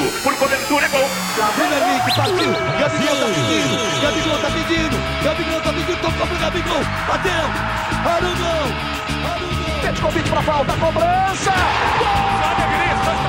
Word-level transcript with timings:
por 0.00 0.34
cobertura, 0.36 0.86
é 0.86 0.88
gol. 0.88 1.08
Premier 1.54 1.84
League, 1.84 2.16
partiu. 2.16 2.52
Gabigol 2.80 3.16
tá 3.16 3.26
pedindo. 3.26 4.00
Gabigol 4.00 4.38
tá 4.38 4.50
pedindo. 4.50 5.22
Gabigol 5.22 5.60
tá 5.60 5.72
pedindo. 5.72 6.00
Tocou 6.00 6.26
pro 6.26 6.38
Gabigol. 6.38 6.80
Bateu. 7.06 7.32
Para 8.02 8.24
o 8.24 8.36
gol. 8.36 8.72
Para 9.22 9.44
o 9.44 9.48
gol. 9.48 9.80
Pede 9.82 10.00
convite 10.00 10.30
pra 10.30 10.42
falta. 10.42 10.72
Cobrança. 10.72 11.52
Gol. 11.98 13.21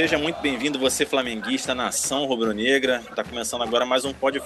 Seja 0.00 0.16
muito 0.16 0.40
bem-vindo, 0.40 0.78
você 0.78 1.04
flamenguista, 1.04 1.74
nação 1.74 2.24
rubro-negra. 2.24 3.02
Está 3.06 3.22
começando 3.22 3.60
agora 3.60 3.84
mais 3.84 4.02
um 4.02 4.14
Pode. 4.14 4.40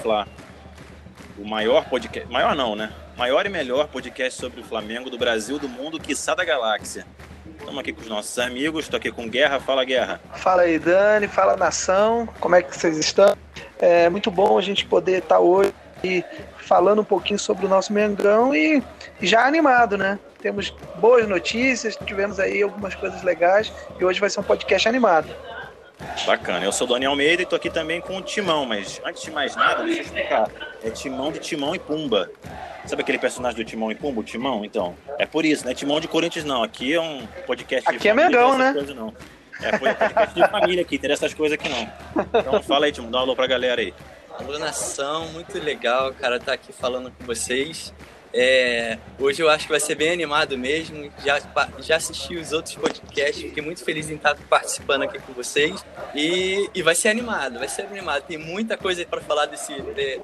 O 1.39 1.45
maior 1.45 1.89
podcast, 1.89 2.29
maior 2.29 2.57
não, 2.57 2.75
né? 2.75 2.93
Maior 3.17 3.47
e 3.47 3.49
melhor 3.49 3.87
podcast 3.87 4.41
sobre 4.41 4.63
o 4.63 4.65
Flamengo 4.65 5.09
do 5.09 5.17
Brasil, 5.17 5.57
do 5.57 5.69
mundo, 5.69 6.01
quiçá 6.01 6.35
da 6.35 6.45
galáxia. 6.45 7.07
Estamos 7.57 7.79
aqui 7.79 7.93
com 7.93 8.01
os 8.01 8.09
nossos 8.09 8.37
amigos, 8.37 8.87
estou 8.87 8.97
aqui 8.97 9.13
com 9.13 9.29
Guerra. 9.29 9.61
Fala, 9.61 9.85
Guerra. 9.85 10.21
Fala 10.35 10.63
aí, 10.63 10.77
Dani. 10.77 11.29
Fala, 11.29 11.57
nação. 11.57 12.29
Como 12.41 12.57
é 12.57 12.61
que 12.61 12.77
vocês 12.77 12.99
estão? 12.99 13.37
É 13.79 14.11
muito 14.11 14.33
bom 14.33 14.59
a 14.59 14.61
gente 14.61 14.85
poder 14.85 15.19
estar 15.19 15.39
hoje 15.39 15.73
falando 16.57 17.03
um 17.03 17.05
pouquinho 17.05 17.39
sobre 17.39 17.65
o 17.65 17.69
nosso 17.69 17.93
Mengão 17.93 18.53
e 18.53 18.83
já 19.23 19.47
animado, 19.47 19.97
né? 19.97 20.19
Temos 20.45 20.75
boas 20.97 21.27
notícias, 21.27 21.97
tivemos 22.05 22.39
aí 22.39 22.63
algumas 22.63 22.95
coisas 22.95 23.23
legais 23.23 23.73
e 23.99 24.05
hoje 24.05 24.21
vai 24.21 24.29
ser 24.29 24.41
um 24.41 24.43
podcast 24.43 24.87
animado. 24.87 25.35
Bacana, 26.27 26.63
eu 26.63 26.71
sou 26.71 26.87
o 26.87 26.91
Daniel 26.91 27.13
Almeida 27.13 27.41
e 27.41 27.45
estou 27.45 27.57
aqui 27.57 27.71
também 27.71 27.99
com 27.99 28.19
o 28.19 28.21
Timão, 28.21 28.67
mas 28.67 29.01
antes 29.07 29.23
de 29.23 29.31
mais 29.31 29.57
nada, 29.57 29.83
deixa 29.85 30.01
eu 30.01 30.05
explicar. 30.05 30.51
É 30.83 30.91
Timão 30.91 31.33
de 31.33 31.39
Timão 31.39 31.75
e 31.75 31.79
Pumba. 31.79 32.31
Sabe 32.85 33.01
aquele 33.01 33.17
personagem 33.17 33.57
do 33.57 33.65
Timão 33.65 33.91
e 33.91 33.95
Pumba, 33.95 34.21
o 34.21 34.23
Timão? 34.23 34.67
Então, 34.67 34.95
é 35.19 35.25
por 35.25 35.47
isso, 35.47 35.65
né? 35.65 35.73
Timão 35.73 35.99
de 35.99 36.09
Corinthians 36.09 36.45
não, 36.45 36.63
aqui 36.63 36.93
é 36.93 37.01
um 37.01 37.27
podcast 37.47 37.89
Aqui 37.89 38.11
é 38.11 38.13
Mengão, 38.13 38.59
né? 38.59 38.75
Coisa, 38.75 38.93
não. 38.93 39.15
É 39.63 39.79
podcast 39.79 40.35
de 40.35 40.47
família 40.51 40.83
aqui, 40.83 40.99
tem 40.99 41.11
essas 41.11 41.33
coisas 41.33 41.59
aqui 41.59 41.71
não. 41.71 41.91
Então 42.39 42.63
fala 42.63 42.85
aí, 42.85 42.93
Timão, 42.93 43.11
dá 43.11 43.17
um 43.17 43.23
alô 43.23 43.35
pra 43.35 43.47
galera 43.47 43.81
aí. 43.81 43.95
Alô, 44.39 44.59
nação, 44.59 45.27
muito 45.29 45.59
legal, 45.59 46.13
cara, 46.13 46.39
tá 46.39 46.53
aqui 46.53 46.71
falando 46.71 47.11
com 47.11 47.25
vocês. 47.25 47.95
É, 48.37 48.99
hoje 49.17 49.41
eu 49.41 49.49
acho 49.49 49.67
que 49.67 49.71
vai 49.71 49.79
ser 49.79 49.95
bem 49.95 50.11
animado 50.11 50.59
mesmo. 50.59 51.09
Já, 51.25 51.41
já 51.79 51.97
assisti 51.97 52.37
os 52.37 52.53
outros 52.53 52.75
podcasts, 52.75 53.41
fiquei 53.41 53.63
muito 53.63 53.85
feliz 53.85 54.11
em 54.11 54.17
estar 54.17 54.37
participando 54.51 55.03
aqui 55.03 55.21
com 55.21 55.33
vocês. 55.33 55.87
E, 56.15 56.69
e 56.75 56.83
vai 56.83 56.97
ser 56.97 57.11
animado, 57.11 57.61
vai 57.61 57.69
ser 57.69 57.83
animado. 57.83 58.25
Tem 58.25 58.37
muita 58.37 58.77
coisa 58.77 59.07
para 59.07 59.21
falar 59.21 59.47
desse, 59.47 59.73
de, 59.73 60.21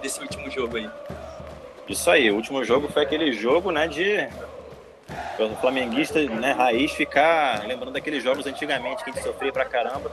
desse 0.00 0.20
último 0.20 0.48
jogo 0.52 0.76
aí. 0.76 0.88
Isso 1.88 2.08
aí, 2.08 2.30
o 2.30 2.36
último 2.36 2.64
jogo 2.64 2.88
foi 2.88 3.02
aquele 3.02 3.32
jogo, 3.32 3.72
né, 3.72 3.88
de 3.88 4.28
o 5.38 5.56
flamenguista, 5.56 6.22
né, 6.22 6.52
raiz 6.52 6.92
ficar 6.92 7.66
lembrando 7.66 7.92
daqueles 7.92 8.22
jogos 8.22 8.46
antigamente 8.46 9.02
que 9.02 9.10
a 9.10 9.12
gente 9.12 9.22
sofria 9.24 9.52
pra 9.52 9.64
caramba 9.64 10.10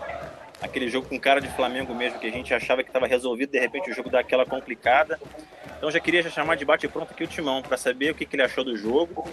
aquele 0.62 0.90
jogo 0.90 1.08
com 1.08 1.20
cara 1.20 1.40
de 1.40 1.48
Flamengo 1.50 1.94
mesmo, 1.94 2.20
que 2.20 2.28
a 2.28 2.32
gente 2.32 2.54
achava 2.54 2.84
que 2.84 2.90
estava 2.90 3.08
resolvido, 3.08 3.52
de 3.52 3.60
repente 3.60 3.90
o 3.90 3.94
jogo 3.94 4.10
dá 4.10 4.20
aquela 4.20 4.46
complicada. 4.46 5.20
Então 5.78 5.90
já 5.90 6.00
queria 6.00 6.22
já 6.22 6.30
chamar 6.30 6.56
de 6.56 6.66
bate-pronto 6.66 7.14
aqui 7.14 7.24
o 7.24 7.28
Timão, 7.28 7.62
para 7.62 7.78
saber 7.78 8.12
o 8.12 8.16
que, 8.16 8.26
que, 8.26 8.36
ele 8.36 8.44
achou 8.44 8.64
do 8.64 8.76
jogo. 8.76 9.28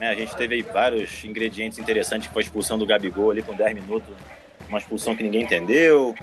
É, 0.00 0.08
a 0.08 0.14
gente 0.14 0.34
teve 0.36 0.56
aí 0.56 0.62
vários 0.62 1.24
ingredientes 1.24 1.78
interessantes, 1.78 2.28
foi 2.32 2.42
a 2.42 2.44
expulsão 2.44 2.76
do 2.76 2.84
Gabigol 2.84 3.30
ali 3.30 3.42
com 3.42 3.54
10 3.54 3.74
minutos, 3.74 4.08
uma 4.68 4.78
expulsão 4.78 5.14
que 5.14 5.22
ninguém 5.22 5.42
entendeu. 5.42 6.14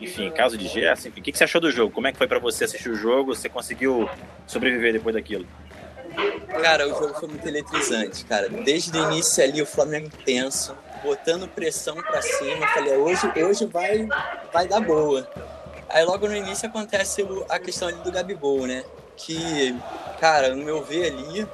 Enfim, 0.00 0.30
caso 0.30 0.56
de 0.56 0.68
Gerson, 0.68 1.08
o 1.08 1.12
que, 1.12 1.32
que 1.32 1.38
você 1.38 1.44
achou 1.44 1.60
do 1.60 1.72
jogo? 1.72 1.92
Como 1.92 2.06
é 2.06 2.12
que 2.12 2.18
foi 2.18 2.28
para 2.28 2.38
você 2.38 2.64
assistir 2.64 2.88
o 2.88 2.94
jogo? 2.94 3.34
Você 3.34 3.48
conseguiu 3.48 4.08
sobreviver 4.46 4.92
depois 4.92 5.14
daquilo? 5.14 5.46
Cara, 6.60 6.86
o 6.86 6.90
jogo 6.90 7.14
foi 7.14 7.28
muito 7.28 7.46
eletrizante, 7.46 8.24
cara. 8.24 8.48
Desde 8.48 8.96
o 8.96 9.12
início 9.12 9.42
ali, 9.42 9.62
o 9.62 9.66
Flamengo 9.66 10.10
tenso, 10.24 10.74
botando 11.02 11.48
pressão 11.48 11.96
para 11.96 12.20
cima. 12.20 12.66
Falei, 12.68 12.96
hoje, 12.96 13.26
hoje 13.36 13.66
vai, 13.66 14.06
vai 14.52 14.66
dar 14.66 14.80
boa. 14.80 15.28
Aí 15.88 16.04
logo 16.04 16.26
no 16.26 16.36
início 16.36 16.68
acontece 16.68 17.26
a 17.48 17.58
questão 17.58 17.88
ali 17.88 17.98
do 17.98 18.12
Gabigol, 18.12 18.66
né? 18.66 18.84
Que, 19.16 19.74
cara, 20.20 20.54
no 20.54 20.64
meu 20.64 20.82
ver 20.82 21.12
ali, 21.12 21.48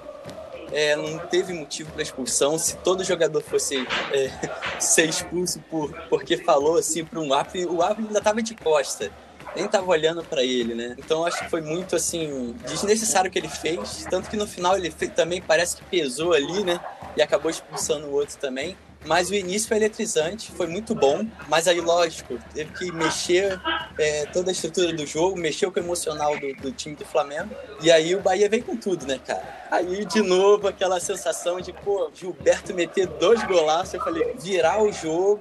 é, 0.73 0.97
não 0.97 1.19
teve 1.19 1.53
motivo 1.53 1.93
para 1.93 2.03
expulsão. 2.03 2.59
Se 2.59 2.77
todo 2.79 3.05
jogador 3.05 3.41
fosse 3.43 3.87
é, 4.13 4.31
ser 4.81 5.09
expulso 5.09 5.61
por, 5.71 5.93
porque 6.09 6.37
falou 6.39 6.79
assim 6.79 7.05
para 7.05 7.21
um 7.21 7.33
árbitro, 7.33 7.75
o 7.75 7.83
árbitro 7.83 8.09
ainda 8.09 8.21
tava 8.21 8.43
de 8.43 8.55
costa, 8.55 9.11
nem 9.55 9.69
tava 9.69 9.87
olhando 9.87 10.23
para 10.25 10.43
ele, 10.43 10.75
né? 10.75 10.95
Então 10.99 11.25
acho 11.25 11.39
que 11.39 11.51
foi 11.51 11.61
muito 11.61 11.97
assim 11.97 12.55
desnecessário 12.67 13.31
que 13.31 13.39
ele 13.39 13.49
fez, 13.49 14.07
tanto 14.11 14.29
que 14.29 14.37
no 14.37 14.47
final 14.47 14.77
ele 14.77 14.91
fez, 14.91 15.13
também 15.13 15.41
parece 15.41 15.77
que 15.77 15.85
pesou 15.85 16.33
ali, 16.33 16.65
né? 16.65 16.81
E 17.17 17.23
acabou 17.23 17.51
expulsando 17.51 18.07
o 18.07 18.13
outro 18.13 18.37
também. 18.39 18.77
Mas 19.05 19.29
o 19.29 19.35
início 19.35 19.69
foi 19.69 19.77
eletrizante, 19.77 20.51
foi 20.53 20.67
muito 20.67 20.95
bom. 20.95 21.27
Mas 21.49 21.69
aí, 21.69 21.81
lógico, 21.81 22.39
teve 22.55 22.73
que 22.73 22.91
mexer 22.91 23.61
é, 23.99 24.27
toda 24.27 24.51
a 24.51 24.53
estrutura 24.53 24.93
do 24.93 25.07
jogo, 25.07 25.39
mexeu 25.39 25.71
com 25.71 25.79
o 25.79 25.83
emocional 25.83 26.39
do, 26.39 26.55
do, 26.55 26.73
time 26.73 26.97
do 26.97 27.05
Flamengo. 27.05 27.55
E 27.83 27.91
aí 27.91 28.15
o 28.15 28.21
Bahia 28.21 28.49
veio 28.49 28.65
com 28.65 28.77
tudo, 28.77 29.07
né, 29.07 29.21
cara? 29.25 29.64
Aí, 29.71 30.05
de 30.05 30.23
novo, 30.23 30.69
aquela 30.69 31.01
sensação 31.01 31.61
de, 31.61 31.73
pô, 31.73 32.11
Gilberto 32.15 32.75
meter 32.75 33.07
dois 33.07 33.43
golaços. 33.45 33.95
Eu 33.95 34.01
falei, 34.01 34.35
virar 34.39 34.83
o 34.83 34.93
jogo. 34.93 35.41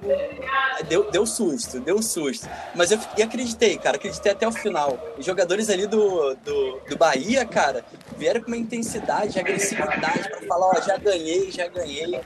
Deu, 0.88 1.10
deu 1.10 1.24
susto, 1.24 1.78
deu 1.80 2.02
susto. 2.02 2.48
Mas 2.74 2.90
eu 2.90 2.98
e 3.16 3.22
acreditei, 3.22 3.78
cara, 3.78 3.96
acreditei 3.96 4.32
até 4.32 4.46
o 4.46 4.52
final. 4.52 4.98
Os 5.16 5.24
jogadores 5.24 5.70
ali 5.70 5.86
do, 5.86 6.34
do, 6.36 6.80
do 6.88 6.96
Bahia, 6.96 7.44
cara, 7.44 7.84
vieram 8.16 8.40
com 8.40 8.48
uma 8.48 8.56
intensidade, 8.56 9.38
agressividade 9.38 10.28
para 10.28 10.40
falar, 10.42 10.66
ó, 10.66 10.80
já 10.80 10.96
ganhei, 10.96 11.50
já 11.50 11.68
ganhei. 11.68 12.20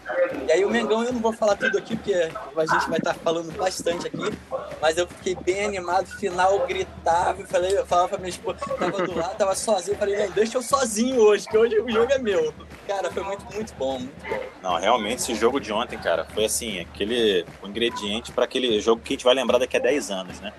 E 0.46 0.52
aí 0.52 0.64
o 0.64 0.70
Mengão, 0.70 1.04
eu 1.04 1.12
não 1.12 1.20
vou 1.20 1.32
falar 1.32 1.56
tudo 1.56 1.78
aqui, 1.78 1.96
porque 1.96 2.14
a 2.14 2.66
gente 2.66 2.88
vai 2.88 2.98
estar 2.98 3.14
falando 3.14 3.54
bastante 3.56 4.06
aqui, 4.06 4.38
mas 4.80 4.96
eu 4.96 5.06
fiquei 5.06 5.34
bem 5.34 5.64
animado, 5.64 6.06
final 6.06 6.66
gritava, 6.66 7.44
falei, 7.46 7.76
eu 7.76 7.86
falava 7.86 8.08
pra 8.08 8.18
minha 8.18 8.30
esposa, 8.30 8.58
tava 8.78 9.06
do 9.06 9.16
lado, 9.16 9.36
tava 9.36 9.54
sozinho, 9.54 9.96
falei, 9.98 10.16
não, 10.16 10.30
deixa 10.30 10.58
eu 10.58 10.62
sozinho 10.62 11.20
hoje, 11.20 11.46
que 11.46 11.56
hoje 11.56 11.80
o 11.88 11.92
jogo 11.92 12.12
é 12.12 12.18
meu. 12.18 12.52
Cara, 12.86 13.10
foi 13.10 13.22
muito, 13.22 13.44
muito 13.54 13.74
bom, 13.74 13.98
muito 13.98 14.28
bom. 14.28 14.40
Não, 14.62 14.76
realmente, 14.76 15.20
esse 15.20 15.34
jogo 15.34 15.58
de 15.58 15.72
ontem, 15.72 15.98
cara, 15.98 16.26
foi 16.26 16.44
assim, 16.44 16.80
aquele 16.80 17.44
ingrediente 17.64 18.30
para 18.30 18.44
aquele 18.44 18.78
jogo 18.80 19.02
que 19.02 19.14
a 19.14 19.14
gente 19.14 19.24
vai 19.24 19.34
lembrar 19.34 19.58
daqui 19.58 19.76
a 19.76 19.80
10 19.80 20.10
anos, 20.10 20.40
né? 20.40 20.52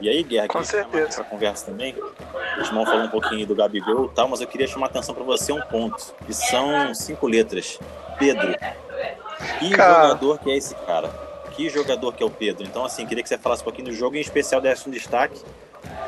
E 0.00 0.08
aí, 0.08 0.22
Guerra, 0.22 0.48
Com 0.48 0.64
certeza. 0.64 1.16
Pra 1.16 1.24
conversa 1.24 1.66
também. 1.66 1.94
O 1.94 2.62
Timão 2.62 2.84
falou 2.86 3.04
um 3.04 3.08
pouquinho 3.08 3.46
do 3.46 3.54
Gabigol 3.54 4.06
e 4.06 4.14
tal, 4.14 4.28
mas 4.28 4.40
eu 4.40 4.46
queria 4.46 4.66
chamar 4.66 4.86
a 4.86 4.88
atenção 4.88 5.14
para 5.14 5.24
você 5.24 5.52
um 5.52 5.60
ponto, 5.62 6.14
que 6.26 6.32
são 6.32 6.94
cinco 6.94 7.26
letras. 7.26 7.78
Pedro. 8.18 8.56
Que 9.58 9.70
cara... 9.70 10.08
jogador 10.08 10.38
que 10.38 10.50
é 10.50 10.56
esse 10.56 10.74
cara? 10.74 11.08
Que 11.52 11.68
jogador 11.68 12.12
que 12.12 12.22
é 12.22 12.26
o 12.26 12.30
Pedro? 12.30 12.64
Então, 12.64 12.84
assim, 12.84 13.06
queria 13.06 13.22
que 13.22 13.28
você 13.28 13.38
falasse 13.38 13.62
um 13.62 13.64
pouquinho 13.64 13.88
do 13.88 13.94
jogo, 13.94 14.16
em 14.16 14.20
especial 14.20 14.60
desse 14.60 14.88
um 14.88 14.92
destaque 14.92 15.40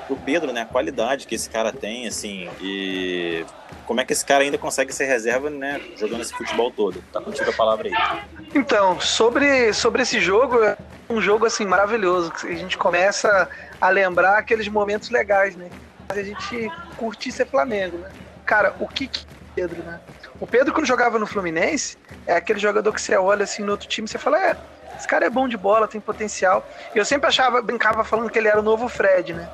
pro 0.08 0.16
Pedro, 0.16 0.52
né? 0.52 0.62
A 0.62 0.66
qualidade 0.66 1.26
que 1.26 1.34
esse 1.34 1.48
cara 1.48 1.70
tem, 1.72 2.08
assim, 2.08 2.48
e 2.60 3.44
como 3.86 4.00
é 4.00 4.04
que 4.04 4.12
esse 4.12 4.24
cara 4.24 4.42
ainda 4.42 4.58
consegue 4.58 4.92
ser 4.92 5.04
reserva, 5.04 5.50
né? 5.50 5.80
Jogando 5.96 6.22
esse 6.22 6.32
futebol 6.32 6.70
todo. 6.70 7.04
Tá 7.12 7.20
contigo 7.20 7.48
a 7.48 7.52
palavra 7.52 7.88
aí. 7.88 7.94
Então, 8.54 8.98
sobre, 8.98 9.72
sobre 9.74 10.02
esse 10.02 10.18
jogo, 10.18 10.64
é 10.64 10.76
um 11.08 11.20
jogo, 11.20 11.46
assim, 11.46 11.66
maravilhoso. 11.66 12.32
A 12.42 12.54
gente 12.54 12.76
começa 12.78 13.48
a 13.80 13.88
lembrar 13.90 14.38
aqueles 14.38 14.66
momentos 14.66 15.10
legais, 15.10 15.54
né? 15.54 15.68
A 16.08 16.22
gente 16.22 16.72
curtir 16.96 17.30
ser 17.30 17.46
Flamengo, 17.46 17.98
né? 17.98 18.10
Cara, 18.46 18.74
o 18.80 18.88
que 18.88 19.06
que 19.06 19.26
Pedro, 19.54 19.82
né? 19.82 20.00
O 20.40 20.46
Pedro, 20.46 20.72
quando 20.72 20.86
jogava 20.86 21.18
no 21.18 21.26
Fluminense, 21.26 21.98
é 22.26 22.36
aquele 22.36 22.58
jogador 22.58 22.92
que 22.92 23.02
você 23.02 23.16
olha 23.16 23.44
assim 23.44 23.62
no 23.62 23.72
outro 23.72 23.88
time 23.88 24.06
e 24.06 24.08
você 24.10 24.18
fala, 24.18 24.40
é, 24.40 24.56
esse 24.96 25.06
cara 25.06 25.26
é 25.26 25.30
bom 25.30 25.48
de 25.48 25.56
bola, 25.56 25.88
tem 25.88 26.00
potencial. 26.00 26.66
E 26.94 26.98
eu 26.98 27.04
sempre 27.04 27.28
achava, 27.28 27.60
brincava 27.60 28.04
falando 28.04 28.30
que 28.30 28.38
ele 28.38 28.48
era 28.48 28.58
o 28.58 28.62
novo 28.62 28.88
Fred, 28.88 29.34
né? 29.34 29.48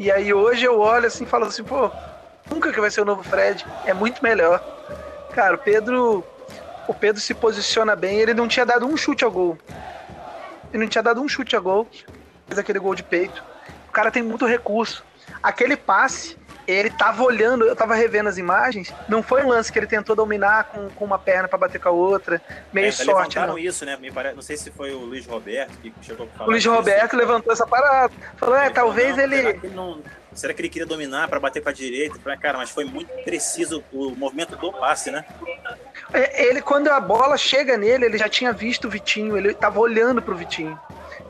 E 0.00 0.10
aí 0.10 0.32
hoje 0.32 0.64
eu 0.64 0.80
olho 0.80 1.06
assim 1.06 1.24
e 1.24 1.26
falo 1.26 1.44
assim, 1.44 1.62
pô, 1.62 1.90
nunca 2.50 2.72
que 2.72 2.80
vai 2.80 2.90
ser 2.90 3.02
o 3.02 3.04
novo 3.04 3.22
Fred, 3.22 3.66
é 3.84 3.92
muito 3.92 4.22
melhor. 4.22 4.58
Cara, 5.34 5.56
o 5.56 5.58
Pedro, 5.58 6.24
o 6.88 6.94
Pedro 6.94 7.20
se 7.20 7.34
posiciona 7.34 7.94
bem, 7.94 8.18
ele 8.18 8.32
não 8.32 8.48
tinha 8.48 8.64
dado 8.64 8.86
um 8.86 8.96
chute 8.96 9.26
ao 9.26 9.30
gol. 9.30 9.58
Ele 10.72 10.84
não 10.84 10.88
tinha 10.88 11.02
dado 11.02 11.20
um 11.20 11.28
chute 11.28 11.54
a 11.54 11.60
gol, 11.60 11.86
fez 12.46 12.58
aquele 12.58 12.78
gol 12.78 12.94
de 12.94 13.02
peito. 13.02 13.44
O 13.90 13.92
cara 13.92 14.10
tem 14.10 14.22
muito 14.22 14.46
recurso. 14.46 15.04
Aquele 15.42 15.76
passe 15.76 16.34
ele 16.70 16.90
tava 16.90 17.22
olhando, 17.22 17.64
eu 17.64 17.74
tava 17.74 17.94
revendo 17.94 18.28
as 18.28 18.38
imagens, 18.38 18.92
não 19.08 19.22
foi 19.22 19.42
um 19.44 19.48
lance 19.48 19.72
que 19.72 19.78
ele 19.78 19.86
tentou 19.86 20.14
dominar 20.14 20.64
com, 20.64 20.88
com 20.90 21.04
uma 21.04 21.18
perna 21.18 21.48
para 21.48 21.58
bater 21.58 21.80
com 21.80 21.88
a 21.88 21.92
outra, 21.92 22.40
meio 22.72 22.88
é, 22.88 22.92
sorte, 22.92 23.38
não. 23.38 23.58
isso, 23.58 23.84
né? 23.84 23.98
não 24.34 24.42
sei 24.42 24.56
se 24.56 24.70
foi 24.70 24.92
o 24.92 25.00
Luiz 25.00 25.26
Roberto 25.26 25.78
que 25.78 25.92
chegou 26.02 26.26
a 26.26 26.38
falar. 26.38 26.48
O 26.48 26.50
Luiz 26.52 26.64
Roberto 26.64 27.16
levantou 27.16 27.52
essa 27.52 27.66
parada, 27.66 28.12
falou, 28.36 28.56
é, 28.56 28.70
talvez 28.70 29.16
não, 29.16 29.22
ele... 29.24 29.36
Será 29.36 29.52
que, 29.54 29.66
ele 29.66 29.74
não, 29.74 30.02
será 30.34 30.54
que 30.54 30.60
ele 30.60 30.68
queria 30.68 30.86
dominar 30.86 31.28
para 31.28 31.40
bater 31.40 31.62
com 31.62 31.68
a 31.68 31.72
direita? 31.72 32.18
Falei, 32.20 32.38
cara, 32.38 32.58
mas 32.58 32.70
foi 32.70 32.84
muito 32.84 33.08
preciso 33.24 33.82
o 33.92 34.10
movimento 34.10 34.56
do 34.56 34.72
passe, 34.72 35.10
né? 35.10 35.24
É, 36.12 36.46
ele, 36.46 36.60
quando 36.60 36.88
a 36.88 37.00
bola 37.00 37.36
chega 37.36 37.76
nele, 37.76 38.06
ele 38.06 38.18
já 38.18 38.28
tinha 38.28 38.52
visto 38.52 38.86
o 38.86 38.90
Vitinho, 38.90 39.36
ele 39.36 39.54
tava 39.54 39.78
olhando 39.78 40.20
pro 40.20 40.36
Vitinho. 40.36 40.78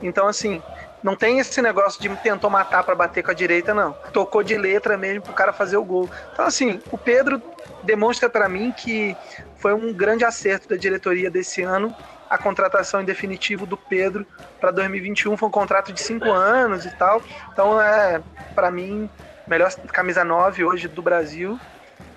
Então, 0.02 0.26
assim, 0.26 0.62
não 1.02 1.16
tem 1.16 1.38
esse 1.38 1.60
negócio 1.62 2.00
de 2.00 2.08
tentou 2.16 2.50
matar 2.50 2.84
para 2.84 2.94
bater 2.94 3.22
com 3.22 3.30
a 3.30 3.34
direita, 3.34 3.72
não. 3.72 3.92
Tocou 4.12 4.42
de 4.42 4.56
letra 4.56 4.96
mesmo 4.96 5.22
pro 5.22 5.32
cara 5.32 5.52
fazer 5.52 5.76
o 5.76 5.84
gol. 5.84 6.08
Então, 6.32 6.44
assim, 6.44 6.80
o 6.90 6.98
Pedro 6.98 7.42
demonstra 7.82 8.28
para 8.28 8.48
mim 8.48 8.72
que 8.72 9.16
foi 9.56 9.72
um 9.72 9.92
grande 9.92 10.24
acerto 10.24 10.68
da 10.68 10.76
diretoria 10.76 11.30
desse 11.30 11.62
ano 11.62 11.94
a 12.30 12.38
contratação 12.38 13.00
em 13.00 13.04
definitivo 13.04 13.66
do 13.66 13.76
Pedro 13.76 14.24
para 14.60 14.70
2021 14.70 15.36
foi 15.36 15.48
um 15.48 15.50
contrato 15.50 15.92
de 15.92 16.00
cinco 16.00 16.30
anos 16.30 16.86
e 16.86 16.90
tal. 16.92 17.20
Então 17.52 17.82
é, 17.82 18.22
para 18.54 18.70
mim, 18.70 19.10
melhor 19.48 19.74
camisa 19.88 20.24
9 20.24 20.64
hoje 20.64 20.86
do 20.86 21.02
Brasil. 21.02 21.58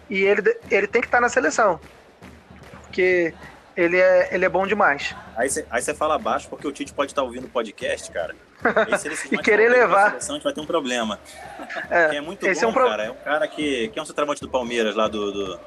E 0.08 0.22
ele, 0.22 0.56
ele 0.70 0.86
tem 0.86 1.02
que 1.02 1.08
estar 1.08 1.18
tá 1.18 1.22
na 1.22 1.30
seleção. 1.30 1.80
Porque 2.84 3.34
ele 3.76 3.98
é, 3.98 4.30
ele 4.32 4.46
é 4.46 4.50
bom 4.50 4.68
demais. 4.68 5.16
Aí 5.36 5.50
você 5.50 5.96
fala 5.96 6.20
baixo 6.20 6.48
porque 6.48 6.68
o 6.68 6.72
Tite 6.72 6.94
pode 6.94 7.12
estar 7.12 7.24
tá 7.24 7.26
ouvindo 7.26 7.46
o 7.46 7.50
podcast, 7.50 8.12
cara. 8.12 8.36
E 9.32 9.38
querer 9.38 9.70
levar. 9.70 10.12
Seleção, 10.12 10.36
a 10.36 10.38
gente 10.38 10.44
vai 10.44 10.54
ter 10.54 10.62
um 10.62 10.66
problema. 10.66 11.20
É, 11.90 12.18
é 12.18 12.22
muito 12.22 12.46
esse 12.48 12.62
bom, 12.62 12.68
é 12.68 12.70
um 12.70 12.74
pro... 12.74 12.88
cara. 12.88 13.04
É 13.04 13.12
um 13.12 13.16
cara 13.16 13.48
que, 13.48 13.88
que 13.90 14.00
é 14.00 14.02
um 14.02 14.06
centroavante 14.06 14.42
do 14.42 14.50
Palmeiras 14.50 14.96
lá 14.96 15.08
do. 15.08 15.32
do... 15.32 15.60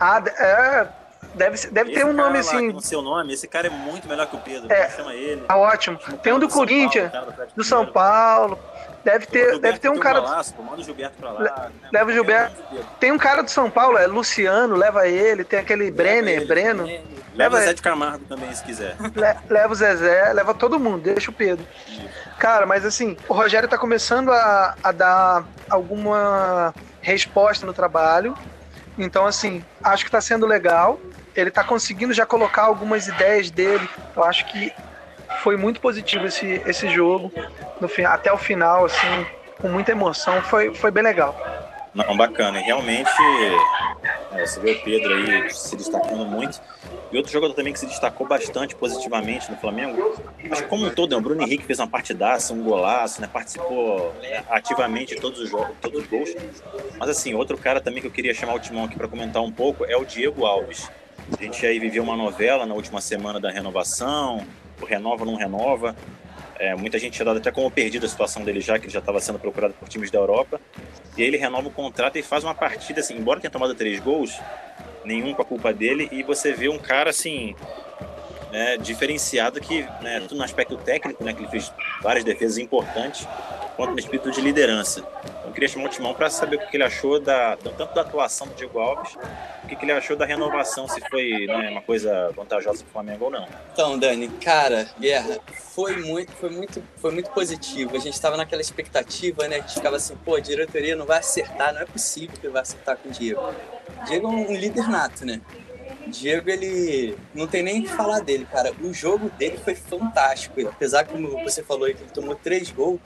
Ah, 0.00 0.22
é, 0.26 0.88
Deve, 1.34 1.66
deve 1.68 1.92
ter 1.92 2.04
um 2.04 2.12
nome 2.12 2.38
assim. 2.38 2.68
O 2.70 2.80
seu 2.80 3.00
nome, 3.00 3.32
esse 3.32 3.48
cara 3.48 3.66
é 3.66 3.70
muito 3.70 4.06
melhor 4.06 4.26
que 4.26 4.36
o 4.36 4.40
Pedro. 4.40 4.70
É, 4.70 4.90
chama 4.90 5.14
ele. 5.14 5.40
Tá 5.42 5.56
ótimo. 5.56 5.98
Tem 6.22 6.32
um 6.32 6.38
do, 6.38 6.48
Corinthians, 6.48 7.10
do 7.56 7.64
São 7.64 7.86
Paulo. 7.86 8.58
Deve 9.04 9.26
ter, 9.26 9.58
deve 9.58 9.78
ter 9.78 9.88
um 9.88 9.98
cara. 9.98 10.20
Balaço, 10.20 10.54
manda 10.62 10.80
o 10.80 10.84
Gilberto 10.84 11.16
pra 11.18 11.32
lá. 11.32 11.40
Le... 11.40 11.48
Né? 11.48 11.70
Leva 11.92 12.10
o 12.10 12.12
Gilberto. 12.12 12.62
Tem 13.00 13.10
um 13.10 13.18
cara 13.18 13.42
do 13.42 13.50
São 13.50 13.70
Paulo, 13.70 13.98
é 13.98 14.06
Luciano, 14.06 14.76
leva 14.76 15.08
ele. 15.08 15.44
Tem 15.44 15.58
aquele 15.58 15.84
leva 15.84 15.96
Brenner, 15.96 16.36
ele, 16.36 16.44
Breno. 16.46 16.84
Leva, 16.84 17.04
leva 17.34 17.56
o 17.56 17.60
Zé 17.60 17.74
de 17.74 17.82
Camargo 17.82 18.24
também, 18.26 18.52
se 18.54 18.62
quiser. 18.64 18.96
Le... 19.14 19.36
leva 19.48 19.72
o 19.72 19.76
Zezé, 19.76 20.32
leva 20.32 20.54
todo 20.54 20.78
mundo, 20.78 21.02
deixa 21.02 21.30
o 21.30 21.34
Pedro. 21.34 21.66
Cara, 22.38 22.66
mas 22.66 22.84
assim, 22.84 23.16
o 23.28 23.34
Rogério 23.34 23.68
tá 23.68 23.78
começando 23.78 24.30
a, 24.32 24.76
a 24.82 24.92
dar 24.92 25.44
alguma 25.68 26.74
resposta 27.00 27.66
no 27.66 27.72
trabalho. 27.72 28.36
Então, 28.98 29.26
assim, 29.26 29.64
acho 29.82 30.04
que 30.04 30.10
tá 30.10 30.20
sendo 30.20 30.46
legal 30.46 31.00
ele 31.34 31.48
está 31.48 31.64
conseguindo 31.64 32.12
já 32.12 32.26
colocar 32.26 32.62
algumas 32.62 33.08
ideias 33.08 33.50
dele. 33.50 33.88
Eu 34.14 34.24
acho 34.24 34.46
que 34.46 34.72
foi 35.42 35.56
muito 35.56 35.80
positivo 35.80 36.26
esse, 36.26 36.62
esse 36.66 36.88
jogo, 36.88 37.32
no, 37.80 37.88
até 38.06 38.32
o 38.32 38.38
final, 38.38 38.84
assim, 38.84 39.26
com 39.60 39.68
muita 39.68 39.92
emoção, 39.92 40.42
foi, 40.42 40.74
foi 40.74 40.90
bem 40.90 41.02
legal. 41.02 41.36
Não, 41.94 42.16
bacana. 42.16 42.58
E 42.58 42.62
realmente, 42.62 43.10
é, 44.32 44.46
você 44.46 44.58
vê 44.60 44.72
o 44.72 44.82
Pedro 44.82 45.14
aí 45.14 45.50
se 45.50 45.76
destacando 45.76 46.24
muito. 46.24 46.60
E 47.10 47.16
outro 47.16 47.30
jogador 47.30 47.52
também 47.52 47.74
que 47.74 47.78
se 47.78 47.86
destacou 47.86 48.26
bastante 48.26 48.74
positivamente 48.74 49.50
no 49.50 49.58
Flamengo, 49.58 50.18
acho 50.50 50.62
que 50.62 50.68
como 50.68 50.86
um 50.86 50.90
todo, 50.90 51.10
né, 51.10 51.16
o 51.18 51.20
Bruno 51.20 51.42
Henrique 51.42 51.62
fez 51.62 51.78
uma 51.78 51.86
partidaça, 51.86 52.54
um 52.54 52.62
golaço, 52.62 53.20
né, 53.20 53.28
participou 53.30 54.14
né, 54.22 54.42
ativamente 54.48 55.14
de 55.14 55.20
todos 55.20 55.38
os 55.38 55.50
jogos, 55.50 55.76
todos 55.82 56.00
os 56.00 56.06
gols. 56.08 56.30
Mas 56.98 57.10
assim, 57.10 57.34
outro 57.34 57.58
cara 57.58 57.82
também 57.82 58.00
que 58.00 58.06
eu 58.06 58.10
queria 58.10 58.32
chamar 58.32 58.54
o 58.54 58.58
Timão 58.58 58.84
aqui 58.84 58.96
para 58.96 59.08
comentar 59.08 59.42
um 59.42 59.52
pouco 59.52 59.84
é 59.84 59.94
o 59.94 60.06
Diego 60.06 60.46
Alves. 60.46 60.90
A 61.38 61.42
gente 61.42 61.66
aí 61.66 61.78
viveu 61.78 62.02
uma 62.02 62.16
novela 62.16 62.64
na 62.64 62.74
última 62.74 63.02
semana 63.02 63.38
da 63.38 63.50
renovação, 63.50 64.46
o 64.84 64.88
renova 64.88 65.24
não 65.24 65.34
renova. 65.34 65.94
É, 66.58 66.74
muita 66.74 66.98
gente 66.98 67.14
tinha 67.14 67.24
dado 67.24 67.38
até 67.38 67.50
como 67.50 67.70
perdida 67.70 68.06
a 68.06 68.08
situação 68.08 68.44
dele 68.44 68.60
já, 68.60 68.78
que 68.78 68.84
ele 68.84 68.92
já 68.92 69.00
estava 69.00 69.20
sendo 69.20 69.38
procurado 69.38 69.74
por 69.74 69.88
times 69.88 70.10
da 70.10 70.18
Europa. 70.18 70.60
E 71.16 71.22
aí 71.22 71.28
ele 71.28 71.36
renova 71.36 71.68
o 71.68 71.70
contrato 71.70 72.16
e 72.18 72.22
faz 72.22 72.44
uma 72.44 72.54
partida 72.54 73.00
assim, 73.00 73.16
embora 73.16 73.40
tenha 73.40 73.50
tomado 73.50 73.74
três 73.74 73.98
gols, 74.00 74.38
nenhum 75.04 75.34
com 75.34 75.42
a 75.42 75.44
culpa 75.44 75.72
dele, 75.72 76.08
e 76.12 76.22
você 76.22 76.52
vê 76.52 76.68
um 76.68 76.78
cara 76.78 77.10
assim, 77.10 77.54
né, 78.52 78.76
diferenciado 78.76 79.58
que, 79.60 79.82
né, 80.02 80.22
no 80.30 80.42
aspecto 80.42 80.76
técnico, 80.76 81.24
né, 81.24 81.32
que 81.32 81.40
ele 81.40 81.48
fez 81.48 81.72
várias 82.02 82.22
defesas 82.22 82.58
importantes, 82.58 83.26
quanto 83.74 83.92
no 83.92 83.98
espírito 83.98 84.30
de 84.30 84.42
liderança. 84.42 85.00
Então, 85.00 85.46
eu 85.46 85.52
queria 85.52 85.68
chamar 85.68 85.86
o 85.86 85.88
Timão 85.88 86.14
para 86.14 86.28
saber 86.28 86.56
o 86.56 86.68
que 86.68 86.76
ele 86.76 86.84
achou 86.84 87.18
da, 87.18 87.56
tanto 87.56 87.94
da 87.94 88.02
atuação 88.02 88.46
do 88.46 88.54
Diego 88.54 88.78
Alves, 88.78 89.16
o 89.64 89.66
que 89.66 89.74
ele 89.82 89.92
achou 89.92 90.14
da 90.14 90.26
renovação, 90.26 90.86
se 90.86 91.00
foi 91.08 91.46
né, 91.46 91.70
uma 91.70 91.80
coisa 91.80 92.30
vantajosa 92.36 92.84
para 92.84 92.88
o 92.88 92.92
Flamengo 92.92 93.24
ou 93.24 93.30
não. 93.30 93.48
Então, 93.72 93.98
Dani, 93.98 94.28
cara, 94.28 94.86
Guerra, 95.00 95.38
foi 95.74 95.96
muito, 95.96 96.30
foi 96.32 96.50
muito, 96.50 96.82
foi 96.96 97.10
muito 97.10 97.30
positivo. 97.30 97.96
A 97.96 97.98
gente 97.98 98.12
estava 98.12 98.36
naquela 98.36 98.60
expectativa, 98.60 99.48
né? 99.48 99.56
A 99.56 99.60
gente 99.60 99.74
ficava 99.74 99.96
assim, 99.96 100.14
pô, 100.16 100.34
a 100.34 100.40
diretoria 100.40 100.94
não 100.94 101.06
vai 101.06 101.20
acertar, 101.20 101.72
não 101.72 101.80
é 101.80 101.86
possível 101.86 102.36
que 102.38 102.46
ele 102.46 102.52
vai 102.52 102.62
acertar 102.62 102.98
com 102.98 103.08
o 103.08 103.12
Diego. 103.12 103.54
Diego 104.06 104.26
é 104.26 104.30
um 104.30 104.52
líder 104.54 104.88
nato, 104.90 105.24
né? 105.24 105.40
Diego, 106.08 106.50
ele 106.50 107.16
não 107.34 107.46
tem 107.46 107.62
nem 107.62 107.80
o 107.80 107.82
que 107.84 107.90
falar 107.90 108.20
dele, 108.20 108.46
cara. 108.50 108.72
O 108.80 108.92
jogo 108.92 109.30
dele 109.30 109.58
foi 109.58 109.74
fantástico. 109.74 110.60
Apesar, 110.68 111.04
como 111.04 111.42
você 111.42 111.62
falou 111.62 111.84
aí, 111.84 111.94
que 111.94 112.02
ele 112.02 112.10
tomou 112.10 112.34
três 112.34 112.70
gols, 112.70 113.00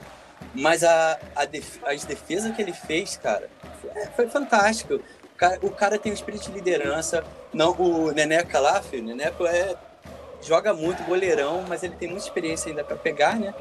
mas 0.54 0.84
a, 0.84 1.18
a 1.34 1.44
def, 1.44 1.78
as 1.84 2.04
defesas 2.04 2.54
que 2.54 2.62
ele 2.62 2.72
fez, 2.72 3.16
cara, 3.16 3.48
foi, 3.80 4.06
foi 4.14 4.28
fantástico. 4.28 4.94
O 4.94 5.36
cara, 5.36 5.58
o 5.62 5.70
cara, 5.70 5.98
tem 5.98 6.12
um 6.12 6.14
espírito 6.14 6.50
de 6.50 6.52
liderança. 6.52 7.24
Não, 7.52 7.72
o 7.72 8.10
Neneca 8.12 8.58
lá, 8.58 8.82
filho, 8.82 9.02
o 9.02 9.06
Neneco 9.06 9.46
é, 9.46 9.74
joga 10.42 10.72
muito, 10.72 11.02
goleirão, 11.04 11.64
mas 11.68 11.82
ele 11.82 11.94
tem 11.96 12.08
muita 12.08 12.24
experiência 12.24 12.70
ainda 12.70 12.84
para 12.84 12.96
pegar, 12.96 13.38
né? 13.38 13.54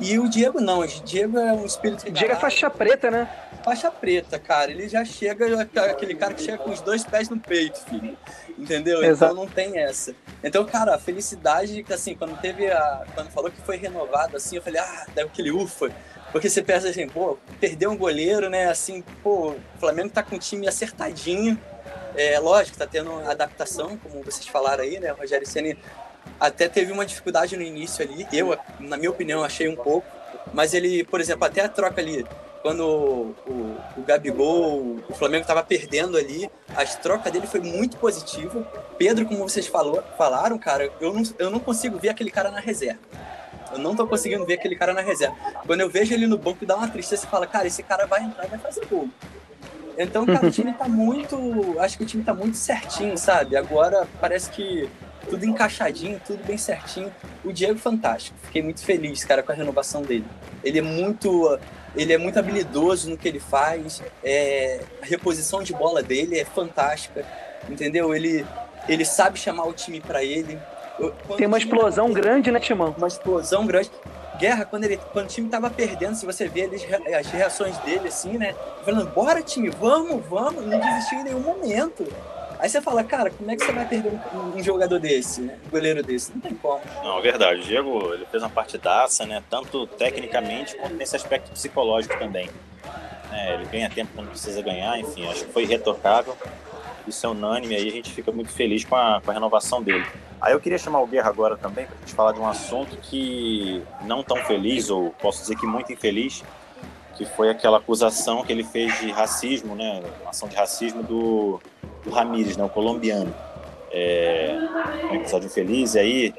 E 0.00 0.18
o 0.18 0.28
Diego 0.28 0.60
não, 0.60 0.80
o 0.80 0.86
Diego 0.86 1.38
é 1.38 1.52
um 1.52 1.66
espírito. 1.66 2.10
Diego 2.10 2.32
é 2.32 2.36
faixa 2.36 2.70
preta, 2.70 3.10
né? 3.10 3.28
Faixa 3.62 3.90
preta, 3.90 4.38
cara. 4.38 4.70
Ele 4.70 4.88
já 4.88 5.04
chega, 5.04 5.62
aquele 5.62 6.14
cara 6.14 6.32
que 6.32 6.42
chega 6.42 6.56
com 6.58 6.70
os 6.70 6.80
dois 6.80 7.04
pés 7.04 7.28
no 7.28 7.38
peito, 7.38 7.78
filho. 7.84 8.16
Entendeu? 8.58 9.04
Exato. 9.04 9.32
Então 9.32 9.44
não 9.44 9.50
tem 9.50 9.78
essa. 9.78 10.14
Então, 10.42 10.64
cara, 10.64 10.94
a 10.94 10.98
felicidade 10.98 11.82
que 11.82 11.92
assim, 11.92 12.14
quando 12.14 12.40
teve 12.40 12.70
a. 12.70 13.04
Quando 13.14 13.30
falou 13.30 13.50
que 13.50 13.60
foi 13.60 13.76
renovado, 13.76 14.36
assim, 14.36 14.56
eu 14.56 14.62
falei, 14.62 14.80
ah, 14.80 15.06
deu 15.14 15.26
aquele 15.26 15.50
ufa. 15.50 15.90
Porque 16.32 16.48
você 16.48 16.62
pensa 16.62 16.88
assim, 16.88 17.08
pô, 17.08 17.36
perdeu 17.60 17.90
um 17.90 17.96
goleiro, 17.96 18.48
né? 18.48 18.70
Assim, 18.70 19.02
pô, 19.22 19.50
o 19.50 19.60
Flamengo 19.78 20.08
tá 20.08 20.22
com 20.22 20.36
um 20.36 20.38
time 20.38 20.66
acertadinho. 20.66 21.58
É 22.16 22.38
lógico, 22.38 22.76
tá 22.76 22.86
tendo 22.86 23.12
adaptação, 23.28 23.96
como 23.96 24.22
vocês 24.24 24.46
falaram 24.46 24.82
aí, 24.82 24.98
né? 24.98 25.12
O 25.12 25.16
Rogério 25.16 25.46
Ceni 25.46 25.78
até 26.38 26.68
teve 26.68 26.92
uma 26.92 27.04
dificuldade 27.04 27.56
no 27.56 27.62
início 27.62 28.04
ali. 28.04 28.26
Eu, 28.32 28.58
na 28.78 28.96
minha 28.96 29.10
opinião, 29.10 29.44
achei 29.44 29.68
um 29.68 29.76
pouco. 29.76 30.06
Mas 30.52 30.74
ele, 30.74 31.04
por 31.04 31.20
exemplo, 31.20 31.44
até 31.44 31.62
a 31.62 31.68
troca 31.68 32.00
ali, 32.00 32.24
quando 32.62 32.84
o, 32.84 33.34
o, 33.96 34.02
Gabigol, 34.02 34.98
o 35.08 35.14
Flamengo 35.14 35.42
estava 35.42 35.62
perdendo 35.62 36.16
ali, 36.16 36.50
a 36.74 36.84
troca 36.84 37.30
dele 37.30 37.46
foi 37.46 37.60
muito 37.60 37.96
positiva. 37.96 38.66
Pedro, 38.98 39.26
como 39.26 39.48
vocês 39.48 39.66
falou, 39.66 40.02
falaram, 40.16 40.58
cara, 40.58 40.90
eu 41.00 41.12
não, 41.12 41.22
eu 41.38 41.50
não 41.50 41.60
consigo 41.60 41.98
ver 41.98 42.08
aquele 42.10 42.30
cara 42.30 42.50
na 42.50 42.60
reserva. 42.60 43.00
Eu 43.72 43.78
não 43.78 43.94
tô 43.94 44.06
conseguindo 44.06 44.44
ver 44.44 44.54
aquele 44.54 44.74
cara 44.74 44.92
na 44.92 45.00
reserva. 45.00 45.36
Quando 45.66 45.80
eu 45.80 45.88
vejo 45.88 46.12
ele 46.12 46.26
no 46.26 46.36
banco, 46.36 46.66
dá 46.66 46.76
uma 46.76 46.88
tristeza 46.88 47.24
e 47.24 47.28
fala, 47.28 47.46
cara, 47.46 47.66
esse 47.66 47.82
cara 47.82 48.06
vai 48.06 48.24
entrar 48.24 48.46
e 48.46 48.48
vai 48.48 48.58
fazer 48.58 48.84
gol. 48.86 49.08
Então, 49.96 50.26
cara, 50.26 50.46
o 50.46 50.50
time 50.50 50.72
tá 50.72 50.88
muito. 50.88 51.78
Acho 51.78 51.98
que 51.98 52.04
o 52.04 52.06
time 52.06 52.24
tá 52.24 52.34
muito 52.34 52.56
certinho, 52.56 53.16
sabe? 53.16 53.56
Agora 53.56 54.08
parece 54.20 54.50
que 54.50 54.88
tudo 55.30 55.46
encaixadinho, 55.46 56.20
tudo 56.26 56.44
bem 56.44 56.58
certinho. 56.58 57.12
O 57.44 57.52
Diego 57.52 57.78
fantástico. 57.78 58.36
Fiquei 58.42 58.62
muito 58.62 58.82
feliz, 58.84 59.24
cara, 59.24 59.42
com 59.42 59.52
a 59.52 59.54
renovação 59.54 60.02
dele. 60.02 60.24
Ele 60.62 60.80
é 60.80 60.82
muito, 60.82 61.58
ele 61.96 62.12
é 62.12 62.18
muito 62.18 62.38
habilidoso 62.38 63.08
no 63.08 63.16
que 63.16 63.28
ele 63.28 63.38
faz. 63.38 64.02
É, 64.22 64.80
a 65.00 65.06
reposição 65.06 65.62
de 65.62 65.72
bola 65.72 66.02
dele 66.02 66.38
é 66.38 66.44
fantástica, 66.44 67.24
entendeu? 67.68 68.14
Ele, 68.14 68.44
ele 68.88 69.04
sabe 69.04 69.38
chamar 69.38 69.64
o 69.64 69.72
time 69.72 70.00
para 70.00 70.22
ele. 70.22 70.58
Tem 71.36 71.46
uma 71.46 71.58
explosão 71.58 72.12
grande, 72.12 72.50
né, 72.50 72.58
Timão? 72.60 72.94
Uma 72.98 73.08
explosão 73.08 73.66
grande. 73.66 73.90
Guerra, 74.38 74.64
quando, 74.64 74.84
ele, 74.84 74.98
quando 75.12 75.26
o 75.26 75.28
time 75.28 75.48
tava 75.48 75.70
perdendo, 75.70 76.14
se 76.14 76.24
você 76.24 76.48
vê 76.48 76.68
as 77.18 77.26
reações 77.26 77.76
dele, 77.78 78.08
assim, 78.08 78.38
né? 78.38 78.54
Falando, 78.84 79.10
bora 79.10 79.42
time, 79.42 79.68
vamos, 79.68 80.24
vamos, 80.26 80.66
não 80.66 80.78
desistiu 80.80 81.20
em 81.20 81.24
nenhum 81.24 81.40
momento. 81.40 82.06
Aí 82.60 82.68
você 82.68 82.80
fala, 82.82 83.02
cara, 83.02 83.30
como 83.30 83.50
é 83.50 83.56
que 83.56 83.64
você 83.64 83.72
vai 83.72 83.88
perder 83.88 84.12
um, 84.34 84.58
um 84.58 84.62
jogador 84.62 84.98
desse, 84.98 85.40
né? 85.40 85.56
Um 85.66 85.70
goleiro 85.70 86.02
desse? 86.02 86.30
Não 86.30 86.40
tem 86.40 86.54
como. 86.54 86.82
Não, 87.02 87.18
é 87.18 87.22
verdade. 87.22 87.60
O 87.60 87.64
Diego, 87.64 88.12
ele 88.12 88.26
fez 88.26 88.42
uma 88.42 88.50
partidaça, 88.50 89.24
né? 89.24 89.42
Tanto 89.48 89.86
tecnicamente 89.86 90.76
quanto 90.76 90.94
nesse 90.94 91.16
aspecto 91.16 91.50
psicológico 91.52 92.18
também. 92.18 92.50
É, 93.32 93.54
ele 93.54 93.64
ganha 93.64 93.88
tempo 93.88 94.10
quando 94.14 94.28
precisa 94.28 94.60
ganhar, 94.60 94.98
enfim, 94.98 95.26
acho 95.26 95.46
que 95.46 95.52
foi 95.52 95.62
irretocável. 95.62 96.36
Isso 97.08 97.24
é 97.24 97.30
unânime 97.30 97.74
aí, 97.74 97.88
a 97.88 97.92
gente 97.92 98.12
fica 98.12 98.30
muito 98.30 98.52
feliz 98.52 98.84
com 98.84 98.94
a, 98.94 99.22
com 99.24 99.30
a 99.30 99.34
renovação 99.34 99.82
dele. 99.82 100.04
Aí 100.38 100.52
eu 100.52 100.60
queria 100.60 100.78
chamar 100.78 101.00
o 101.00 101.06
Guerra 101.06 101.30
agora 101.30 101.56
também 101.56 101.86
para 101.86 101.96
a 101.96 102.00
gente 102.00 102.14
falar 102.14 102.32
de 102.32 102.40
um 102.40 102.46
assunto 102.46 102.94
que 102.98 103.82
não 104.02 104.22
tão 104.22 104.36
feliz, 104.44 104.90
ou 104.90 105.10
posso 105.12 105.40
dizer 105.40 105.56
que 105.56 105.66
muito 105.66 105.92
infeliz, 105.92 106.44
que 107.16 107.24
foi 107.24 107.48
aquela 107.48 107.78
acusação 107.78 108.44
que 108.44 108.52
ele 108.52 108.64
fez 108.64 108.98
de 109.00 109.10
racismo, 109.10 109.74
né, 109.74 110.02
uma 110.20 110.30
ação 110.30 110.48
de 110.48 110.56
racismo 110.56 111.02
do, 111.02 111.60
do 112.04 112.10
Ramírez, 112.10 112.56
né, 112.56 112.64
o 112.64 112.68
colombiano. 112.68 113.34
É, 113.92 114.56
um 115.10 115.16
episódio 115.16 115.46
infeliz, 115.46 115.94
e 115.94 115.98
aí 115.98 116.34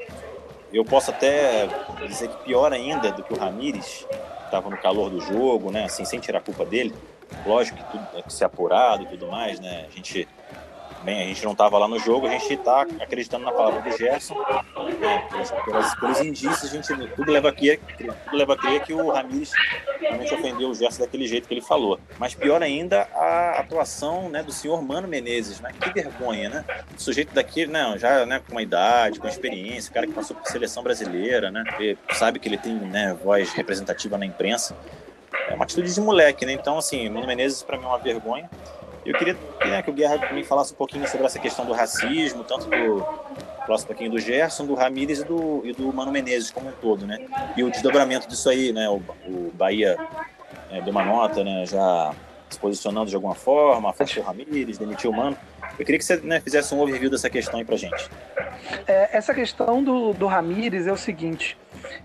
eu 0.72 0.84
posso 0.84 1.10
até 1.10 1.68
dizer 2.06 2.28
que 2.28 2.44
pior 2.44 2.72
ainda 2.72 3.12
do 3.12 3.22
que 3.22 3.34
o 3.34 3.38
Ramírez, 3.38 4.06
estava 4.44 4.70
no 4.70 4.76
calor 4.78 5.10
do 5.10 5.20
jogo, 5.20 5.70
né, 5.70 5.84
assim, 5.84 6.04
sem 6.04 6.18
tirar 6.18 6.38
a 6.38 6.42
culpa 6.42 6.64
dele, 6.64 6.94
lógico 7.46 7.76
que 7.76 7.92
tudo 7.92 8.06
tem 8.12 8.22
que 8.22 8.32
ser 8.32 8.44
apurado 8.44 9.02
e 9.02 9.06
tudo 9.06 9.26
mais, 9.26 9.60
né, 9.60 9.86
a 9.90 9.94
gente 9.94 10.26
bem, 11.02 11.22
a 11.22 11.26
gente 11.26 11.44
não 11.44 11.52
estava 11.52 11.78
lá 11.78 11.88
no 11.88 11.98
jogo, 11.98 12.26
a 12.26 12.30
gente 12.30 12.54
está 12.54 12.82
acreditando 13.00 13.44
na 13.44 13.52
palavra 13.52 13.82
do 13.82 13.96
Gerson. 13.96 14.34
Né, 15.00 15.28
pelos, 15.64 15.94
pelos, 15.94 16.20
indícios, 16.20 16.64
a 16.64 16.76
gente 16.76 17.08
tudo 17.14 17.30
leva 17.30 17.50
a 17.50 17.52
crer, 17.52 17.80
tudo 17.98 18.36
leva 18.36 18.54
a 18.54 18.56
crer 18.56 18.82
que 18.82 18.92
o 18.92 19.10
Ramires 19.10 19.52
realmente 20.00 20.34
ofendeu 20.34 20.70
o 20.70 20.74
Gerson 20.74 21.02
daquele 21.02 21.26
jeito 21.26 21.48
que 21.48 21.54
ele 21.54 21.60
falou. 21.60 21.98
Mas 22.18 22.34
pior 22.34 22.62
ainda, 22.62 23.08
a 23.14 23.60
atuação 23.60 24.28
né, 24.28 24.42
do 24.42 24.52
senhor 24.52 24.82
Mano 24.82 25.08
Menezes, 25.08 25.60
né? 25.60 25.72
Que 25.78 25.90
vergonha, 25.90 26.48
né? 26.48 26.64
O 26.96 27.00
sujeito 27.00 27.34
daqui, 27.34 27.66
né, 27.66 27.94
já 27.98 28.24
né, 28.26 28.40
com 28.46 28.52
uma 28.52 28.62
idade, 28.62 29.18
com 29.18 29.28
experiência, 29.28 29.92
cara 29.92 30.06
que 30.06 30.12
passou 30.12 30.36
por 30.36 30.46
seleção 30.46 30.82
brasileira, 30.82 31.50
né? 31.50 31.64
Sabe 32.12 32.38
que 32.38 32.48
ele 32.48 32.58
tem 32.58 32.74
né, 32.74 33.16
voz 33.22 33.52
representativa 33.52 34.16
na 34.18 34.26
imprensa. 34.26 34.76
É 35.48 35.54
uma 35.54 35.64
atitude 35.64 35.92
de 35.92 36.00
moleque, 36.00 36.44
né? 36.46 36.52
Então, 36.52 36.78
assim, 36.78 37.08
Mano 37.08 37.26
Menezes 37.26 37.62
para 37.62 37.76
mim 37.76 37.84
é 37.84 37.88
uma 37.88 37.98
vergonha. 37.98 38.48
Eu 39.04 39.14
queria 39.18 39.36
né, 39.64 39.82
que 39.82 39.90
o 39.90 39.92
Guerra 39.92 40.32
me 40.32 40.44
falasse 40.44 40.72
um 40.72 40.76
pouquinho 40.76 41.06
sobre 41.08 41.26
essa 41.26 41.38
questão 41.38 41.64
do 41.64 41.72
racismo, 41.72 42.44
tanto 42.44 42.68
do 42.68 43.04
próximo 43.66 43.88
pouquinho 43.88 44.10
do 44.10 44.18
Gerson, 44.18 44.64
do 44.64 44.74
Ramírez 44.74 45.20
e 45.20 45.24
do, 45.24 45.62
e 45.64 45.72
do 45.72 45.92
Mano 45.92 46.12
Menezes 46.12 46.50
como 46.50 46.68
um 46.68 46.72
todo, 46.72 47.06
né? 47.06 47.18
E 47.56 47.64
o 47.64 47.70
desdobramento 47.70 48.28
disso 48.28 48.48
aí, 48.48 48.72
né? 48.72 48.88
O, 48.88 49.02
o 49.26 49.50
Bahia 49.54 49.96
é, 50.70 50.80
deu 50.80 50.92
uma 50.92 51.04
nota, 51.04 51.42
né? 51.42 51.66
Já 51.66 52.14
se 52.48 52.58
posicionando 52.58 53.08
de 53.08 53.14
alguma 53.14 53.34
forma, 53.34 53.90
afastou 53.90 54.22
o 54.22 54.26
Ramírez, 54.26 54.78
demitiu 54.78 55.10
o 55.10 55.16
Mano. 55.16 55.36
Eu 55.78 55.84
queria 55.84 55.98
que 55.98 56.04
você 56.04 56.16
né, 56.18 56.38
fizesse 56.40 56.74
um 56.74 56.80
overview 56.80 57.10
dessa 57.10 57.30
questão 57.30 57.58
aí 57.58 57.64
pra 57.64 57.76
gente. 57.76 58.10
É, 58.86 59.16
essa 59.16 59.34
questão 59.34 59.82
do, 59.82 60.12
do 60.12 60.26
Ramírez 60.26 60.86
é 60.86 60.92
o 60.92 60.96
seguinte: 60.96 61.56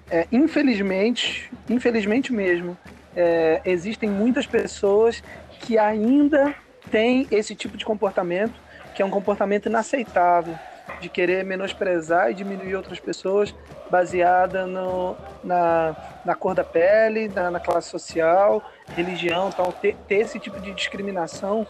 é, 0.09 0.25
infelizmente, 0.31 1.51
infelizmente 1.69 2.31
mesmo, 2.33 2.77
é, 3.15 3.61
existem 3.65 4.09
muitas 4.09 4.47
pessoas 4.47 5.21
que 5.59 5.77
ainda 5.77 6.55
tem 6.91 7.27
esse 7.32 7.56
tipo 7.56 7.77
de 7.77 7.86
comportamento, 7.86 8.53
que 8.96 9.01
é 9.01 9.06
um 9.06 9.10
comportamento 9.10 9.67
inaceitável, 9.67 10.58
de 11.00 11.10
querer 11.10 11.44
menosprezar 11.44 12.32
e 12.32 12.34
diminuir 12.34 12.75
outras 12.75 13.00
pessoas 13.00 13.53
baseada 13.89 14.65
no, 14.65 15.15
na, 15.44 15.96
na 16.25 16.36
cor 16.36 16.56
da 16.56 16.63
pele, 16.63 17.27
na, 17.27 17.51
na 17.51 17.60
classe 17.60 17.89
social, 17.89 18.63
religião, 18.96 19.50
então 19.50 19.72
ter, 19.72 19.96
ter 20.08 20.15
esse 20.15 20.39
tipo 20.39 20.60
de 20.60 20.74
discriminação, 20.74 21.67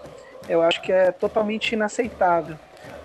eu 0.47 0.61
acho 0.61 0.81
que 0.81 0.91
é 0.91 1.11
totalmente 1.11 1.73
inaceitável. 1.73 2.57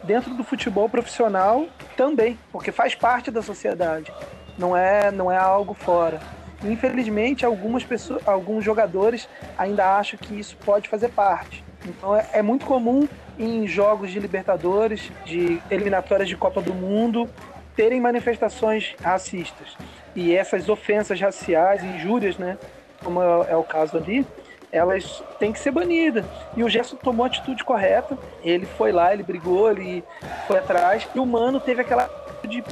Dentro 0.03 0.35
do 0.35 0.45
futebol 0.45 0.89
profissional 0.89 1.67
também, 1.97 2.39
porque 2.51 2.73
faz 2.73 2.95
parte 2.95 3.31
da 3.31 3.43
sociedade, 3.43 4.13
não 4.59 4.77
é, 4.77 5.11
não 5.11 5.31
é 5.31 5.37
algo 5.37 5.75
fora. 5.75 6.21
Infelizmente, 6.65 7.45
algumas 7.45 7.83
pessoas, 7.83 8.27
alguns 8.27 8.65
jogadores 8.65 9.29
ainda 9.59 9.97
acham 9.97 10.19
que 10.19 10.39
isso 10.39 10.57
pode 10.65 10.89
fazer 10.89 11.09
parte. 11.09 11.65
Então 11.87 12.17
é, 12.17 12.29
é 12.35 12.43
muito 12.43 12.65
comum 12.67 13.09
em 13.39 13.67
jogos 13.67 14.11
de 14.11 14.21
Libertadores, 14.21 15.11
de 15.25 15.61
eliminatórias 15.71 16.29
de 16.29 16.37
Copa 16.37 16.61
do 16.61 16.75
Mundo, 16.75 17.29
terem 17.75 18.01
manifestações 18.01 18.95
racistas. 19.01 19.77
E 20.15 20.35
essas 20.35 20.69
ofensas 20.69 21.21
raciais, 21.21 21.83
injúrias, 21.83 22.37
né, 22.37 22.59
como 23.03 23.23
é, 23.23 23.53
é 23.53 23.57
o 23.57 23.65
caso 23.65 23.97
ali, 23.97 24.27
elas 24.71 25.23
têm 25.39 25.53
que 25.53 25.59
ser 25.59 25.71
banidas. 25.71 26.25
E 26.57 26.65
o 26.65 26.69
Gerson 26.69 26.97
tomou 26.97 27.25
a 27.25 27.27
atitude 27.27 27.63
correta, 27.63 28.19
ele 28.43 28.67
foi 28.67 28.91
lá, 28.91 29.13
ele 29.13 29.23
brigou, 29.23 29.71
ele 29.71 30.03
foi 30.47 30.59
atrás, 30.59 31.07
e 31.15 31.19
o 31.19 31.27
Mano 31.27 31.61
teve 31.61 31.83
aquela 31.83 32.05
atitude 32.05 32.65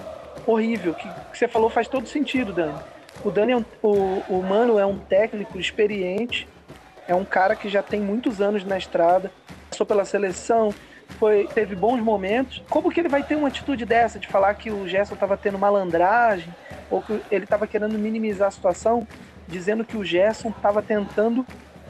horrível, 0.46 0.94
que, 0.94 1.06
que 1.30 1.38
você 1.38 1.46
falou 1.46 1.68
faz 1.68 1.86
todo 1.86 2.06
sentido, 2.06 2.52
Dani. 2.52 2.78
O, 3.22 3.30
Dani 3.30 3.52
é 3.52 3.56
um, 3.56 3.64
o, 3.82 4.22
o 4.30 4.42
Mano 4.42 4.78
é 4.78 4.86
um 4.86 4.96
técnico 4.96 5.58
experiente, 5.58 6.48
é 7.10 7.14
um 7.14 7.24
cara 7.24 7.56
que 7.56 7.68
já 7.68 7.82
tem 7.82 8.00
muitos 8.00 8.40
anos 8.40 8.64
na 8.64 8.78
estrada, 8.78 9.32
passou 9.68 9.84
pela 9.84 10.04
seleção, 10.04 10.72
foi, 11.18 11.48
teve 11.48 11.74
bons 11.74 12.00
momentos. 12.00 12.62
Como 12.70 12.88
que 12.88 13.00
ele 13.00 13.08
vai 13.08 13.20
ter 13.24 13.34
uma 13.34 13.48
atitude 13.48 13.84
dessa 13.84 14.16
de 14.16 14.28
falar 14.28 14.54
que 14.54 14.70
o 14.70 14.86
Gerson 14.86 15.14
estava 15.14 15.36
tendo 15.36 15.58
malandragem 15.58 16.54
ou 16.88 17.02
que 17.02 17.20
ele 17.28 17.42
estava 17.42 17.66
querendo 17.66 17.98
minimizar 17.98 18.46
a 18.46 18.50
situação, 18.52 19.08
dizendo 19.48 19.84
que 19.84 19.96
o 19.96 20.04
Gerson 20.04 20.50
estava 20.50 20.80
tentando 20.80 21.44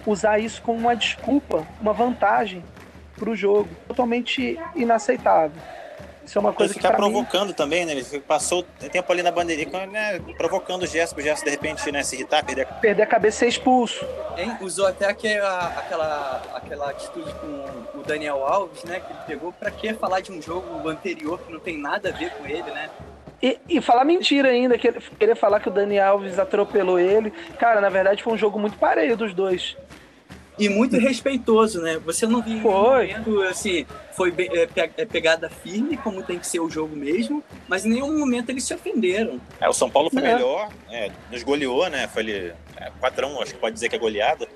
usar 0.07 0.39
isso 0.39 0.63
como 0.63 0.79
uma 0.79 0.97
desculpa, 0.97 1.67
uma 1.83 1.93
vantagem 1.93 2.65
para 3.15 3.29
o 3.29 3.37
jogo, 3.37 3.69
totalmente 3.87 4.59
inaceitável. 4.75 5.61
Isso 6.31 6.39
é 6.39 6.41
uma 6.41 6.53
coisa 6.53 6.73
ele 6.73 6.79
ficar 6.79 6.91
que 6.91 6.97
provocando 6.97 7.49
mim... 7.49 7.55
também, 7.55 7.85
né? 7.85 7.91
Ele 7.91 8.21
passou 8.21 8.63
tempo 8.93 9.11
ali 9.11 9.21
na 9.21 9.33
bandeirinha, 9.33 9.85
né? 9.89 10.21
provocando 10.37 10.85
o 10.85 10.87
gesto, 10.87 11.19
o 11.19 11.21
gesto 11.21 11.43
de 11.43 11.51
repente 11.51 11.91
né, 11.91 12.05
se 12.05 12.15
irritar, 12.15 12.45
perder 12.45 12.63
a... 12.63 12.67
perder 12.67 13.03
a 13.03 13.07
cabeça 13.07 13.39
e 13.39 13.39
ser 13.41 13.49
expulso. 13.49 14.07
Hein? 14.39 14.57
Usou 14.61 14.87
até 14.87 15.07
aquela, 15.07 15.67
aquela, 15.77 16.43
aquela 16.55 16.91
atitude 16.91 17.35
com 17.35 17.99
o 17.99 18.03
Daniel 18.05 18.47
Alves, 18.47 18.85
né? 18.85 19.01
Que 19.01 19.13
ele 19.13 19.19
pegou 19.27 19.53
para 19.53 19.73
que 19.73 19.93
falar 19.95 20.21
de 20.21 20.31
um 20.31 20.41
jogo 20.41 20.89
anterior 20.89 21.41
que 21.41 21.53
não 21.53 21.59
tem 21.59 21.77
nada 21.77 22.11
a 22.11 22.13
ver 22.13 22.31
com 22.31 22.47
ele, 22.47 22.71
né? 22.71 22.89
E, 23.43 23.59
e, 23.69 23.81
falar 23.81 24.05
mentira 24.05 24.51
ainda, 24.51 24.79
que 24.79 24.87
ele, 24.87 25.01
querer 25.19 25.35
falar 25.35 25.59
que 25.59 25.69
o 25.69 25.73
Daniel 25.73 26.13
Alves 26.13 26.39
atropelou 26.39 27.01
ele. 27.01 27.33
Cara, 27.59 27.81
na 27.81 27.89
verdade 27.89 28.23
foi 28.23 28.35
um 28.35 28.39
jogo 28.39 28.57
muito 28.57 28.79
parelho 28.79 29.17
dos 29.17 29.35
dois 29.35 29.77
e 30.59 30.69
muito 30.69 30.97
respeitoso, 30.99 31.81
né? 31.81 31.99
Você 32.05 32.27
não 32.27 32.43
viu 32.43 32.61
foi. 32.61 33.13
momento, 33.13 33.43
assim, 33.43 33.87
foi 34.13 34.33
é, 34.39 34.69
é, 34.97 35.05
pegada 35.07 35.49
firme, 35.49 35.97
como 35.97 36.23
tem 36.23 36.39
que 36.39 36.47
ser 36.47 36.61
o 36.61 36.69
jogo 36.69 36.95
mesmo, 36.95 37.43
mas 37.67 37.87
em 37.87 37.91
nenhum 37.91 38.19
momento 38.19 38.51
eles 38.51 38.65
se 38.65 38.75
ofenderam. 38.75 39.41
É, 39.61 39.69
o 39.69 39.73
São 39.73 39.91
Paulo 39.91 40.11
foi 40.11 40.23
é. 40.23 40.35
melhor, 40.35 40.69
é, 40.91 41.11
nos 41.31 41.43
goleou, 41.43 41.89
né? 41.89 42.09
Foi 42.09 42.23
ali, 42.23 42.53
4x1, 43.01 43.43
acho 43.43 43.55
que 43.55 43.61
pode 43.61 43.75
dizer 43.75 43.89
que 43.89 43.97
é 43.97 43.99
goleada. 43.99 44.49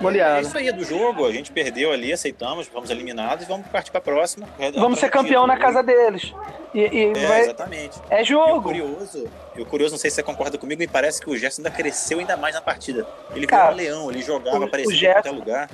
Goleada. 0.00 0.38
É 0.38 0.42
isso 0.42 0.56
aí 0.56 0.70
do 0.72 0.84
jogo, 0.84 1.26
a 1.26 1.32
gente 1.32 1.50
perdeu 1.50 1.92
ali, 1.92 2.12
aceitamos, 2.12 2.66
fomos 2.66 2.90
eliminados 2.90 3.44
e 3.44 3.48
vamos 3.48 3.66
partir 3.68 3.90
para 3.90 3.98
a 3.98 4.02
próxima. 4.02 4.46
Vamos 4.74 4.98
ser 4.98 5.10
campeão 5.10 5.46
na 5.46 5.56
casa 5.56 5.82
deles. 5.82 6.32
E, 6.72 6.80
e 6.80 7.04
é, 7.10 7.26
vai... 7.26 7.40
exatamente. 7.42 8.00
É 8.10 8.24
jogo. 8.24 8.54
E 8.54 8.58
o 8.58 8.62
curioso, 8.62 9.30
e 9.56 9.62
o 9.62 9.66
curioso, 9.66 9.92
não 9.94 9.98
sei 9.98 10.10
se 10.10 10.16
você 10.16 10.22
concorda 10.22 10.58
comigo, 10.58 10.78
me 10.78 10.88
parece 10.88 11.20
que 11.20 11.30
o 11.30 11.36
Gerson 11.36 11.62
ainda 11.62 11.70
cresceu 11.70 12.18
ainda 12.18 12.36
mais 12.36 12.54
na 12.54 12.60
partida. 12.60 13.06
Ele 13.34 13.46
Cara, 13.46 13.72
um 13.72 13.76
leão, 13.76 14.10
ele 14.10 14.22
jogava, 14.22 14.64
aparecia 14.64 15.10
em 15.10 15.12
qualquer 15.12 15.30
lugar. 15.30 15.70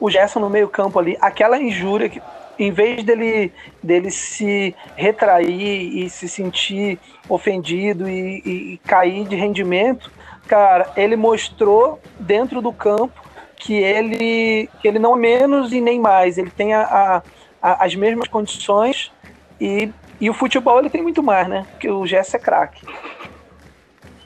O 0.00 0.10
Gerson 0.10 0.40
no 0.40 0.50
meio 0.50 0.68
campo 0.68 0.98
ali, 0.98 1.16
aquela 1.20 1.58
injúria 1.58 2.08
que 2.08 2.20
em 2.58 2.70
vez 2.70 3.02
dele, 3.02 3.52
dele 3.82 4.10
se 4.10 4.74
retrair 4.96 6.04
e 6.04 6.08
se 6.08 6.28
sentir 6.28 6.98
ofendido 7.28 8.08
e, 8.08 8.42
e, 8.44 8.74
e, 8.74 8.78
cair 8.78 9.26
de 9.26 9.34
rendimento, 9.34 10.10
cara, 10.46 10.92
ele 10.96 11.16
mostrou 11.16 12.00
dentro 12.18 12.60
do 12.60 12.72
campo 12.72 13.22
que 13.56 13.74
ele, 13.74 14.68
que 14.80 14.88
ele 14.88 14.98
não 14.98 15.14
é 15.16 15.18
menos 15.18 15.72
e 15.72 15.80
nem 15.80 15.98
mais, 15.98 16.36
ele 16.38 16.50
tem 16.50 16.74
a, 16.74 16.82
a, 16.82 17.22
a, 17.62 17.84
as 17.84 17.94
mesmas 17.94 18.28
condições 18.28 19.10
e 19.60 19.90
e 20.20 20.30
o 20.30 20.34
futebol 20.34 20.78
ele 20.78 20.90
tem 20.90 21.02
muito 21.02 21.22
mais, 21.22 21.48
né? 21.48 21.66
Porque 21.72 21.90
o 21.90 22.06
Gerson 22.06 22.36
é 22.36 22.40
craque. 22.40 22.86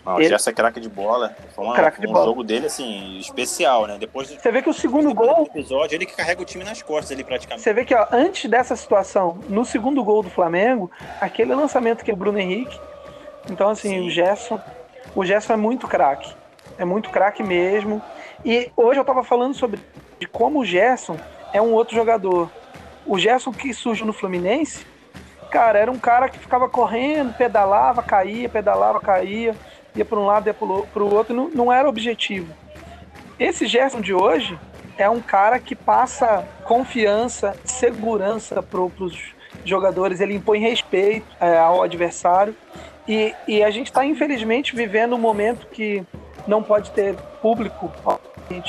o 0.04 0.22
Gerson 0.22 0.50
é 0.50 0.52
craque 0.52 0.80
de 0.80 0.88
bola. 0.88 1.34
Foi 1.54 1.64
uma, 1.64 1.74
craque 1.74 2.00
de 2.00 2.06
um 2.06 2.12
bola. 2.12 2.26
jogo 2.26 2.44
dele, 2.44 2.66
assim, 2.66 3.18
especial, 3.18 3.86
né? 3.86 3.96
Depois 3.98 4.28
Você 4.28 4.52
vê 4.52 4.62
que 4.62 4.68
o 4.68 4.74
segundo 4.74 5.12
gol. 5.14 5.44
episódio, 5.44 5.96
ele 5.96 6.06
que 6.06 6.14
carrega 6.14 6.42
o 6.42 6.44
time 6.44 6.64
nas 6.64 6.82
costas 6.82 7.12
ali, 7.12 7.24
praticamente. 7.24 7.62
Você 7.62 7.72
vê 7.72 7.84
que, 7.84 7.94
ó, 7.94 8.06
antes 8.12 8.48
dessa 8.50 8.76
situação, 8.76 9.38
no 9.48 9.64
segundo 9.64 10.04
gol 10.04 10.22
do 10.22 10.30
Flamengo, 10.30 10.90
aquele 11.20 11.54
lançamento 11.54 12.04
que 12.04 12.10
é 12.10 12.14
o 12.14 12.16
Bruno 12.16 12.38
Henrique. 12.38 12.78
Então, 13.50 13.70
assim, 13.70 13.90
Sim. 13.90 14.06
o 14.06 14.10
Gerson. 14.10 14.60
O 15.18 15.24
Gerson 15.24 15.54
é 15.54 15.56
muito 15.56 15.88
craque. 15.88 16.32
É 16.78 16.84
muito 16.84 17.10
craque 17.10 17.42
mesmo. 17.42 18.00
E 18.44 18.70
hoje 18.76 19.00
eu 19.00 19.04
tava 19.04 19.24
falando 19.24 19.52
sobre 19.52 19.80
de 20.20 20.28
como 20.28 20.60
o 20.60 20.64
Gerson 20.64 21.16
é 21.52 21.60
um 21.60 21.72
outro 21.72 21.96
jogador. 21.96 22.48
O 23.04 23.18
Gerson 23.18 23.50
que 23.50 23.74
surge 23.74 24.04
no 24.04 24.12
Fluminense 24.12 24.86
Cara, 25.50 25.76
era 25.76 25.90
um 25.90 25.98
cara 25.98 26.28
que 26.28 26.38
ficava 26.38 26.68
correndo, 26.68 27.34
pedalava, 27.36 28.00
caía, 28.00 28.48
pedalava, 28.48 29.00
caía, 29.00 29.56
ia 29.96 30.04
para 30.04 30.20
um 30.20 30.26
lado, 30.26 30.46
ia 30.46 30.54
para 30.54 31.02
o 31.02 31.12
outro, 31.12 31.34
não, 31.34 31.48
não 31.48 31.72
era 31.72 31.88
objetivo. 31.88 32.54
Esse 33.40 33.66
Gerson 33.66 34.00
de 34.00 34.14
hoje 34.14 34.56
é 34.96 35.10
um 35.10 35.20
cara 35.20 35.58
que 35.58 35.74
passa 35.74 36.46
confiança, 36.62 37.56
segurança 37.64 38.62
para 38.62 38.80
os 38.80 39.34
jogadores, 39.64 40.20
ele 40.20 40.34
impõe 40.34 40.60
respeito 40.60 41.26
é, 41.40 41.58
ao 41.58 41.82
adversário. 41.82 42.54
E, 43.08 43.34
e 43.46 43.62
a 43.64 43.70
gente 43.70 43.86
está, 43.86 44.04
infelizmente, 44.04 44.76
vivendo 44.76 45.14
um 45.14 45.18
momento 45.18 45.66
que 45.68 46.04
não 46.46 46.62
pode 46.62 46.90
ter 46.90 47.14
público 47.40 47.90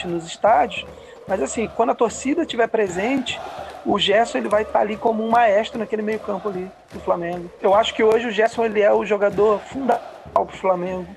nos 0.06 0.26
estádios, 0.26 0.86
mas 1.28 1.42
assim, 1.42 1.70
quando 1.76 1.92
a 1.92 1.96
torcida 1.96 2.42
estiver 2.42 2.68
presente, 2.68 3.40
o 3.86 4.00
Gerson 4.00 4.40
ele 4.40 4.50
vai 4.50 4.64
estar 4.64 4.80
ali 4.80 4.98
como 4.98 5.26
um 5.26 5.30
maestro 5.30 5.80
naquele 5.80 6.02
meio 6.02 6.20
campo 6.20 6.50
ali 6.50 6.70
do 6.92 7.00
Flamengo. 7.00 7.50
Eu 7.62 7.74
acho 7.76 7.94
que 7.94 8.04
hoje 8.04 8.28
o 8.28 8.32
Gerson 8.32 8.66
ele 8.66 8.82
é 8.82 8.92
o 8.92 9.06
jogador 9.06 9.60
fundamental 9.60 10.46
pro 10.46 10.58
Flamengo. 10.58 11.08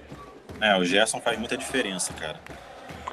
É, 0.61 0.76
o 0.76 0.85
Gerson 0.85 1.21
faz 1.21 1.38
muita 1.38 1.57
diferença, 1.57 2.12
cara. 2.12 2.38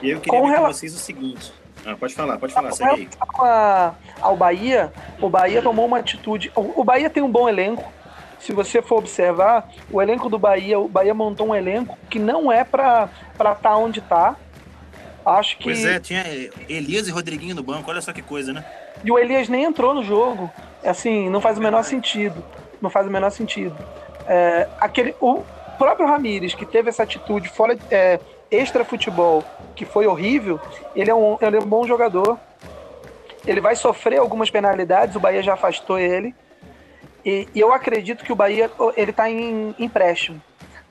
E 0.01 0.11
eu 0.11 0.19
queria 0.19 0.39
com 0.39 0.47
ver 0.47 0.53
rela... 0.53 0.67
com 0.67 0.73
vocês 0.73 0.93
o 0.93 0.99
seguinte. 0.99 1.53
Ah, 1.85 1.95
pode 1.95 2.13
falar, 2.13 2.37
pode 2.37 2.53
falar, 2.53 2.71
segue 2.73 2.91
aí. 2.91 3.09
A, 3.39 3.93
ao 4.21 4.35
Bahia, 4.35 4.91
o 5.21 5.29
Bahia 5.29 5.61
tomou 5.61 5.85
uma 5.85 5.99
atitude. 5.99 6.51
O, 6.55 6.81
o 6.81 6.83
Bahia 6.83 7.09
tem 7.09 7.23
um 7.23 7.31
bom 7.31 7.47
elenco. 7.47 7.91
Se 8.39 8.53
você 8.53 8.81
for 8.81 8.99
observar, 8.99 9.69
o 9.91 10.01
elenco 10.01 10.29
do 10.29 10.39
Bahia, 10.39 10.79
o 10.79 10.87
Bahia 10.87 11.13
montou 11.13 11.47
um 11.47 11.55
elenco 11.55 11.97
que 12.09 12.17
não 12.17 12.51
é 12.51 12.63
para 12.63 13.09
estar 13.33 13.55
tá 13.55 13.77
onde 13.77 13.99
está. 13.99 14.35
Acho 15.25 15.57
que. 15.57 15.65
Pois 15.65 15.83
é, 15.85 15.99
tinha 15.99 16.23
Elias 16.67 17.07
e 17.07 17.11
Rodriguinho 17.11 17.55
no 17.55 17.63
banco, 17.63 17.89
olha 17.89 18.01
só 18.01 18.13
que 18.13 18.21
coisa, 18.21 18.53
né? 18.53 18.65
E 19.03 19.11
o 19.11 19.19
Elias 19.19 19.49
nem 19.49 19.63
entrou 19.63 19.93
no 19.93 20.03
jogo. 20.03 20.49
assim, 20.83 21.29
não 21.29 21.41
faz 21.41 21.57
o 21.57 21.61
menor 21.61 21.83
sentido. 21.83 22.43
Não 22.81 22.89
faz 22.89 23.05
o 23.05 23.09
menor 23.09 23.29
sentido. 23.29 23.75
É, 24.27 24.67
aquele, 24.79 25.13
o 25.19 25.43
próprio 25.77 26.07
Ramires, 26.07 26.53
que 26.53 26.65
teve 26.65 26.89
essa 26.89 27.03
atitude 27.03 27.49
fora 27.49 27.77
é, 27.91 28.19
extra 28.49 28.85
futebol, 28.85 29.43
que 29.75 29.85
foi 29.85 30.07
horrível, 30.07 30.59
ele 30.95 31.09
é, 31.09 31.15
um, 31.15 31.37
ele 31.41 31.57
é 31.57 31.59
um 31.59 31.65
bom 31.65 31.85
jogador. 31.85 32.37
Ele 33.45 33.61
vai 33.61 33.75
sofrer 33.75 34.19
algumas 34.19 34.49
penalidades, 34.49 35.15
o 35.15 35.19
Bahia 35.19 35.41
já 35.41 35.53
afastou 35.53 35.97
ele. 35.97 36.35
E, 37.25 37.47
e 37.53 37.59
eu 37.59 37.73
acredito 37.73 38.23
que 38.23 38.31
o 38.31 38.35
Bahia 38.35 38.69
ele 38.95 39.11
está 39.11 39.29
em 39.29 39.75
empréstimo. 39.79 40.41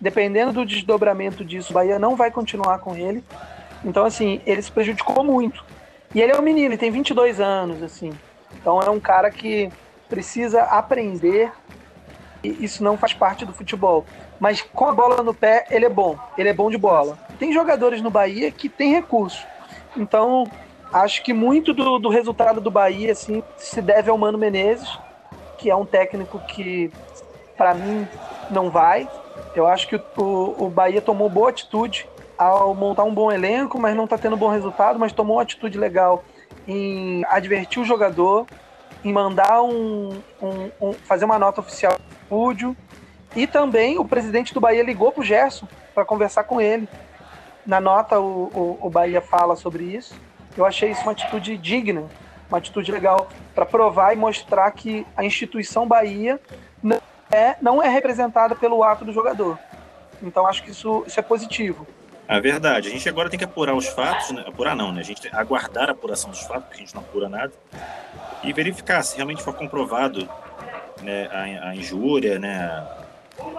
Dependendo 0.00 0.52
do 0.52 0.66
desdobramento 0.66 1.44
disso, 1.44 1.70
o 1.70 1.74
Bahia 1.74 1.98
não 1.98 2.14
vai 2.14 2.30
continuar 2.30 2.78
com 2.78 2.94
ele. 2.94 3.24
Então, 3.84 4.04
assim, 4.04 4.40
ele 4.46 4.62
se 4.62 4.70
prejudicou 4.70 5.24
muito. 5.24 5.64
E 6.14 6.20
ele 6.20 6.32
é 6.32 6.38
um 6.38 6.42
menino, 6.42 6.68
ele 6.68 6.78
tem 6.78 6.90
22 6.90 7.40
anos, 7.40 7.82
assim. 7.82 8.12
Então 8.54 8.80
é 8.80 8.88
um 8.88 9.00
cara 9.00 9.30
que 9.30 9.70
precisa 10.08 10.62
aprender. 10.62 11.52
E 12.42 12.64
isso 12.64 12.82
não 12.82 12.96
faz 12.96 13.12
parte 13.12 13.44
do 13.44 13.52
futebol. 13.52 14.06
Mas 14.40 14.62
com 14.62 14.86
a 14.86 14.94
bola 14.94 15.22
no 15.22 15.34
pé, 15.34 15.66
ele 15.70 15.84
é 15.84 15.88
bom. 15.88 16.18
Ele 16.36 16.48
é 16.48 16.54
bom 16.54 16.70
de 16.70 16.78
bola. 16.78 17.18
Tem 17.38 17.52
jogadores 17.52 18.00
no 18.00 18.10
Bahia 18.10 18.50
que 18.50 18.68
tem 18.68 18.92
recurso. 18.92 19.44
Então, 19.96 20.46
acho 20.92 21.22
que 21.22 21.32
muito 21.32 21.74
do, 21.74 21.98
do 21.98 22.08
resultado 22.08 22.60
do 22.60 22.70
Bahia 22.70 23.12
assim, 23.12 23.42
se 23.56 23.82
deve 23.82 24.10
ao 24.10 24.16
Mano 24.16 24.38
Menezes, 24.38 24.98
que 25.58 25.68
é 25.68 25.76
um 25.76 25.84
técnico 25.84 26.38
que, 26.38 26.90
para 27.56 27.74
mim, 27.74 28.06
não 28.50 28.70
vai. 28.70 29.08
Eu 29.54 29.66
acho 29.66 29.88
que 29.88 29.96
o, 29.96 30.54
o 30.58 30.70
Bahia 30.70 31.02
tomou 31.02 31.28
boa 31.28 31.50
atitude 31.50 32.08
ao 32.38 32.74
montar 32.74 33.02
um 33.02 33.12
bom 33.12 33.30
elenco, 33.30 33.78
mas 33.78 33.96
não 33.96 34.04
está 34.04 34.16
tendo 34.16 34.36
bom 34.36 34.48
resultado, 34.48 34.98
mas 34.98 35.12
tomou 35.12 35.36
uma 35.36 35.42
atitude 35.42 35.76
legal 35.76 36.24
em 36.66 37.24
advertir 37.28 37.82
o 37.82 37.84
jogador, 37.84 38.46
em 39.04 39.12
mandar 39.12 39.62
um, 39.62 40.22
um, 40.40 40.70
um 40.80 40.92
fazer 40.92 41.24
uma 41.24 41.38
nota 41.38 41.60
oficial 41.60 41.96
estúdio. 42.22 42.76
E 43.34 43.46
também 43.46 43.98
o 43.98 44.04
presidente 44.04 44.54
do 44.54 44.60
Bahia 44.60 44.82
ligou 44.82 45.10
para 45.10 45.20
o 45.20 45.24
Gerson 45.24 45.66
para 45.94 46.04
conversar 46.04 46.44
com 46.44 46.60
ele. 46.60 46.88
Na 47.66 47.80
nota 47.80 48.18
o, 48.20 48.50
o, 48.54 48.86
o 48.86 48.90
Bahia 48.90 49.20
fala 49.20 49.56
sobre 49.56 49.82
isso. 49.84 50.14
Eu 50.56 50.64
achei 50.64 50.90
isso 50.90 51.02
uma 51.02 51.12
atitude 51.12 51.56
digna, 51.56 52.04
uma 52.48 52.58
atitude 52.58 52.90
legal 52.90 53.28
para 53.54 53.66
provar 53.66 54.12
e 54.12 54.16
mostrar 54.16 54.70
que 54.70 55.06
a 55.16 55.24
instituição 55.24 55.86
Bahia 55.86 56.40
não 56.82 57.00
é, 57.30 57.56
não 57.60 57.82
é 57.82 57.88
representada 57.88 58.54
pelo 58.54 58.82
ato 58.82 59.04
do 59.04 59.12
jogador. 59.12 59.58
Então 60.22 60.46
acho 60.46 60.62
que 60.62 60.70
isso, 60.70 61.04
isso 61.06 61.20
é 61.20 61.22
positivo. 61.22 61.86
É 62.26 62.40
verdade. 62.40 62.88
A 62.88 62.90
gente 62.90 63.08
agora 63.08 63.30
tem 63.30 63.38
que 63.38 63.44
apurar 63.44 63.74
os 63.74 63.86
fatos, 63.88 64.30
né? 64.30 64.44
apurar 64.46 64.76
não, 64.76 64.92
né? 64.92 65.00
A 65.00 65.04
gente 65.04 65.20
tem 65.20 65.30
que 65.30 65.36
aguardar 65.36 65.88
a 65.88 65.92
apuração 65.92 66.30
dos 66.30 66.40
fatos, 66.42 66.64
porque 66.64 66.76
a 66.76 66.80
gente 66.84 66.94
não 66.94 67.02
apura 67.02 67.28
nada, 67.28 67.52
e 68.42 68.52
verificar 68.52 69.02
se 69.02 69.16
realmente 69.16 69.42
for 69.42 69.54
comprovado 69.54 70.28
né, 71.02 71.28
a, 71.32 71.68
a 71.70 71.76
injúria, 71.76 72.38
né, 72.38 72.86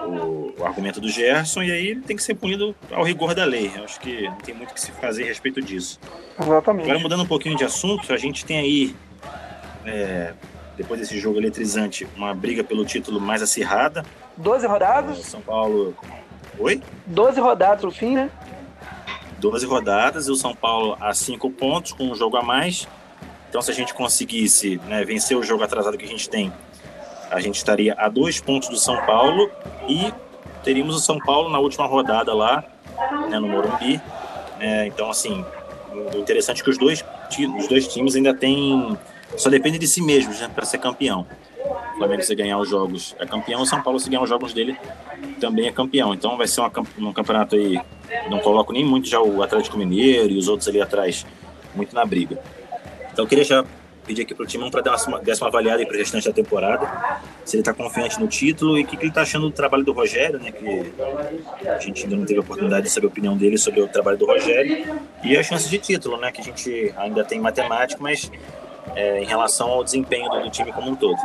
o, 0.10 0.56
o, 0.58 0.66
argumento 0.66 1.00
do 1.00 1.10
Gerson, 1.10 1.64
e 1.64 1.72
aí 1.72 1.88
ele 1.88 2.02
tem 2.02 2.16
que 2.16 2.24
ser 2.24 2.36
punido 2.36 2.76
ao 2.92 3.04
rigor 3.04 3.34
da 3.34 3.46
lei. 3.46 3.72
Eu 3.76 3.84
acho 3.84 4.00
que 4.00 4.24
não 4.24 4.38
tem 4.38 4.54
muito 4.54 4.72
o 4.72 4.74
que 4.74 4.82
se 4.82 4.92
fazer 4.92 5.24
a 5.24 5.28
respeito 5.28 5.62
disso. 5.62 6.00
Exatamente. 6.40 6.86
Agora, 6.86 7.00
mudando 7.00 7.24
um 7.24 7.28
pouquinho 7.28 7.56
de 7.56 7.64
assunto, 7.64 8.12
a 8.14 8.18
gente 8.18 8.46
tem 8.46 8.58
aí, 8.58 8.96
é, 9.86 10.34
depois 10.76 11.00
desse 11.00 11.20
jogo 11.20 11.38
eletrizante, 11.38 12.08
uma 12.16 12.34
briga 12.34 12.64
pelo 12.64 12.86
título 12.86 13.20
mais 13.20 13.42
acirrada. 13.42 14.06
12 14.38 14.68
rodadas? 14.68 15.18
São 15.20 15.42
Paulo. 15.42 15.96
Oi? 16.58 16.82
12 17.06 17.40
rodadas 17.40 17.84
no 17.84 17.92
fim, 17.92 18.16
né? 18.16 18.30
12 19.40 19.66
rodadas 19.66 20.28
e 20.28 20.32
o 20.32 20.36
São 20.36 20.54
Paulo 20.54 20.98
a 21.00 21.14
5 21.14 21.50
pontos, 21.52 21.94
com 21.94 22.06
um 22.06 22.16
jogo 22.16 22.38
a 22.38 22.44
mais. 22.44 22.88
Então, 23.50 23.62
se 23.62 23.72
a 23.72 23.74
gente 23.74 23.94
conseguisse 23.94 24.80
né, 24.88 25.04
vencer 25.04 25.36
o 25.36 25.42
jogo 25.42 25.64
atrasado 25.64 25.98
que 25.98 26.06
a 26.06 26.08
gente 26.08 26.30
tem, 26.30 26.54
a 27.32 27.40
gente 27.40 27.56
estaria 27.56 27.96
a 27.98 28.10
dois 28.10 28.40
pontos 28.40 28.70
do 28.70 28.78
São 28.78 28.98
Paulo 29.06 29.50
e 29.90 30.14
teríamos 30.64 30.96
o 30.96 31.00
São 31.00 31.18
Paulo 31.20 31.50
na 31.50 31.60
última 31.60 31.86
rodada 31.86 32.34
lá, 32.34 32.64
né, 33.30 33.40
no 33.40 33.48
Morumbi. 33.48 34.00
É, 34.60 34.88
então, 34.88 35.10
assim, 35.10 35.44
o 36.14 36.18
interessante 36.18 36.62
é 36.62 36.64
que 36.64 36.70
os 36.70 36.78
dois, 36.78 37.04
os 37.58 37.68
dois 37.68 37.88
times 37.88 38.16
ainda 38.16 38.34
têm. 38.34 38.98
Só 39.36 39.50
depende 39.50 39.78
de 39.78 39.88
si 39.88 40.02
mesmos 40.02 40.40
né, 40.40 40.50
para 40.54 40.66
ser 40.66 40.78
campeão. 40.78 41.26
O 41.94 41.98
Flamengo, 41.98 42.22
se 42.24 42.34
ganhar 42.36 42.58
os 42.58 42.70
jogos, 42.70 43.16
é 43.20 43.26
campeão. 43.26 43.62
O 43.62 43.66
São 43.66 43.82
Paulo, 43.82 44.00
se 44.00 44.10
ganhar 44.10 44.22
os 44.22 44.30
jogos 44.30 44.54
dele, 44.54 44.78
também 45.40 45.68
é 45.68 45.72
campeão. 45.72 46.14
Então, 46.14 46.38
vai 46.38 46.48
ser 46.48 46.62
uma, 46.62 46.72
um 47.00 47.14
campeonato 47.14 47.56
aí 47.56 47.80
não 48.30 48.40
coloco 48.40 48.74
nem 48.74 48.84
muito 48.84 49.08
já 49.08 49.22
o 49.22 49.44
Atlético 49.44 49.78
Mineiro 49.78 50.34
e 50.34 50.38
os 50.38 50.48
outros 50.48 50.68
ali 50.68 50.82
atrás 50.82 51.26
muito 51.76 51.94
na 51.94 52.06
briga. 52.06 52.40
Então 53.12 53.26
eu 53.26 53.30
queria 53.30 53.44
já 53.44 53.66
pedir 54.06 54.24
aqui 54.24 54.34
para 54.34 54.44
o 54.44 54.48
Timão 54.48 54.70
para 54.72 54.82
dar 54.82 54.96
uma 55.08 55.20
décima 55.20 55.48
avaliada 55.48 55.86
para 55.86 55.96
o 55.96 55.98
restante 55.98 56.28
da 56.28 56.34
temporada, 56.34 57.22
se 57.46 57.56
ele 57.56 57.62
está 57.62 57.74
confiante 57.74 58.20
no 58.20 58.28
título 58.28 58.78
e 58.78 58.84
o 58.84 58.86
que, 58.88 58.98
que 58.98 59.04
ele 59.04 59.10
está 59.10 59.22
achando 59.22 59.50
do 59.50 59.52
trabalho 59.52 59.84
do 59.84 59.92
Rogério, 59.92 60.40
né? 60.40 60.52
Que 60.52 60.94
a 61.68 61.80
gente 61.80 62.04
ainda 62.04 62.16
não 62.16 62.26
teve 62.26 62.40
a 62.40 62.42
oportunidade 62.42 62.86
de 62.86 62.92
saber 62.92 63.08
a 63.08 63.10
opinião 63.10 63.38
dele 63.38 63.58
sobre 63.58 63.82
o 63.82 63.88
trabalho 63.88 64.18
do 64.18 64.26
Rogério 64.26 65.02
e 65.24 65.38
as 65.38 65.46
chances 65.46 65.70
de 65.70 65.78
título, 65.78 66.18
né? 66.18 66.32
Que 66.32 66.42
a 66.42 66.44
gente 66.44 66.94
ainda 66.98 67.24
tem 67.24 67.40
matemático, 67.40 68.02
mas 68.02 68.32
é, 68.96 69.22
em 69.22 69.26
relação 69.26 69.70
ao 69.70 69.84
desempenho 69.84 70.30
do, 70.30 70.42
do 70.42 70.50
time 70.50 70.72
como 70.72 70.92
um 70.92 70.96
todo. 70.96 71.18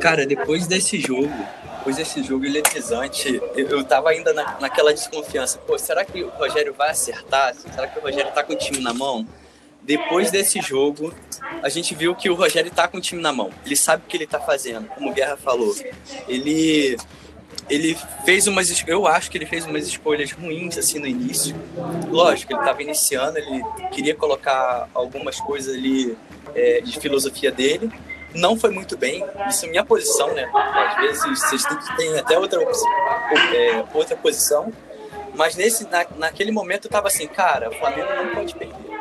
Cara, 0.00 0.26
depois 0.26 0.66
desse 0.66 1.00
jogo, 1.00 1.32
depois 1.78 1.96
desse 1.96 2.22
jogo 2.22 2.44
eletrizante, 2.44 3.40
eu, 3.54 3.68
eu 3.68 3.84
tava 3.84 4.10
ainda 4.10 4.32
na, 4.32 4.58
naquela 4.60 4.92
desconfiança. 4.92 5.58
Pô, 5.58 5.78
será 5.78 6.04
que 6.04 6.22
o 6.22 6.28
Rogério 6.30 6.74
vai 6.74 6.90
acertar? 6.90 7.54
Será 7.54 7.86
que 7.86 7.98
o 7.98 8.02
Rogério 8.02 8.32
tá 8.32 8.42
com 8.42 8.52
o 8.52 8.56
time 8.56 8.80
na 8.80 8.92
mão? 8.92 9.26
Depois 9.86 10.32
desse 10.32 10.60
jogo, 10.60 11.14
a 11.62 11.68
gente 11.68 11.94
viu 11.94 12.14
que 12.14 12.28
o 12.28 12.34
Rogério 12.34 12.70
tá 12.72 12.88
com 12.88 12.98
o 12.98 13.00
time 13.00 13.22
na 13.22 13.32
mão. 13.32 13.50
Ele 13.64 13.76
sabe 13.76 14.02
o 14.04 14.08
que 14.08 14.16
ele 14.16 14.26
tá 14.26 14.40
fazendo, 14.40 14.88
como 14.88 15.10
o 15.10 15.14
Guerra 15.14 15.36
falou. 15.36 15.74
Ele 16.28 16.96
ele 17.68 17.96
fez 18.24 18.46
umas 18.46 18.84
eu 18.86 19.06
acho 19.08 19.30
que 19.30 19.38
ele 19.38 19.46
fez 19.46 19.64
umas 19.64 19.88
escolhas 19.88 20.30
ruins 20.30 20.78
assim 20.78 21.00
no 21.00 21.06
início 21.06 21.56
lógico 22.08 22.52
ele 22.52 22.60
estava 22.60 22.80
iniciando 22.80 23.38
ele 23.38 23.60
queria 23.90 24.14
colocar 24.14 24.88
algumas 24.94 25.40
coisas 25.40 25.74
ali 25.74 26.16
é, 26.54 26.80
de 26.80 27.00
filosofia 27.00 27.50
dele 27.50 27.90
não 28.36 28.56
foi 28.56 28.70
muito 28.70 28.96
bem. 28.96 29.24
Isso 29.48 29.64
é 29.64 29.68
minha 29.68 29.84
posição, 29.84 30.32
né? 30.34 30.48
Às 30.54 30.96
vezes 30.96 31.40
vocês 31.40 31.64
têm 31.96 32.18
até 32.18 32.38
outra, 32.38 32.60
é, 32.62 33.84
outra 33.94 34.16
posição. 34.16 34.72
Mas 35.34 35.56
nesse, 35.56 35.84
na, 35.88 36.06
naquele 36.16 36.50
momento 36.50 36.86
eu 36.86 36.90
tava 36.90 37.08
assim, 37.08 37.26
cara, 37.26 37.68
o 37.68 37.74
Flamengo 37.74 38.08
não 38.14 38.34
pode 38.34 38.54
perder. 38.54 38.95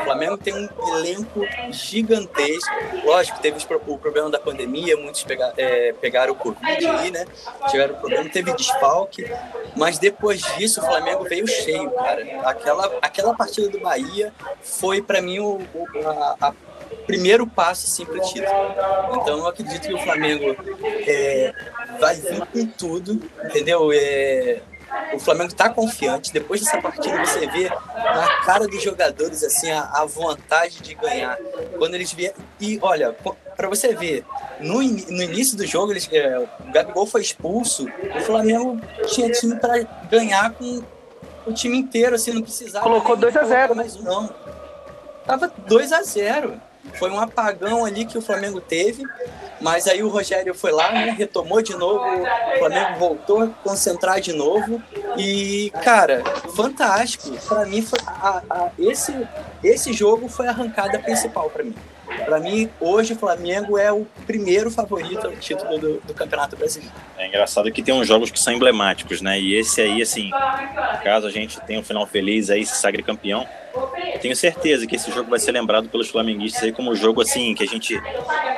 O 0.00 0.04
Flamengo 0.04 0.36
tem 0.36 0.54
um 0.54 0.96
elenco 0.98 1.40
gigantesco. 1.70 2.70
Lógico, 3.04 3.40
teve 3.40 3.64
o 3.86 3.98
problema 3.98 4.30
da 4.30 4.38
pandemia, 4.38 4.96
muitos 4.96 5.24
é, 5.56 5.92
pegaram 6.00 6.32
o 6.32 6.36
Covid 6.36 6.86
aí, 6.86 7.10
né? 7.10 7.24
Tiveram 7.68 7.94
o 7.94 7.98
problema, 7.98 8.28
teve 8.28 8.52
desfalque. 8.54 9.24
Mas 9.76 9.98
depois 9.98 10.40
disso, 10.56 10.80
o 10.80 10.84
Flamengo 10.84 11.24
veio 11.24 11.46
cheio, 11.46 11.90
cara. 11.90 12.40
Aquela, 12.44 12.98
aquela 13.00 13.34
partida 13.34 13.68
do 13.68 13.80
Bahia 13.80 14.32
foi, 14.62 15.00
para 15.00 15.20
mim, 15.20 15.38
o, 15.38 15.60
a, 16.04 16.48
a 16.48 16.54
primeiro 17.06 17.46
passo 17.46 17.86
assim, 17.86 18.04
para 18.04 18.16
o 18.16 18.20
título. 18.20 19.20
Então 19.20 19.38
eu 19.38 19.46
acredito 19.46 19.86
que 19.86 19.94
o 19.94 19.98
Flamengo 19.98 20.56
é, 21.06 21.52
vai 22.00 22.16
vir 22.16 22.46
com 22.46 22.66
tudo, 22.66 23.20
entendeu? 23.44 23.90
É, 23.92 24.60
o 25.12 25.18
Flamengo 25.18 25.50
está 25.50 25.68
confiante. 25.68 26.32
Depois 26.32 26.60
dessa 26.60 26.80
partida, 26.80 27.24
você 27.24 27.46
vê 27.46 27.68
na 27.68 28.44
cara 28.44 28.66
dos 28.66 28.82
jogadores 28.82 29.42
assim 29.42 29.70
a, 29.70 29.82
a 29.82 30.04
vontade 30.04 30.80
de 30.80 30.94
ganhar. 30.94 31.36
Quando 31.78 31.94
eles 31.94 32.12
vierem. 32.12 32.36
E 32.60 32.78
olha, 32.82 33.12
para 33.56 33.68
você 33.68 33.94
ver, 33.94 34.24
no, 34.60 34.82
in, 34.82 35.04
no 35.08 35.22
início 35.22 35.56
do 35.56 35.66
jogo, 35.66 35.92
eles, 35.92 36.08
é, 36.12 36.38
o 36.38 36.72
Gabigol 36.72 37.06
foi 37.06 37.22
expulso. 37.22 37.86
O 38.16 38.20
Flamengo 38.22 38.80
tinha 39.06 39.30
time 39.30 39.56
para 39.56 39.82
ganhar 40.10 40.52
com 40.52 40.82
o 41.46 41.52
time 41.52 41.76
inteiro, 41.76 42.14
assim, 42.14 42.32
não 42.32 42.42
precisava. 42.42 42.84
Colocou 42.84 43.16
2 43.16 43.36
a 43.36 43.44
0 43.44 43.74
mas 43.74 43.96
né? 43.96 44.02
não. 44.04 44.28
Tava 45.26 45.52
2 45.66 45.92
a 45.92 46.02
0 46.02 46.60
foi 46.98 47.10
um 47.10 47.18
apagão 47.18 47.84
ali 47.84 48.04
que 48.04 48.16
o 48.16 48.22
Flamengo 48.22 48.60
teve, 48.60 49.04
mas 49.60 49.86
aí 49.86 50.02
o 50.02 50.08
Rogério 50.08 50.54
foi 50.54 50.72
lá, 50.72 50.92
né, 50.92 51.14
retomou 51.16 51.62
de 51.62 51.74
novo, 51.74 52.04
o 52.04 52.58
Flamengo 52.58 52.98
voltou 52.98 53.42
a 53.42 53.46
concentrar 53.48 54.20
de 54.20 54.32
novo 54.32 54.82
e, 55.16 55.72
cara, 55.82 56.22
fantástico. 56.54 57.30
Para 57.46 57.64
mim, 57.66 57.82
foi 57.82 57.98
a, 58.06 58.42
a, 58.48 58.70
esse, 58.78 59.26
esse 59.62 59.92
jogo 59.92 60.28
foi 60.28 60.46
a 60.46 60.50
arrancada 60.50 60.98
principal 60.98 61.50
para 61.50 61.64
mim. 61.64 61.74
Para 62.24 62.38
mim, 62.40 62.68
hoje 62.80 63.12
o 63.12 63.16
Flamengo 63.16 63.78
é 63.78 63.92
o 63.92 64.06
primeiro 64.26 64.70
favorito 64.70 65.26
ao 65.26 65.32
título 65.32 65.78
do, 65.78 66.00
do, 66.00 66.14
Campeonato 66.14 66.56
Brasileiro. 66.56 66.94
É 67.16 67.26
engraçado 67.26 67.70
que 67.70 67.82
tem 67.82 67.94
uns 67.94 68.06
jogos 68.06 68.30
que 68.30 68.38
são 68.38 68.52
emblemáticos, 68.52 69.20
né? 69.20 69.40
E 69.40 69.54
esse 69.54 69.80
aí, 69.80 70.02
assim, 70.02 70.30
caso 71.02 71.26
a 71.26 71.30
gente 71.30 71.60
tenha 71.62 71.80
um 71.80 71.84
final 71.84 72.06
feliz 72.06 72.50
aí, 72.50 72.64
se 72.64 72.76
sagre 72.76 73.02
campeão, 73.02 73.46
tenho 74.24 74.34
certeza 74.34 74.86
que 74.86 74.96
esse 74.96 75.10
jogo 75.10 75.28
vai 75.28 75.38
ser 75.38 75.52
lembrado 75.52 75.88
pelos 75.88 76.08
flamenguistas 76.08 76.62
aí 76.62 76.72
como 76.72 76.90
um 76.90 76.94
jogo 76.94 77.20
assim 77.20 77.54
que 77.54 77.62
a 77.62 77.66
gente 77.66 78.00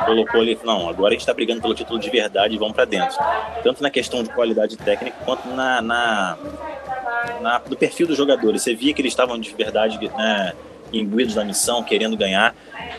colocou 0.05 0.41
ali, 0.41 0.57
não, 0.63 0.89
agora 0.89 1.09
a 1.09 1.13
gente 1.13 1.23
está 1.23 1.35
brigando 1.35 1.61
pelo 1.61 1.75
título 1.75 1.99
de 1.99 2.09
verdade 2.09 2.55
e 2.55 2.59
vamos 2.59 2.75
para 2.75 2.85
dentro. 2.85 3.17
Tanto 3.65 3.83
na 3.83 3.91
questão 3.91 4.23
de 4.23 4.29
qualidade 4.31 4.77
técnica 4.77 5.17
quanto 5.25 5.49
na, 5.49 5.83
na, 5.83 6.39
na, 7.41 7.59
do 7.59 7.77
perfil 7.77 8.07
dos 8.07 8.17
jogadores. 8.17 8.63
Você 8.63 8.75
via 8.75 8.95
que 8.95 9.01
eles 9.01 9.13
estavam 9.13 9.39
de 9.41 9.53
verdade 9.55 9.99
né, 10.17 10.53
imbuídos 10.93 11.35
da 11.35 11.45
missão, 11.45 11.83
querendo 11.83 12.17
ganhar. 12.17 12.55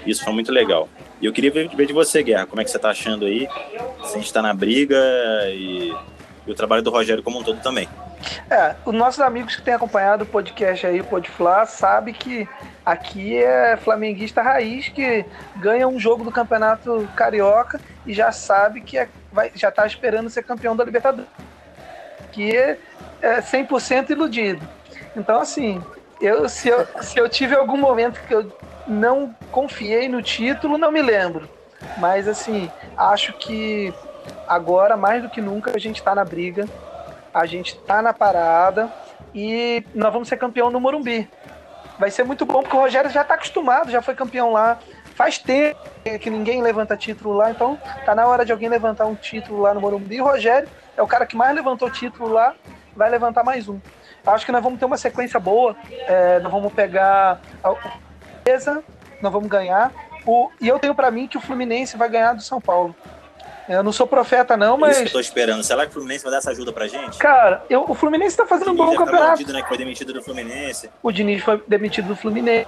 Isso 0.08 0.24
foi 0.24 0.34
muito 0.34 0.52
legal. 0.52 0.88
E 1.22 1.26
eu 1.26 1.34
queria 1.34 1.52
ver, 1.52 1.67
de 1.67 1.93
você, 1.93 2.24
Guerra, 2.24 2.46
como 2.46 2.62
é 2.62 2.63
que 2.63 2.72
você 2.72 2.78
está 2.78 2.89
achando 2.89 3.26
aí? 3.26 3.48
Se 4.06 4.13
a 4.13 4.17
gente 4.17 4.26
está 4.26 4.41
na 4.41 4.54
briga 4.54 4.98
e, 5.50 5.93
e, 6.46 6.52
o 6.52 6.56
trabalho 6.56 6.82
do 6.82 6.89
Rogério 6.89 7.22
como 7.22 7.39
um 7.39 7.43
todo 7.43 7.60
também. 7.62 7.89
É, 8.50 8.76
os 8.86 8.93
nossos 8.93 9.20
amigos 9.20 9.56
que 9.56 9.62
têm 9.62 9.74
acompanhado 9.74 10.24
o 10.24 10.28
podcast 10.28 10.88
aí, 10.88 11.02
o 11.02 11.04
Podflá, 11.04 11.65
sabe 11.65 12.13
que 12.13 12.48
aqui 12.86 13.38
é 13.38 13.78
flamenguista 13.78 14.41
raiz 14.41 14.88
que 14.88 15.26
ganha 15.58 15.88
um 15.88 16.00
jogo 16.00 16.24
do 16.24 16.32
Campeonato 16.32 17.08
Carioca 17.15 17.80
e 18.06 18.13
já 18.13 18.32
sabe 18.32 18.82
que 18.82 18.98
é, 18.98 19.10
vai, 19.32 19.52
já 19.54 19.70
está 19.70 19.86
esperando 19.86 20.30
ser 20.30 20.43
campeão 20.43 20.76
da 20.76 20.86
Libertadores. 20.86 21.30
Que 22.32 22.56
é 22.56 22.78
100% 23.41 24.12
iludido. 24.12 24.62
Então, 25.15 25.41
assim, 25.41 25.82
eu 26.19 26.47
se, 26.49 26.69
eu, 26.69 26.88
se 27.01 27.17
eu 27.17 27.30
tive 27.30 27.56
algum 27.56 27.77
momento 27.77 28.19
que 28.27 28.34
eu 28.34 28.51
não 28.88 29.36
confiei 29.51 30.08
no 30.08 30.21
título, 30.21 30.77
não 30.77 30.91
me 30.91 31.01
lembro. 31.01 31.47
Mas 31.97 32.27
assim, 32.27 32.71
acho 32.95 33.34
que 33.34 33.93
agora, 34.47 34.97
mais 34.97 35.21
do 35.21 35.30
que 35.30 35.41
nunca, 35.41 35.71
a 35.75 35.80
gente 35.80 35.97
está 35.97 36.15
na 36.15 36.25
briga, 36.25 36.65
a 37.34 37.45
gente 37.45 37.75
está 37.75 38.01
na 38.01 38.13
parada 38.13 38.91
e 39.34 39.84
nós 39.93 40.12
vamos 40.12 40.27
ser 40.27 40.38
campeão 40.38 40.71
no 40.71 40.80
Morumbi. 40.80 41.30
Vai 41.99 42.12
ser 42.12 42.23
muito 42.23 42.45
bom, 42.45 42.62
porque 42.62 42.75
o 42.75 42.80
Rogério 42.80 43.10
já 43.10 43.21
está 43.21 43.34
acostumado, 43.34 43.91
já 43.91 44.01
foi 44.01 44.15
campeão 44.15 44.51
lá. 44.51 44.77
Faz 45.15 45.39
tempo 45.39 45.80
que 46.21 46.30
ninguém 46.30 46.62
levanta 46.62 46.95
título 46.95 47.34
lá, 47.34 47.49
então 47.49 47.77
tá 48.06 48.13
na 48.13 48.27
hora 48.27 48.45
de 48.45 48.51
alguém 48.51 48.69
levantar 48.69 49.08
um 49.08 49.15
título 49.15 49.62
lá 49.62 49.73
no 49.73 49.82
Morumbi. 49.82 50.21
O 50.21 50.25
Rogério 50.25 50.69
é 50.95 51.01
o 51.01 51.08
cara 51.08 51.25
que 51.25 51.36
mais 51.36 51.56
levantou 51.56 51.89
título 51.89 52.32
lá, 52.32 52.53
vai 52.95 53.10
levantar 53.10 53.43
mais 53.43 53.67
um. 53.67 53.80
Acho 54.28 54.46
que 54.46 54.52
nós 54.52 54.63
vamos 54.63 54.80
ter 54.80 54.86
uma 54.86 54.98
sequência 54.98 55.40
boa. 55.40 55.76
É, 55.90 56.40
nós 56.40 56.52
vamos 56.52 56.72
pegar 56.74 57.42
certeza 58.48 58.84
nós 59.22 59.32
vamos 59.32 59.50
ganhar. 59.50 59.92
O, 60.26 60.50
e 60.62 60.68
eu 60.68 60.80
tenho 60.80 60.94
para 60.94 61.10
mim 61.12 61.28
que 61.28 61.38
o 61.38 61.42
Fluminense 61.42 61.98
vai 61.98 62.10
ganhar 62.10 62.34
do 62.34 62.42
São 62.42 62.62
Paulo. 62.62 62.96
Eu 63.68 63.84
não 63.84 63.92
sou 63.92 64.08
profeta, 64.08 64.56
não, 64.56 64.78
mas. 64.78 64.92
Isso 64.92 65.02
que 65.02 65.08
eu 65.10 65.13
tô 65.13 65.20
esperando. 65.20 65.62
Será 65.62 65.84
que 65.84 65.90
o 65.90 65.94
Fluminense 65.94 66.24
vai 66.24 66.32
dar 66.32 66.38
essa 66.38 66.52
ajuda 66.52 66.72
pra 66.72 66.88
gente? 66.88 67.18
Cara, 67.18 67.66
eu, 67.70 67.84
o 67.86 67.94
Fluminense 67.94 68.38
tá 68.38 68.46
fazendo 68.46 68.72
um 68.72 68.76
bom 68.76 68.92
tá 68.92 68.98
campeonato. 69.00 69.32
Bandido, 69.32 69.54
né, 69.54 69.62
que 69.62 69.68
foi 69.68 69.78
demitido 69.78 70.13
do 70.13 70.24
Fluminense. 70.24 70.90
O 71.04 71.12
Diniz 71.12 71.44
foi 71.44 71.62
demitido 71.68 72.08
do 72.08 72.16
Fluminense. 72.16 72.68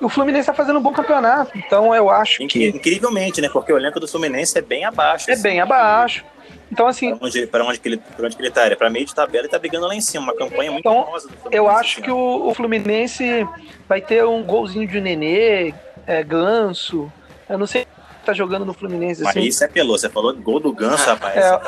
O 0.00 0.08
Fluminense 0.08 0.46
tá 0.46 0.54
fazendo 0.54 0.78
um 0.78 0.82
bom 0.82 0.92
campeonato. 0.92 1.58
Então 1.58 1.92
eu 1.94 2.08
acho 2.08 2.46
que. 2.46 2.68
Incrivelmente, 2.68 3.40
né? 3.40 3.48
Porque 3.48 3.72
o 3.72 3.76
elenco 3.76 3.98
do 3.98 4.06
Fluminense 4.06 4.56
é 4.56 4.62
bem 4.62 4.84
abaixo. 4.84 5.28
É 5.30 5.34
assim, 5.34 5.42
bem 5.42 5.60
abaixo. 5.60 6.24
Então, 6.70 6.86
assim. 6.86 7.14
Para 7.16 7.26
onde, 7.26 7.46
pra 7.46 7.64
onde, 7.64 7.80
que 7.80 7.88
ele, 7.88 7.96
pra 7.96 8.26
onde 8.26 8.36
que 8.36 8.42
ele 8.42 8.50
tá? 8.50 8.64
Ele 8.64 8.74
é 8.74 8.76
pra 8.76 8.90
meio 8.90 9.06
de 9.06 9.14
tabela 9.14 9.46
e 9.46 9.48
tá 9.48 9.58
brigando 9.58 9.86
lá 9.86 9.94
em 9.94 10.00
cima. 10.00 10.24
Uma 10.24 10.36
campanha 10.36 10.70
muito 10.70 10.88
então, 10.88 11.04
famosa 11.04 11.28
do 11.28 11.34
Fluminense. 11.34 11.56
Eu 11.56 11.68
acho 11.68 12.02
que 12.02 12.10
o, 12.10 12.48
o 12.48 12.54
Fluminense 12.54 13.48
vai 13.88 14.00
ter 14.00 14.24
um 14.24 14.42
golzinho 14.42 14.86
de 14.86 15.00
nenê, 15.00 15.74
é, 16.06 16.22
Ganso. 16.22 17.12
Eu 17.48 17.58
não 17.58 17.66
sei 17.66 17.86
tá 18.24 18.32
jogando 18.32 18.64
no 18.64 18.72
Fluminense. 18.72 19.22
Mas 19.22 19.36
assim. 19.36 19.46
isso 19.46 19.64
é 19.64 19.68
pelô, 19.68 19.98
você 19.98 20.08
falou 20.08 20.34
gol 20.34 20.60
do 20.60 20.72
Ganso, 20.72 21.04
rapaz. 21.04 21.36
É. 21.36 21.60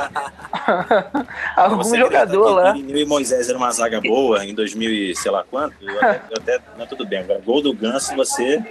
Algum 1.57 1.77
você 1.77 1.99
jogador 1.99 2.51
lá. 2.51 2.75
Nil 2.75 2.99
e 2.99 3.05
Moisés 3.05 3.49
era 3.49 3.59
uma 3.59 3.71
zaga 3.71 4.01
boa 4.01 4.45
em 4.45 4.55
2000 4.55 4.91
e 4.91 5.17
sei 5.17 5.31
lá 5.31 5.45
quanto. 5.49 5.75
Eu 5.83 5.97
até, 5.99 6.21
eu 6.31 6.37
até 6.37 6.61
não, 6.79 6.87
tudo 6.87 7.07
bem. 7.07 7.21
Agora, 7.21 7.41
gol 7.41 7.63
do 7.63 7.75
Ganso, 7.75 8.15
você, 8.15 8.63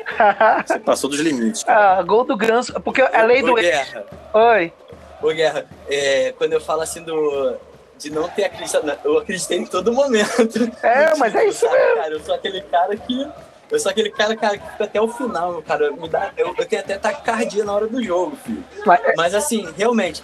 você 0.65 0.79
passou 0.85 1.09
dos 1.09 1.19
limites. 1.19 1.63
Cara. 1.63 1.99
Ah, 1.99 2.03
gol 2.03 2.23
do 2.23 2.37
Ganso, 2.37 2.73
porque 2.81 3.01
a 3.01 3.23
lei 3.23 3.41
do. 3.41 3.55
Guerra. 3.55 4.05
Oi. 4.33 4.73
Ô, 5.21 5.27
Guerra, 5.29 5.65
é, 5.89 6.33
quando 6.37 6.53
eu 6.53 6.61
falo 6.61 6.81
assim 6.81 7.03
do. 7.03 7.55
De 7.97 8.09
não 8.09 8.27
ter 8.27 8.45
acreditado, 8.45 8.91
eu 9.03 9.19
acreditei 9.19 9.59
em 9.59 9.65
todo 9.65 9.93
momento. 9.93 10.27
É, 10.81 11.15
mas 11.17 11.35
é 11.35 11.45
isso 11.45 11.69
mesmo. 11.69 11.95
Cara, 11.95 12.13
eu 12.13 12.19
sou 12.19 12.33
aquele 12.33 12.61
cara 12.61 12.97
que 12.97 13.27
eu 13.71 13.79
sou 13.79 13.89
aquele 13.89 14.09
cara, 14.09 14.35
cara 14.35 14.57
que 14.57 14.69
fica 14.71 14.83
até 14.83 14.99
o 14.99 15.07
final, 15.07 15.61
cara. 15.61 15.91
Me 15.91 16.09
dá, 16.09 16.31
eu, 16.35 16.53
eu 16.57 16.65
tenho 16.65 16.81
até 16.81 16.97
taquicardia 16.97 17.63
na 17.63 17.71
hora 17.71 17.87
do 17.87 18.03
jogo, 18.03 18.35
filho. 18.43 18.63
Mas, 18.85 19.01
Mas 19.15 19.33
assim, 19.33 19.65
realmente, 19.77 20.21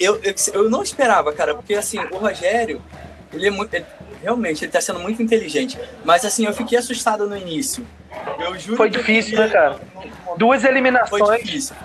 eu, 0.00 0.20
eu, 0.22 0.34
eu, 0.52 0.68
não 0.68 0.82
esperava, 0.82 1.32
cara, 1.32 1.54
porque 1.54 1.74
assim, 1.74 1.98
o 1.98 2.16
Rogério, 2.16 2.82
ele 3.32 3.46
é 3.46 3.50
muito. 3.50 3.72
Ele, 3.72 3.86
realmente, 4.20 4.64
ele 4.64 4.72
tá 4.72 4.80
sendo 4.80 4.98
muito 4.98 5.22
inteligente. 5.22 5.78
Mas 6.04 6.24
assim, 6.24 6.44
eu 6.44 6.52
fiquei 6.52 6.76
assustado 6.76 7.28
no 7.28 7.36
início. 7.36 7.86
Eu 8.40 8.58
juro 8.58 8.76
Foi 8.76 8.90
difícil, 8.90 9.38
né, 9.38 9.48
cara? 9.48 9.78
Duas 10.36 10.64
eliminações. 10.64 11.24
Foi 11.24 11.38
difícil. 11.38 11.76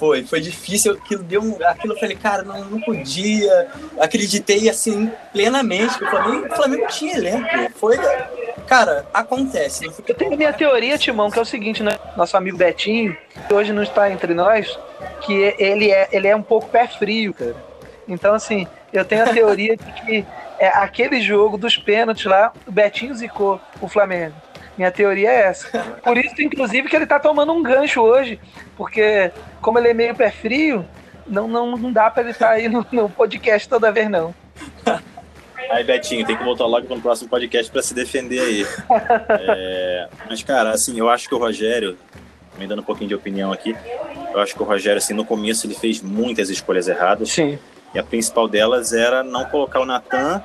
Foi, 0.00 0.24
foi 0.24 0.40
difícil. 0.40 0.94
Aquilo 0.94 1.22
deu 1.22 1.42
um, 1.42 1.58
aquilo 1.62 1.92
eu 1.92 2.00
falei, 2.00 2.16
cara, 2.16 2.42
não, 2.42 2.64
não 2.64 2.80
podia. 2.80 3.68
Acreditei 4.00 4.66
assim 4.70 5.12
plenamente 5.30 5.98
que 5.98 6.04
o 6.04 6.08
Flamengo, 6.08 6.46
o 6.46 6.56
Flamengo 6.56 6.86
tinha 6.86 7.18
elenco. 7.18 7.46
Foi, 7.74 7.98
cara, 8.66 9.06
acontece. 9.12 9.84
Eu 10.08 10.14
tenho 10.14 10.38
minha 10.38 10.54
teoria, 10.54 10.96
Timão, 10.96 11.30
que 11.30 11.38
é 11.38 11.42
o 11.42 11.44
seguinte, 11.44 11.82
né? 11.82 11.98
Nosso 12.16 12.34
amigo 12.34 12.56
Betinho, 12.56 13.14
que 13.46 13.52
hoje 13.52 13.74
não 13.74 13.82
está 13.82 14.10
entre 14.10 14.32
nós, 14.32 14.78
que 15.20 15.54
ele 15.58 15.90
é, 15.90 16.08
ele 16.10 16.28
é 16.28 16.34
um 16.34 16.42
pouco 16.42 16.70
pé 16.70 16.86
frio, 16.86 17.34
cara. 17.34 17.54
Então, 18.08 18.34
assim, 18.34 18.66
eu 18.90 19.04
tenho 19.04 19.22
a 19.24 19.26
teoria 19.34 19.76
de 19.76 19.92
que 19.92 20.26
é, 20.58 20.68
aquele 20.68 21.20
jogo 21.20 21.58
dos 21.58 21.76
pênaltis 21.76 22.24
lá, 22.24 22.54
o 22.66 22.72
Betinho 22.72 23.14
zicou 23.14 23.60
o 23.82 23.86
Flamengo. 23.86 24.34
Minha 24.78 24.90
teoria 24.90 25.28
é 25.28 25.42
essa. 25.42 25.78
Por 26.02 26.16
isso, 26.16 26.40
inclusive, 26.40 26.88
que 26.88 26.96
ele 26.96 27.06
tá 27.06 27.18
tomando 27.18 27.52
um 27.52 27.62
gancho 27.62 28.00
hoje. 28.00 28.40
Porque, 28.80 29.30
como 29.60 29.78
ele 29.78 29.88
é 29.88 29.92
meio 29.92 30.14
pé 30.14 30.30
frio, 30.30 30.86
não, 31.26 31.46
não, 31.46 31.76
não 31.76 31.92
dá 31.92 32.10
pra 32.10 32.22
ele 32.22 32.30
estar 32.30 32.46
tá 32.46 32.52
aí 32.54 32.66
no, 32.66 32.86
no, 32.90 33.10
podcast 33.10 33.68
toda 33.68 33.92
vez, 33.92 34.08
não. 34.08 34.34
Aí, 35.70 35.84
Betinho, 35.84 36.26
tem 36.26 36.34
que 36.34 36.42
voltar 36.42 36.64
logo 36.64 36.86
para 36.86 36.96
o 36.96 37.00
próximo 37.00 37.28
podcast 37.28 37.70
para 37.70 37.82
se 37.82 37.92
defender 37.92 38.40
aí. 38.40 38.66
É, 39.38 40.08
mas, 40.26 40.42
cara, 40.42 40.70
assim, 40.70 40.98
eu 40.98 41.10
acho 41.10 41.28
que 41.28 41.34
o 41.34 41.38
Rogério, 41.38 41.96
me 42.58 42.66
dando 42.66 42.80
um 42.80 42.84
pouquinho 42.84 43.08
de 43.08 43.14
opinião 43.14 43.52
aqui, 43.52 43.76
eu 44.32 44.40
acho 44.40 44.54
que 44.54 44.62
o 44.62 44.64
Rogério, 44.64 44.96
assim, 44.96 45.12
no 45.12 45.26
começo 45.26 45.66
ele 45.66 45.74
fez 45.74 46.00
muitas 46.02 46.48
escolhas 46.48 46.88
erradas. 46.88 47.30
Sim. 47.30 47.58
E 47.94 47.98
a 47.98 48.02
principal 48.02 48.48
delas 48.48 48.94
era 48.94 49.22
não 49.22 49.44
colocar 49.44 49.78
o 49.78 49.84
Natan 49.84 50.42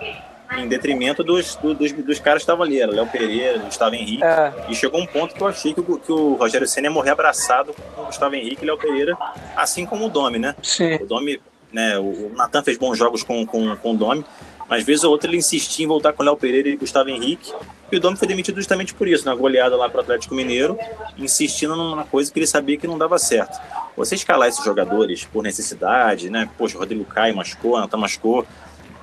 em 0.58 0.68
detrimento 0.68 1.24
dos, 1.24 1.56
dos, 1.56 1.92
dos 1.92 2.20
caras 2.20 2.42
que 2.42 2.44
estavam 2.44 2.64
ali, 2.64 2.80
era 2.80 2.92
Léo 2.92 3.08
Pereira, 3.08 3.60
Gustavo 3.60 3.96
Henrique. 3.96 4.24
É. 4.24 4.54
E 4.70 4.76
chegou 4.76 5.02
um 5.02 5.06
ponto 5.06 5.36
que 5.36 5.42
eu 5.42 5.48
achei 5.48 5.74
que 5.74 5.80
o, 5.80 6.00
que 6.00 6.12
o 6.12 6.36
Rogério 6.36 6.68
Senna 6.68 6.88
ia 6.88 6.92
morrer 6.92 7.12
abraçado 7.12 7.74
com 7.96 8.04
o 8.04 8.06
Gustavo 8.06 8.36
Henrique 8.36 8.64
e 8.64 8.66
Léo 8.66 8.78
Pereira, 8.78 9.18
assim 9.56 9.86
como 9.86 10.06
o 10.06 10.10
Domi, 10.10 10.40
né? 10.40 10.56
Sim. 10.62 10.96
O 10.96 11.06
Domi, 11.06 11.42
né? 11.72 11.98
O, 11.98 12.04
o 12.04 12.32
Natan 12.36 12.64
fez 12.64 12.78
bons 12.78 12.98
jogos 12.98 13.24
com, 13.24 13.46
com, 13.46 13.76
com 13.76 13.92
o 13.92 13.98
Domi, 13.98 14.26
mas 14.70 14.84
vez 14.84 15.04
ou 15.04 15.12
outra 15.12 15.30
ele 15.30 15.38
insistia 15.38 15.86
em 15.86 15.88
voltar 15.88 16.14
com 16.14 16.24
o 16.24 16.26
Léo 16.26 16.38
Pereira 16.38 16.70
e 16.70 16.76
Gustavo 16.76 17.10
Henrique. 17.10 17.54
E 17.92 17.98
o 17.98 18.00
Domi 18.00 18.18
foi 18.18 18.28
demitido 18.28 18.56
justamente 18.56 18.94
por 18.94 19.08
isso, 19.08 19.26
na 19.26 19.36
goleada 19.36 19.76
lá 19.76 19.88
para 19.88 20.00
o 20.00 20.02
Atlético 20.02 20.34
Mineiro, 20.34 20.78
insistindo 21.18 21.76
numa 21.76 22.04
coisa 22.04 22.32
que 22.32 22.40
ele 22.40 22.48
sabia 22.48 22.78
que 22.78 22.88
não 22.88 22.98
dava 22.98 23.20
certo. 23.20 23.60
Você 23.96 24.16
escalar 24.16 24.50
esses 24.50 24.66
jogadores 24.66 25.26
por 25.26 25.44
necessidade, 25.44 26.30
né? 26.30 26.50
Poxa, 26.58 26.78
o 26.78 26.80
Rodrigo 26.80 27.06
Caio 27.06 27.36
machucou, 27.36 27.80
Natan 27.80 27.98
machucou 27.98 28.46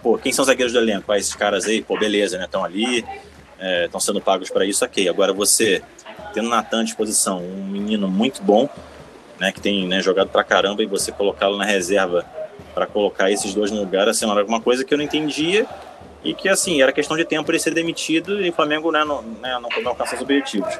pô, 0.03 0.19
quem 0.19 0.33
são 0.33 0.43
os 0.43 0.49
zagueiros 0.49 0.73
do 0.73 0.79
elenco? 0.79 1.11
Ah, 1.13 1.19
esses 1.19 1.35
caras 1.35 1.67
aí, 1.67 1.81
pô, 1.81 1.99
beleza, 1.99 2.37
né? 2.37 2.45
Estão 2.45 2.65
ali, 2.65 3.05
estão 3.85 3.99
é, 3.99 4.01
sendo 4.01 4.21
pagos 4.21 4.51
para 4.51 4.65
isso, 4.65 4.85
ok. 4.85 5.09
Agora 5.09 5.33
você, 5.33 5.83
tendo 6.35 6.49
Natan 6.49 6.81
à 6.81 6.85
disposição, 6.85 7.39
um 7.39 7.65
menino 7.65 8.09
muito 8.09 8.43
bom, 8.43 8.69
né, 9.39 9.53
que 9.53 9.61
tem 9.61 9.87
né, 9.87 10.01
jogado 10.01 10.29
pra 10.29 10.45
caramba, 10.45 10.83
e 10.83 10.87
você 10.87 11.13
colocá-lo 11.13 11.57
na 11.57 11.65
reserva 11.65 12.25
para 12.75 12.87
colocar 12.87 13.31
esses 13.31 13.55
dois 13.55 13.71
no 13.71 13.81
lugar, 13.81 14.09
assim, 14.09 14.29
era 14.29 14.41
alguma 14.41 14.61
coisa 14.61 14.85
que 14.85 14.93
eu 14.93 14.99
não 14.99 15.05
entendia 15.05 15.67
e 16.25 16.33
que, 16.33 16.49
assim, 16.49 16.81
era 16.81 16.93
questão 16.93 17.17
de 17.17 17.25
tempo 17.25 17.51
ele 17.51 17.59
ser 17.59 17.75
demitido 17.75 18.41
e 18.41 18.51
o 18.51 18.53
Flamengo 18.53 18.91
né, 18.91 19.05
não, 19.05 19.23
né, 19.23 19.59
não, 19.61 19.69
não 19.83 19.91
alcançar 19.91 20.17
os 20.17 20.23
objetivos. 20.23 20.79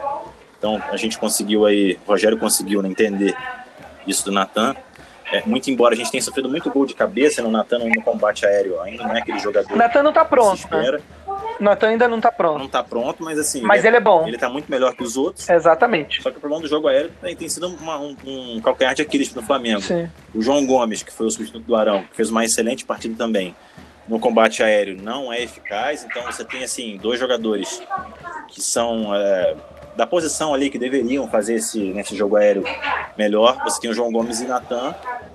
Então, 0.59 0.81
a 0.91 0.97
gente 0.97 1.19
conseguiu 1.19 1.67
aí, 1.67 1.99
o 2.07 2.11
Rogério 2.11 2.39
conseguiu 2.39 2.81
né, 2.81 2.89
entender 2.89 3.35
isso 4.07 4.25
do 4.25 4.33
Natan 4.33 4.77
é, 5.33 5.43
muito 5.47 5.71
embora 5.71 5.95
a 5.95 5.97
gente 5.97 6.11
tenha 6.11 6.23
sofrido 6.23 6.49
muito 6.49 6.71
gol 6.71 6.85
de 6.85 6.95
cabeça 6.95 7.41
no 7.41 7.51
Natan 7.51 7.79
no 7.79 8.03
combate 8.03 8.45
aéreo, 8.45 8.79
ainda 8.83 9.03
não 9.03 9.17
é 9.17 9.21
aquele 9.21 9.39
jogador. 9.39 9.73
O 9.73 9.77
Natan 9.77 10.03
não 10.03 10.13
tá 10.13 10.25
pronto. 10.27 10.69
Né? 10.71 11.01
O 11.59 11.65
Natan 11.65 11.89
ainda 11.89 12.07
não 12.07 12.21
tá 12.21 12.31
pronto. 12.31 12.59
Não 12.59 12.69
tá 12.69 12.85
pronto, 12.85 13.25
mas 13.25 13.39
assim. 13.39 13.63
Mas 13.63 13.79
ele 13.79 13.87
é, 13.87 13.91
ele 13.91 13.97
é, 13.97 14.01
bom. 14.01 14.29
Ele 14.29 14.37
tá 14.37 14.51
muito 14.51 14.71
melhor 14.71 14.95
que 14.95 15.03
os 15.03 15.17
outros. 15.17 15.49
Exatamente. 15.49 16.23
Só 16.23 16.31
que 16.31 16.37
o 16.37 16.41
problema 16.41 16.63
do 16.63 16.69
jogo 16.69 16.87
aéreo 16.87 17.11
tem 17.39 17.49
sido 17.49 17.69
uma, 17.69 17.99
um, 17.99 18.15
um, 18.27 18.61
calcanhar 18.61 18.95
de 18.95 19.01
Aquiles 19.01 19.35
no 19.35 19.43
Flamengo. 19.43 19.81
Sim. 19.81 20.07
O 20.35 20.43
João 20.43 20.67
Gomes, 20.67 21.03
que 21.03 21.13
foi 21.13 21.27
o 21.27 21.31
substituto 21.31 21.65
do 21.65 21.75
Arão, 21.75 22.03
que 22.03 22.15
fez 22.15 22.29
uma 22.29 22.45
excelente 22.45 22.85
partida 22.85 23.15
também. 23.17 23.57
No 24.07 24.19
combate 24.19 24.63
aéreo 24.63 25.01
não 25.01 25.33
é 25.33 25.41
eficaz, 25.41 26.05
então 26.05 26.23
você 26.25 26.45
tem 26.45 26.63
assim 26.65 26.99
dois 26.99 27.19
jogadores 27.19 27.83
que 28.49 28.61
são 28.61 29.15
é, 29.15 29.55
da 29.97 30.07
posição 30.07 30.55
ali 30.55 30.71
que 30.71 30.79
deveriam 30.79 31.29
fazer 31.29 31.57
esse, 31.57 31.79
nesse 31.93 32.17
jogo 32.17 32.37
aéreo 32.37 32.65
melhor. 33.17 33.63
Você 33.65 33.81
tem 33.81 33.91
o 33.91 33.95
João 33.95 34.11
Gomes 34.11 34.41
e 34.41 34.47
Natan 34.47 34.95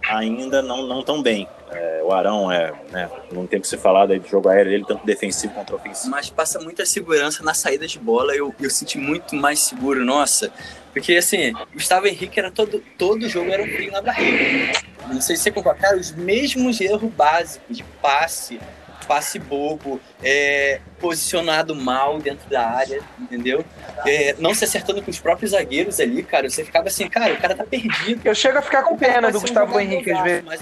ainda 0.09 0.61
não, 0.61 0.85
não 0.85 1.03
tão 1.03 1.21
bem. 1.21 1.47
É, 1.69 2.01
o 2.03 2.13
Arão 2.13 2.51
é, 2.51 2.73
né, 2.91 3.09
não 3.31 3.45
tem 3.45 3.59
que 3.59 3.67
ser 3.67 3.77
falado 3.77 4.11
aí 4.11 4.19
do 4.19 4.27
jogo 4.27 4.47
aéreo 4.47 4.71
dele, 4.71 4.85
tanto 4.87 5.05
defensivo 5.05 5.53
quanto 5.53 5.75
ofensivo. 5.75 6.09
Mas 6.09 6.29
passa 6.29 6.59
muita 6.59 6.85
segurança 6.85 7.43
na 7.43 7.53
saída 7.53 7.85
de 7.85 7.99
bola, 7.99 8.33
eu, 8.33 8.55
eu 8.59 8.69
senti 8.69 8.97
muito 8.97 9.35
mais 9.35 9.59
seguro, 9.59 10.03
nossa. 10.05 10.51
Porque 10.93 11.15
assim, 11.15 11.51
Gustavo 11.73 12.07
Henrique 12.07 12.39
era 12.39 12.49
todo, 12.49 12.81
todo 12.97 13.27
jogo 13.27 13.51
era 13.51 13.61
um 13.61 13.67
frio 13.67 13.91
na 13.91 14.01
barriga. 14.01 14.71
Não 15.07 15.21
sei 15.21 15.35
se 15.35 15.43
você 15.43 15.51
concorda, 15.51 15.95
os 15.95 16.11
mesmos 16.11 16.79
erros 16.81 17.11
básicos 17.11 17.77
de 17.77 17.83
passe, 18.01 18.59
passe 19.07 19.39
bobo, 19.39 19.99
é, 20.21 20.79
posicionado 20.99 21.73
mal 21.75 22.19
dentro 22.19 22.49
da 22.49 22.67
área, 22.67 23.01
entendeu? 23.19 23.63
É, 24.05 24.35
não 24.39 24.53
se 24.53 24.63
acertando 24.63 25.01
com 25.01 25.09
os 25.09 25.19
próprios 25.19 25.51
zagueiros 25.51 25.99
ali, 25.99 26.21
cara. 26.23 26.49
Você 26.49 26.63
ficava 26.63 26.87
assim, 26.87 27.07
cara, 27.07 27.33
o 27.33 27.37
cara 27.37 27.55
tá 27.55 27.63
perdido. 27.63 28.21
Eu 28.25 28.35
chego 28.35 28.57
a 28.57 28.61
ficar 28.61 28.83
com 28.83 28.97
pena 28.97 29.31
do 29.31 29.39
Gustavo 29.39 29.79
Henrique 29.79 30.11
às 30.11 30.23
vezes. 30.23 30.43
Mas, 30.43 30.61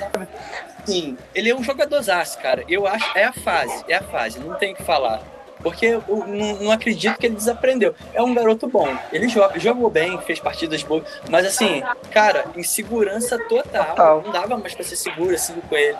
sim, 0.86 1.18
ele 1.34 1.50
é 1.50 1.56
um 1.56 1.64
jogadorzaço, 1.64 2.38
cara. 2.40 2.64
Eu 2.70 2.88
acho, 2.88 3.18
é 3.18 3.24
a 3.24 3.34
fase, 3.34 3.84
é 3.88 3.96
a 3.96 4.04
fase, 4.04 4.40
não 4.40 4.56
tem 4.56 4.74
o 4.74 4.76
que 4.76 4.84
falar. 4.84 5.35
Porque 5.66 5.88
eu 5.88 6.04
não, 6.08 6.58
não, 6.58 6.72
acredito 6.72 7.18
que 7.18 7.26
ele 7.26 7.34
desaprendeu. 7.34 7.96
É 8.14 8.22
um 8.22 8.36
garoto 8.36 8.68
bom. 8.68 8.88
Ele 9.12 9.28
joga, 9.28 9.60
jogou 9.60 9.90
bem, 9.90 10.16
fez 10.22 10.40
partidas 10.40 10.84
boas. 10.84 11.04
Mas 11.28 11.44
assim, 11.44 11.82
cara, 12.12 12.46
insegurança 12.56 13.40
total. 13.50 13.86
total. 13.86 14.22
Não 14.22 14.32
dava 14.32 14.58
mais 14.60 14.76
pra 14.76 14.84
ser 14.84 14.96
seguro 14.96 15.34
assim 15.34 15.56
com 15.68 15.76
ele. 15.76 15.98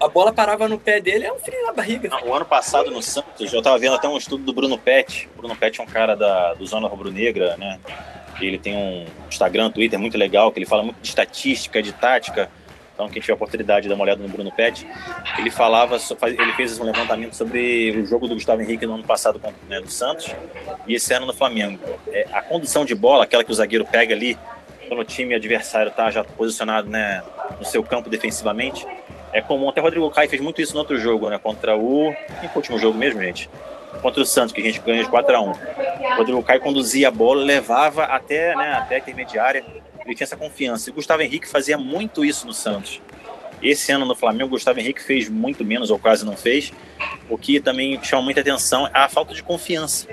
A 0.00 0.08
bola 0.08 0.32
parava 0.32 0.66
no 0.68 0.80
pé 0.80 1.00
dele, 1.00 1.26
é 1.26 1.32
um 1.32 1.38
frio 1.38 1.64
na 1.64 1.72
barriga. 1.72 2.08
Não, 2.08 2.26
o 2.26 2.34
ano 2.34 2.44
passado 2.44 2.90
no 2.90 3.00
Santos, 3.00 3.52
eu 3.52 3.62
tava 3.62 3.78
vendo 3.78 3.94
até 3.94 4.08
um 4.08 4.16
estudo 4.16 4.42
do 4.42 4.52
Bruno 4.52 4.76
Pet. 4.76 5.28
O 5.36 5.38
Bruno 5.38 5.54
Pet 5.54 5.80
é 5.80 5.84
um 5.84 5.86
cara 5.86 6.16
da, 6.16 6.54
do 6.54 6.66
Zona 6.66 6.88
Rubro-Negra, 6.88 7.56
né? 7.56 7.78
Ele 8.40 8.58
tem 8.58 8.76
um 8.76 9.06
Instagram, 9.28 9.70
Twitter 9.70 9.96
muito 9.96 10.18
legal, 10.18 10.50
que 10.50 10.58
ele 10.58 10.66
fala 10.66 10.82
muito 10.82 11.00
de 11.00 11.06
estatística, 11.06 11.80
de 11.80 11.92
tática 11.92 12.50
então, 12.94 13.08
quem 13.08 13.20
tiver 13.20 13.32
a 13.32 13.34
oportunidade 13.36 13.82
de 13.82 13.88
dar 13.88 13.96
uma 13.96 14.04
olhada 14.04 14.22
no 14.22 14.28
Bruno 14.28 14.52
Pet, 14.52 14.86
ele 15.36 15.50
falava, 15.50 15.98
ele 16.22 16.52
fez 16.52 16.78
um 16.78 16.84
levantamento 16.84 17.34
sobre 17.34 17.90
o 17.90 18.06
jogo 18.06 18.28
do 18.28 18.34
Gustavo 18.34 18.62
Henrique 18.62 18.86
no 18.86 18.94
ano 18.94 19.02
passado 19.02 19.40
com 19.40 19.52
né, 19.68 19.82
Santos 19.86 20.32
e 20.86 20.94
esse 20.94 21.12
ano 21.12 21.26
no 21.26 21.32
Flamengo. 21.34 21.80
É, 22.08 22.28
a 22.32 22.40
condução 22.40 22.84
de 22.84 22.94
bola, 22.94 23.24
aquela 23.24 23.42
que 23.42 23.50
o 23.50 23.54
zagueiro 23.54 23.84
pega 23.84 24.14
ali, 24.14 24.38
quando 24.86 25.00
o 25.00 25.04
time 25.04 25.34
adversário 25.34 25.90
está 25.90 26.08
já 26.08 26.22
posicionado 26.22 26.88
né, 26.88 27.20
no 27.58 27.64
seu 27.64 27.82
campo 27.82 28.08
defensivamente, 28.08 28.86
é 29.32 29.40
comum. 29.40 29.68
Até 29.68 29.80
o 29.80 29.84
Rodrigo 29.84 30.08
Caio 30.10 30.30
fez 30.30 30.40
muito 30.40 30.62
isso 30.62 30.72
no 30.74 30.78
outro 30.78 30.96
jogo, 30.96 31.28
né, 31.28 31.38
contra 31.38 31.76
o. 31.76 32.10
Em 32.10 32.48
último 32.54 32.78
jogo 32.78 32.96
mesmo, 32.96 33.20
gente? 33.20 33.50
Contra 34.00 34.22
o 34.22 34.24
Santos, 34.24 34.52
que 34.52 34.60
a 34.60 34.64
gente 34.64 34.78
ganhou 34.80 35.02
de 35.02 35.10
4 35.10 35.36
a 35.36 35.40
1 35.40 35.50
O 35.50 36.16
Rodrigo 36.16 36.42
Caio 36.44 36.60
conduzia 36.60 37.08
a 37.08 37.10
bola, 37.10 37.42
levava 37.42 38.04
até, 38.04 38.54
né, 38.54 38.72
até 38.74 38.96
a 38.96 38.98
intermediária 38.98 39.64
ele 40.04 40.14
tinha 40.14 40.24
essa 40.24 40.36
confiança. 40.36 40.88
E 40.88 40.92
o 40.92 40.94
Gustavo 40.94 41.22
Henrique 41.22 41.48
fazia 41.48 41.78
muito 41.78 42.24
isso 42.24 42.46
no 42.46 42.52
Santos. 42.52 43.00
Esse 43.62 43.92
ano 43.92 44.04
no 44.04 44.14
Flamengo, 44.14 44.46
o 44.46 44.50
Gustavo 44.50 44.78
Henrique 44.78 45.02
fez 45.02 45.28
muito 45.28 45.64
menos, 45.64 45.90
ou 45.90 45.98
quase 45.98 46.24
não 46.24 46.36
fez. 46.36 46.72
O 47.28 47.38
que 47.38 47.60
também 47.60 48.02
chama 48.02 48.22
muita 48.22 48.40
atenção 48.40 48.86
é 48.86 48.90
a 48.92 49.08
falta 49.08 49.32
de 49.32 49.42
confiança. 49.42 50.06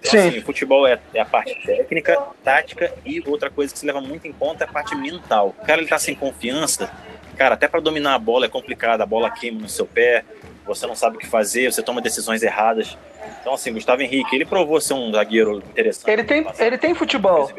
Então, 0.00 0.10
Sim. 0.10 0.28
Assim, 0.28 0.38
o 0.38 0.42
futebol 0.42 0.86
é, 0.86 0.98
é, 1.12 1.20
a 1.20 1.24
parte 1.24 1.54
técnica, 1.64 2.18
tática 2.42 2.92
e 3.04 3.22
outra 3.26 3.50
coisa 3.50 3.72
que 3.72 3.78
se 3.78 3.86
leva 3.86 4.00
muito 4.00 4.26
em 4.26 4.32
conta 4.32 4.64
é 4.64 4.66
a 4.66 4.70
parte 4.70 4.94
mental. 4.94 5.54
O 5.58 5.66
cara 5.66 5.80
ele 5.80 5.88
tá 5.88 5.98
sem 5.98 6.14
confiança, 6.14 6.90
cara, 7.36 7.54
até 7.54 7.68
para 7.68 7.80
dominar 7.80 8.14
a 8.14 8.18
bola 8.18 8.46
é 8.46 8.48
complicado, 8.48 9.00
a 9.00 9.06
bola 9.06 9.30
queima 9.30 9.60
no 9.60 9.68
seu 9.68 9.86
pé, 9.86 10.24
você 10.64 10.86
não 10.86 10.94
sabe 10.94 11.16
o 11.16 11.18
que 11.18 11.26
fazer, 11.26 11.72
você 11.72 11.82
toma 11.82 12.00
decisões 12.00 12.42
erradas. 12.42 12.96
Então, 13.40 13.54
assim, 13.54 13.72
Gustavo 13.72 14.02
Henrique, 14.02 14.34
ele 14.34 14.44
provou 14.44 14.80
ser 14.80 14.94
um 14.94 15.12
zagueiro 15.12 15.58
interessante. 15.58 16.10
Ele 16.10 16.24
tem, 16.24 16.46
ele 16.58 16.78
tem 16.78 16.94
futebol. 16.94 17.50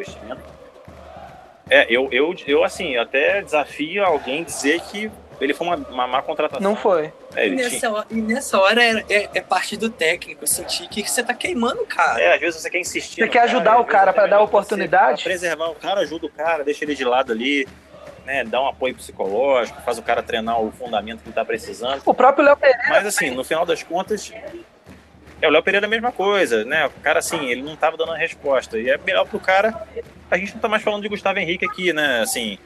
É, 1.69 1.85
eu, 1.89 2.07
eu, 2.11 2.35
eu 2.45 2.63
assim, 2.63 2.97
até 2.97 3.41
desafio 3.41 4.03
alguém 4.03 4.43
dizer 4.43 4.79
que 4.81 5.11
ele 5.39 5.53
foi 5.53 5.67
uma, 5.67 5.75
uma 5.75 6.07
má 6.07 6.21
contratação. 6.21 6.61
Não 6.61 6.75
foi. 6.75 7.11
É, 7.35 7.47
e, 7.47 7.51
nessa 7.51 7.91
hora, 7.91 8.07
e, 8.09 8.15
nessa 8.15 8.59
hora, 8.59 8.83
é, 8.83 9.05
é, 9.09 9.29
é, 9.35 9.41
parte 9.41 9.77
do 9.77 9.89
técnico 9.89 10.47
sentir 10.47 10.87
que 10.87 11.07
você 11.07 11.23
tá 11.23 11.33
queimando 11.33 11.81
o 11.81 11.85
cara. 11.85 12.19
É, 12.19 12.33
às 12.33 12.39
vezes 12.39 12.61
você 12.61 12.69
quer 12.69 12.79
insistir. 12.79 13.21
Você 13.21 13.27
quer 13.27 13.43
ajudar 13.43 13.71
cara, 13.71 13.81
o 13.81 13.85
cara 13.85 14.13
para 14.13 14.27
dar 14.27 14.41
oportunidade? 14.41 15.23
preservar 15.23 15.69
o 15.69 15.75
cara, 15.75 16.01
ajuda 16.01 16.25
o 16.25 16.29
cara, 16.29 16.63
deixa 16.63 16.83
ele 16.83 16.95
de 16.95 17.03
lado 17.03 17.31
ali. 17.31 17.67
Né, 18.25 18.43
dá 18.43 18.61
um 18.61 18.67
apoio 18.67 18.93
psicológico, 18.93 19.81
faz 19.83 19.97
o 19.97 20.01
cara 20.01 20.21
treinar 20.21 20.61
o 20.61 20.69
fundamento 20.69 21.21
que 21.21 21.29
ele 21.29 21.33
tá 21.33 21.45
precisando. 21.45 22.01
O 22.05 22.13
próprio 22.13 22.43
Léo 22.43 22.57
Pereira. 22.57 22.89
Mas 22.89 23.05
assim, 23.05 23.29
no 23.31 23.41
final 23.41 23.65
das 23.65 23.83
contas, 23.83 24.33
é, 25.41 25.47
o 25.47 25.51
Léo 25.51 25.63
Pereira 25.63 25.85
é 25.85 25.87
a 25.87 25.89
mesma 25.89 26.11
coisa, 26.11 26.65
né? 26.65 26.87
O 26.87 26.89
cara, 27.01 27.19
assim, 27.19 27.45
ele 27.45 27.61
não 27.61 27.75
tava 27.75 27.95
dando 27.95 28.11
a 28.11 28.17
resposta. 28.17 28.77
E 28.77 28.89
é 28.89 28.97
melhor 28.97 29.25
pro 29.25 29.39
cara. 29.39 29.87
A 30.29 30.37
gente 30.37 30.53
não 30.53 30.61
tá 30.61 30.67
mais 30.67 30.83
falando 30.83 31.01
de 31.01 31.09
Gustavo 31.09 31.39
Henrique 31.39 31.65
aqui, 31.65 31.93
né? 31.93 32.21
Assim, 32.21 32.57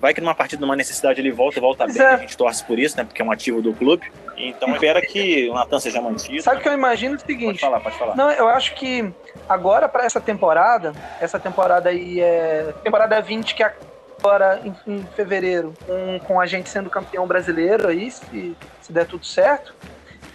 vai 0.00 0.12
que 0.12 0.20
numa 0.20 0.34
partida, 0.34 0.60
numa 0.60 0.76
necessidade, 0.76 1.20
ele 1.20 1.30
volta 1.30 1.58
e 1.58 1.60
volta 1.60 1.86
bem. 1.86 2.00
É. 2.00 2.06
A 2.06 2.16
gente 2.16 2.36
torce 2.36 2.64
por 2.64 2.78
isso, 2.78 2.96
né? 2.96 3.04
Porque 3.04 3.22
é 3.22 3.24
um 3.24 3.30
ativo 3.30 3.62
do 3.62 3.72
clube. 3.72 4.10
Então 4.36 4.72
espera 4.72 5.00
que 5.00 5.48
o 5.48 5.54
Natan 5.54 5.78
seja 5.78 6.00
mantido. 6.00 6.42
Sabe 6.42 6.58
o 6.58 6.60
que 6.60 6.68
eu 6.68 6.74
imagino? 6.74 7.14
É 7.14 7.18
o 7.18 7.20
seguinte. 7.20 7.44
Pode 7.46 7.60
falar, 7.60 7.80
pode 7.80 7.98
falar. 7.98 8.16
Não, 8.16 8.30
eu 8.30 8.48
acho 8.48 8.74
que 8.74 9.12
agora 9.48 9.88
para 9.88 10.04
essa 10.04 10.20
temporada, 10.20 10.92
essa 11.20 11.38
temporada 11.38 11.88
aí 11.88 12.20
é. 12.20 12.74
Temporada 12.82 13.20
20, 13.20 13.54
que 13.54 13.62
é 13.62 13.74
agora 14.18 14.60
em, 14.64 14.74
em 14.92 15.04
fevereiro, 15.14 15.74
com, 15.86 16.18
com 16.26 16.40
a 16.40 16.46
gente 16.46 16.68
sendo 16.68 16.90
campeão 16.90 17.26
brasileiro 17.26 17.88
aí, 17.88 18.10
se, 18.10 18.56
se 18.80 18.92
der 18.92 19.06
tudo 19.06 19.24
certo 19.24 19.74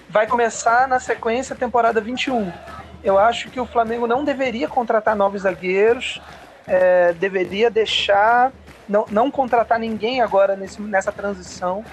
vai 0.09 0.25
começar 0.25 0.87
na 0.87 0.99
sequência 0.99 1.53
a 1.53 1.57
temporada 1.57 2.01
21. 2.01 2.51
Eu 3.03 3.17
acho 3.17 3.49
que 3.49 3.59
o 3.59 3.65
Flamengo 3.65 4.07
não 4.07 4.25
deveria 4.25 4.67
contratar 4.67 5.15
novos 5.15 5.43
zagueiros, 5.43 6.19
é, 6.69 7.13
deveria 7.13 7.69
deixar, 7.69 8.51
não, 8.87 9.05
não 9.09 9.29
contratar 9.29 9.79
ninguém 9.79 10.21
agora 10.21 10.55
nesse, 10.55 10.81
nessa 10.81 11.11
transição, 11.11 11.83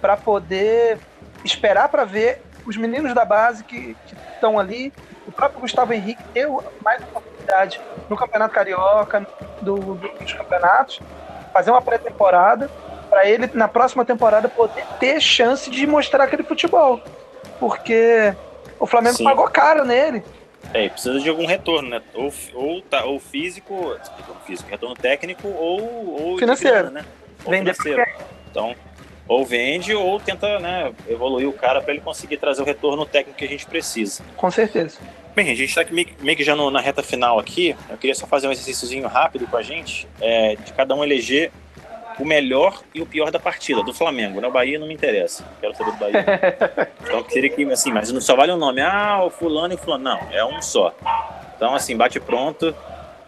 para 0.00 0.16
poder 0.16 0.98
esperar 1.44 1.88
para 1.88 2.04
ver 2.04 2.42
os 2.66 2.76
meninos 2.76 3.14
da 3.14 3.24
base 3.24 3.64
que 3.64 3.96
estão 4.34 4.58
ali, 4.58 4.92
o 5.26 5.32
próprio 5.32 5.60
Gustavo 5.60 5.92
Henrique 5.92 6.22
ter 6.32 6.46
mais 6.84 7.02
oportunidade 7.02 7.80
no 8.08 8.16
Campeonato 8.16 8.54
Carioca, 8.54 9.26
do, 9.60 9.76
do, 9.76 10.08
dos 10.18 10.32
campeonatos, 10.32 11.00
fazer 11.52 11.70
uma 11.70 11.82
pré-temporada, 11.82 12.70
para 13.08 13.26
ele 13.26 13.50
na 13.54 13.66
próxima 13.66 14.04
temporada 14.04 14.48
poder 14.48 14.84
ter 15.00 15.20
chance 15.20 15.68
de 15.68 15.84
mostrar 15.86 16.24
aquele 16.24 16.44
futebol 16.44 17.00
porque 17.60 18.34
o 18.80 18.86
Flamengo 18.86 19.16
Sim. 19.16 19.24
pagou 19.24 19.46
caro 19.48 19.84
nele. 19.84 20.24
É, 20.72 20.88
precisa 20.88 21.18
de 21.18 21.28
algum 21.28 21.46
retorno, 21.46 21.88
né? 21.88 22.02
Ou, 22.14 22.32
ou, 22.54 22.82
tá, 22.82 23.04
ou 23.04 23.18
físico, 23.18 23.96
físico, 24.46 24.70
retorno 24.70 24.94
técnico 24.94 25.48
ou, 25.48 26.20
ou 26.20 26.38
financeiro, 26.38 26.90
né? 26.90 27.04
Ou 27.44 27.50
Vender 27.50 27.74
financeiro. 27.74 28.04
Então, 28.50 28.74
ou 29.26 29.44
vende 29.44 29.94
ou 29.94 30.18
tenta 30.18 30.58
né, 30.58 30.92
evoluir 31.08 31.48
o 31.48 31.52
cara 31.52 31.80
para 31.80 31.92
ele 31.92 32.00
conseguir 32.00 32.36
trazer 32.36 32.62
o 32.62 32.64
retorno 32.64 33.06
técnico 33.06 33.38
que 33.38 33.44
a 33.44 33.48
gente 33.48 33.64
precisa. 33.64 34.24
Com 34.36 34.50
certeza. 34.50 34.98
Bem, 35.36 35.50
a 35.50 35.54
gente 35.54 35.68
está 35.68 35.84
meio, 35.92 36.08
meio 36.20 36.36
que 36.36 36.42
já 36.42 36.56
no, 36.56 36.68
na 36.68 36.80
reta 36.80 37.02
final 37.02 37.38
aqui. 37.38 37.76
Eu 37.88 37.96
queria 37.96 38.14
só 38.14 38.26
fazer 38.26 38.48
um 38.48 38.52
exercíciozinho 38.52 39.06
rápido 39.06 39.46
com 39.46 39.56
a 39.56 39.62
gente, 39.62 40.08
é, 40.20 40.56
de 40.56 40.72
cada 40.72 40.94
um 40.96 41.04
eleger 41.04 41.52
o 42.20 42.24
melhor 42.26 42.82
e 42.94 43.00
o 43.00 43.06
pior 43.06 43.30
da 43.30 43.40
partida, 43.40 43.82
do 43.82 43.94
Flamengo. 43.94 44.40
Na? 44.40 44.50
Bahia 44.50 44.78
não 44.78 44.86
me 44.86 44.94
interessa. 44.94 45.44
Quero 45.60 45.74
saber 45.74 45.92
do 45.92 45.98
Bahia. 45.98 46.24
então 47.02 47.24
seria 47.28 47.48
que, 47.48 47.64
assim, 47.72 47.90
mas 47.90 48.12
não 48.12 48.20
só 48.20 48.36
vale 48.36 48.52
o 48.52 48.56
nome. 48.56 48.80
Ah, 48.82 49.24
o 49.24 49.30
fulano 49.30 49.72
e 49.72 49.76
o 49.76 49.78
fulano. 49.78 50.04
Não, 50.04 50.18
é 50.30 50.44
um 50.44 50.60
só. 50.60 50.94
Então, 51.56 51.74
assim, 51.74 51.96
bate 51.96 52.20
pronto, 52.20 52.74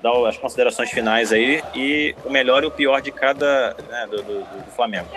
dá 0.02 0.10
as 0.28 0.36
considerações 0.36 0.90
finais 0.90 1.32
aí 1.32 1.62
e 1.74 2.14
o 2.24 2.30
melhor 2.30 2.62
e 2.64 2.66
o 2.66 2.70
pior 2.70 3.00
de 3.00 3.10
cada, 3.12 3.74
né, 3.88 4.06
do, 4.10 4.22
do, 4.22 4.40
do 4.40 4.70
Flamengo. 4.74 5.08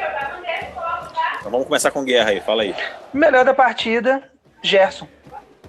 Então 1.39 1.51
vamos 1.51 1.67
começar 1.67 1.91
com 1.91 2.03
guerra 2.03 2.29
aí, 2.29 2.39
fala 2.41 2.63
aí. 2.63 2.75
Melhor 3.13 3.43
da 3.43 3.53
partida, 3.53 4.23
Gerson. 4.63 5.07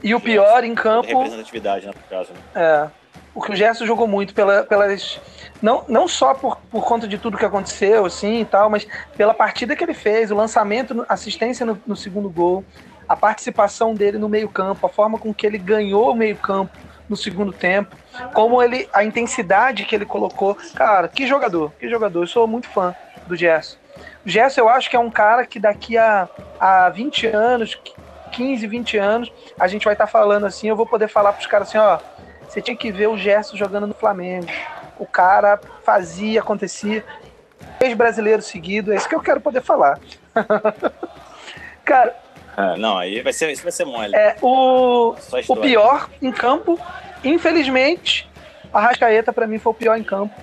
E 0.03 0.15
o 0.15 0.21
pior 0.21 0.63
em 0.65 0.75
campo. 0.75 1.09
Representatividade, 1.09 1.87
né, 1.87 1.93
no 1.95 2.09
caso. 2.09 2.33
Né? 2.33 2.39
É. 2.55 3.06
Porque 3.37 3.53
o 3.53 3.55
Gerson 3.55 3.85
jogou 3.85 4.09
muito 4.09 4.33
pela, 4.33 4.63
pelas 4.63 5.21
não, 5.61 5.85
não 5.87 6.09
só 6.09 6.33
por, 6.33 6.57
por 6.71 6.83
conta 6.87 7.07
de 7.07 7.19
tudo 7.19 7.37
que 7.37 7.45
aconteceu, 7.45 8.07
assim 8.07 8.41
e 8.41 8.45
tal, 8.47 8.71
mas 8.71 8.89
pela 9.15 9.35
partida 9.35 9.77
que 9.77 9.85
ele 9.85 9.93
fez, 9.93 10.31
o 10.31 10.35
lançamento, 10.35 11.05
assistência 11.07 11.67
no, 11.67 11.79
no 11.87 11.95
segundo 11.95 12.31
gol, 12.31 12.65
a 13.07 13.15
participação 13.15 13.95
dele 13.95 14.17
no 14.17 14.27
meio-campo, 14.27 14.87
a 14.87 14.89
forma 14.89 15.19
com 15.19 15.35
que 15.35 15.47
ele 15.47 15.59
ganhou 15.59 16.13
o 16.13 16.15
meio-campo 16.15 16.75
no 17.11 17.15
segundo 17.15 17.53
tempo, 17.53 17.95
como 18.33 18.63
ele, 18.63 18.89
a 18.91 19.05
intensidade 19.05 19.85
que 19.85 19.95
ele 19.95 20.07
colocou. 20.07 20.57
Cara, 20.75 21.07
que 21.07 21.27
jogador, 21.27 21.71
que 21.79 21.91
jogador. 21.91 22.23
Eu 22.23 22.27
sou 22.27 22.47
muito 22.47 22.67
fã 22.71 22.95
do 23.27 23.37
Gerson. 23.37 23.77
O 24.25 24.31
Gerson, 24.31 24.63
eu 24.63 24.69
acho 24.71 24.89
que 24.89 24.97
é 24.97 24.99
um 24.99 25.11
cara 25.11 25.45
que 25.45 25.61
daqui 25.61 25.99
a, 25.99 26.27
a 26.59 26.89
20 26.89 27.27
anos, 27.27 27.79
15, 28.33 28.67
20 28.67 28.97
anos, 28.97 29.33
a 29.61 29.69
gente 29.69 29.85
vai 29.85 29.93
estar 29.93 30.07
tá 30.07 30.11
falando 30.11 30.47
assim, 30.47 30.71
eu 30.71 30.77
vou 30.77 30.87
poder 30.87 31.09
falar 31.09 31.35
para 31.35 31.41
os 31.43 31.47
caras 31.47 31.69
assim, 31.69 31.77
ó, 31.77 31.99
você 32.49 32.61
tinha 32.61 32.77
que 32.77 32.91
ver 32.91 33.09
o 33.09 33.17
Gerson 33.17 33.57
jogando 33.57 33.87
no 33.87 33.95
Flamengo 33.95 34.47
o 34.99 35.07
cara 35.07 35.61
fazia, 35.85 36.41
acontecia. 36.41 37.05
Três 37.79 37.95
brasileiros 37.95 38.47
seguidos, 38.47 38.93
é 38.93 38.97
isso 38.97 39.09
que 39.09 39.15
eu 39.15 39.21
quero 39.21 39.41
poder 39.41 39.63
falar. 39.63 39.99
cara. 41.85 42.17
Ah, 42.57 42.75
não, 42.77 42.97
aí 42.97 43.21
vai 43.21 43.33
ser, 43.33 43.51
isso 43.51 43.63
vai 43.63 43.73
ser 43.73 43.85
mole. 43.85 44.17
É, 44.17 44.37
o, 44.41 45.15
o 45.49 45.57
pior 45.57 46.09
em 46.23 46.33
campo, 46.33 46.81
infelizmente, 47.23 48.29
a 48.73 48.81
Rascaeta 48.81 49.31
para 49.31 49.47
mim 49.47 49.59
foi 49.59 49.73
o 49.73 49.75
pior 49.75 49.99
em 49.99 50.03
campo. 50.03 50.35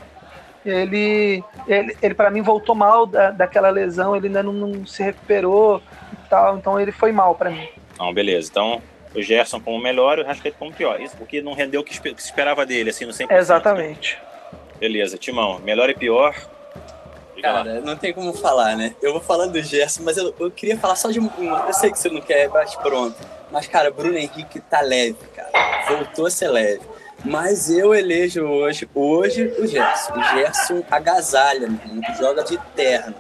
Ele, 0.64 1.44
ele, 1.68 1.98
ele 2.02 2.14
para 2.14 2.30
mim 2.30 2.42
voltou 2.42 2.76
mal 2.76 3.06
da, 3.06 3.32
daquela 3.32 3.70
lesão, 3.70 4.16
ele 4.16 4.28
ainda 4.28 4.44
não, 4.44 4.54
não 4.54 4.86
se 4.86 5.02
recuperou 5.02 5.82
e 6.14 6.30
tal, 6.30 6.58
então 6.58 6.80
ele 6.80 6.92
foi 6.92 7.12
mal 7.12 7.34
para 7.36 7.50
mim. 7.50 7.68
Não, 7.98 8.14
beleza. 8.14 8.50
Então, 8.52 8.82
o 9.16 9.22
Gerson 9.22 9.60
como 9.60 9.80
melhor 9.80 10.20
e 10.20 10.22
o 10.22 10.26
Rascaeta 10.26 10.58
como 10.58 10.74
pior. 10.74 11.02
Isso 11.02 11.16
porque 11.18 11.42
não 11.42 11.54
rendeu 11.54 11.82
o 11.82 11.84
que 11.84 11.96
se 11.96 12.02
esperava 12.18 12.66
dele, 12.66 12.90
assim, 12.90 13.06
no 13.06 13.12
100%. 13.12 13.32
Exatamente. 13.32 14.16
Né? 14.16 14.34
Beleza, 14.80 15.18
Timão. 15.18 15.60
Melhor 15.60 15.90
e 15.90 15.94
pior? 15.94 16.36
Cara, 17.42 17.82
não 17.82 17.98
tem 17.98 18.14
como 18.14 18.34
falar, 18.34 18.78
né? 18.78 18.96
Eu 19.02 19.12
vou 19.12 19.22
falando 19.22 19.54
do 19.54 19.62
Gerson, 19.62 20.04
mas 20.04 20.16
eu, 20.16 20.34
eu 20.40 20.50
queria 20.50 20.78
falar 20.78 20.96
só 20.96 21.12
de 21.12 21.20
uma. 21.20 21.66
Eu 21.68 21.74
sei 21.74 21.92
que 21.92 22.00
você 22.00 22.10
não 22.10 22.22
quer, 22.22 22.48
mas 22.48 22.74
pronto. 22.76 23.18
Mas, 23.52 23.68
cara, 23.68 23.92
Bruno 23.92 24.18
Henrique 24.18 24.62
tá 24.62 24.80
leve, 24.80 25.18
cara. 25.36 25.86
Voltou 25.90 26.26
a 26.26 26.32
ser 26.32 26.48
leve. 26.48 26.82
Mas 27.26 27.70
eu 27.70 27.94
elejo 27.94 28.46
hoje, 28.46 28.88
hoje 28.94 29.54
o 29.60 29.68
Gerson. 29.68 30.14
O 30.14 30.24
Gerson 30.24 30.84
agasalha, 30.90 31.68
menino, 31.68 32.04
joga 32.18 32.44
de 32.44 32.58
terno. 32.76 33.14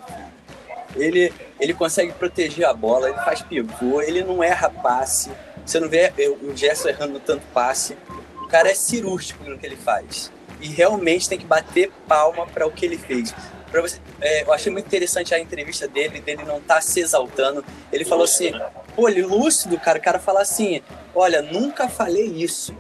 Ele, 0.96 1.34
ele 1.60 1.74
consegue 1.74 2.12
proteger 2.14 2.66
a 2.66 2.74
bola, 2.74 3.10
ele 3.10 3.20
faz 3.20 3.42
pivô, 3.42 4.02
ele 4.02 4.24
não 4.24 4.44
erra 4.44 4.70
passe. 4.70 5.32
Você 5.66 5.80
não 5.80 5.88
vê 5.88 6.12
o 6.42 6.56
Gerson 6.56 6.90
errando 6.90 7.20
tanto 7.20 7.46
passe. 7.54 7.98
O 8.42 8.48
cara 8.48 8.70
é 8.70 8.74
cirúrgico 8.74 9.44
no 9.44 9.58
que 9.58 9.66
ele 9.66 9.78
faz. 9.78 10.32
E 10.60 10.68
realmente 10.68 11.30
tem 11.30 11.38
que 11.38 11.46
bater 11.46 11.92
palma 12.08 12.46
para 12.48 12.68
o 12.68 12.72
que 12.72 12.86
ele 12.86 12.98
fez. 12.98 13.34
Você, 13.72 14.00
é, 14.22 14.44
eu 14.44 14.54
achei 14.54 14.72
muito 14.72 14.86
interessante 14.86 15.34
a 15.34 15.40
entrevista 15.40 15.88
dele, 15.88 16.22
dele 16.22 16.44
não 16.44 16.58
estar 16.58 16.76
tá 16.76 16.82
se 16.82 17.00
exaltando. 17.00 17.66
Ele 17.92 18.06
falou 18.06 18.26
assim, 18.26 18.52
pô, 18.96 19.10
ele 19.10 19.24
lúcido, 19.24 19.80
cara. 19.80 19.98
O 19.98 20.02
cara 20.02 20.20
fala 20.20 20.42
assim: 20.42 20.82
olha, 21.14 21.42
nunca 21.42 21.88
falei 21.88 22.26
isso. 22.26 22.76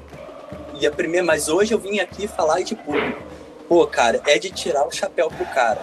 E 0.79 0.85
a 0.85 0.91
primeira, 0.91 1.25
mas 1.25 1.49
hoje 1.49 1.73
eu 1.73 1.79
vim 1.79 1.99
aqui 1.99 2.27
falar 2.27 2.61
e 2.61 2.65
tipo, 2.65 2.91
pô, 3.67 3.87
cara, 3.87 4.21
é 4.27 4.37
de 4.37 4.51
tirar 4.51 4.85
o 4.87 4.91
chapéu 4.91 5.29
pro 5.29 5.45
cara. 5.45 5.81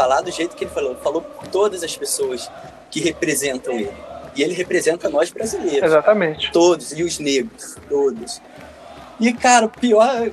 Falar 0.00 0.22
do 0.22 0.30
jeito 0.30 0.56
que 0.56 0.64
ele 0.64 0.70
falou. 0.70 0.96
Falou 0.96 1.20
por 1.20 1.46
todas 1.48 1.82
as 1.82 1.94
pessoas 1.94 2.50
que 2.90 3.00
representam 3.00 3.74
ele. 3.74 3.92
E 4.34 4.42
ele 4.42 4.54
representa 4.54 5.10
nós 5.10 5.28
brasileiros. 5.30 5.82
Exatamente. 5.82 6.50
Todos, 6.52 6.92
e 6.92 7.02
os 7.02 7.18
negros, 7.18 7.76
todos. 7.86 8.40
E, 9.20 9.30
cara, 9.34 9.66
o 9.66 9.68
pior, 9.68 10.30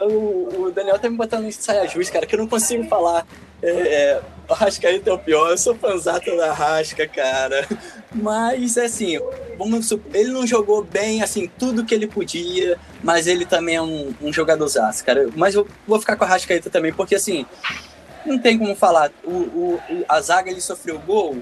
o, 0.00 0.72
Daniel 0.74 0.98
tá 0.98 1.08
me 1.08 1.16
botando 1.16 1.44
em 1.44 1.52
saia 1.52 1.86
justa, 1.86 2.14
cara, 2.14 2.26
que 2.26 2.34
eu 2.34 2.40
não 2.40 2.48
consigo 2.48 2.88
falar. 2.88 3.24
É, 3.62 3.70
é, 3.70 4.22
o 4.48 4.52
Rascaíta 4.52 5.10
é 5.10 5.12
o 5.12 5.18
pior, 5.18 5.50
eu 5.50 5.58
sou 5.58 5.76
fanzato 5.76 6.36
da 6.36 6.52
Rasca, 6.52 7.06
cara. 7.06 7.68
Mas, 8.12 8.76
assim, 8.76 9.20
vamos 9.56 9.92
ele 10.12 10.30
não 10.30 10.44
jogou 10.44 10.82
bem, 10.82 11.22
assim, 11.22 11.48
tudo 11.56 11.84
que 11.84 11.94
ele 11.94 12.08
podia, 12.08 12.76
mas 13.00 13.28
ele 13.28 13.46
também 13.46 13.76
é 13.76 13.82
um, 13.82 14.12
um 14.20 14.32
jogadorzaço, 14.32 15.04
cara. 15.04 15.28
Mas 15.36 15.54
eu 15.54 15.68
vou 15.86 16.00
ficar 16.00 16.16
com 16.16 16.24
a 16.24 16.26
Rascaíta 16.26 16.68
também, 16.68 16.92
porque, 16.92 17.14
assim, 17.14 17.46
não 18.24 18.38
tem 18.38 18.58
como 18.58 18.74
falar. 18.74 19.10
O, 19.24 19.30
o, 19.30 19.80
a 20.08 20.20
zaga, 20.20 20.50
ele 20.50 20.60
sofreu 20.60 20.98
gol, 20.98 21.38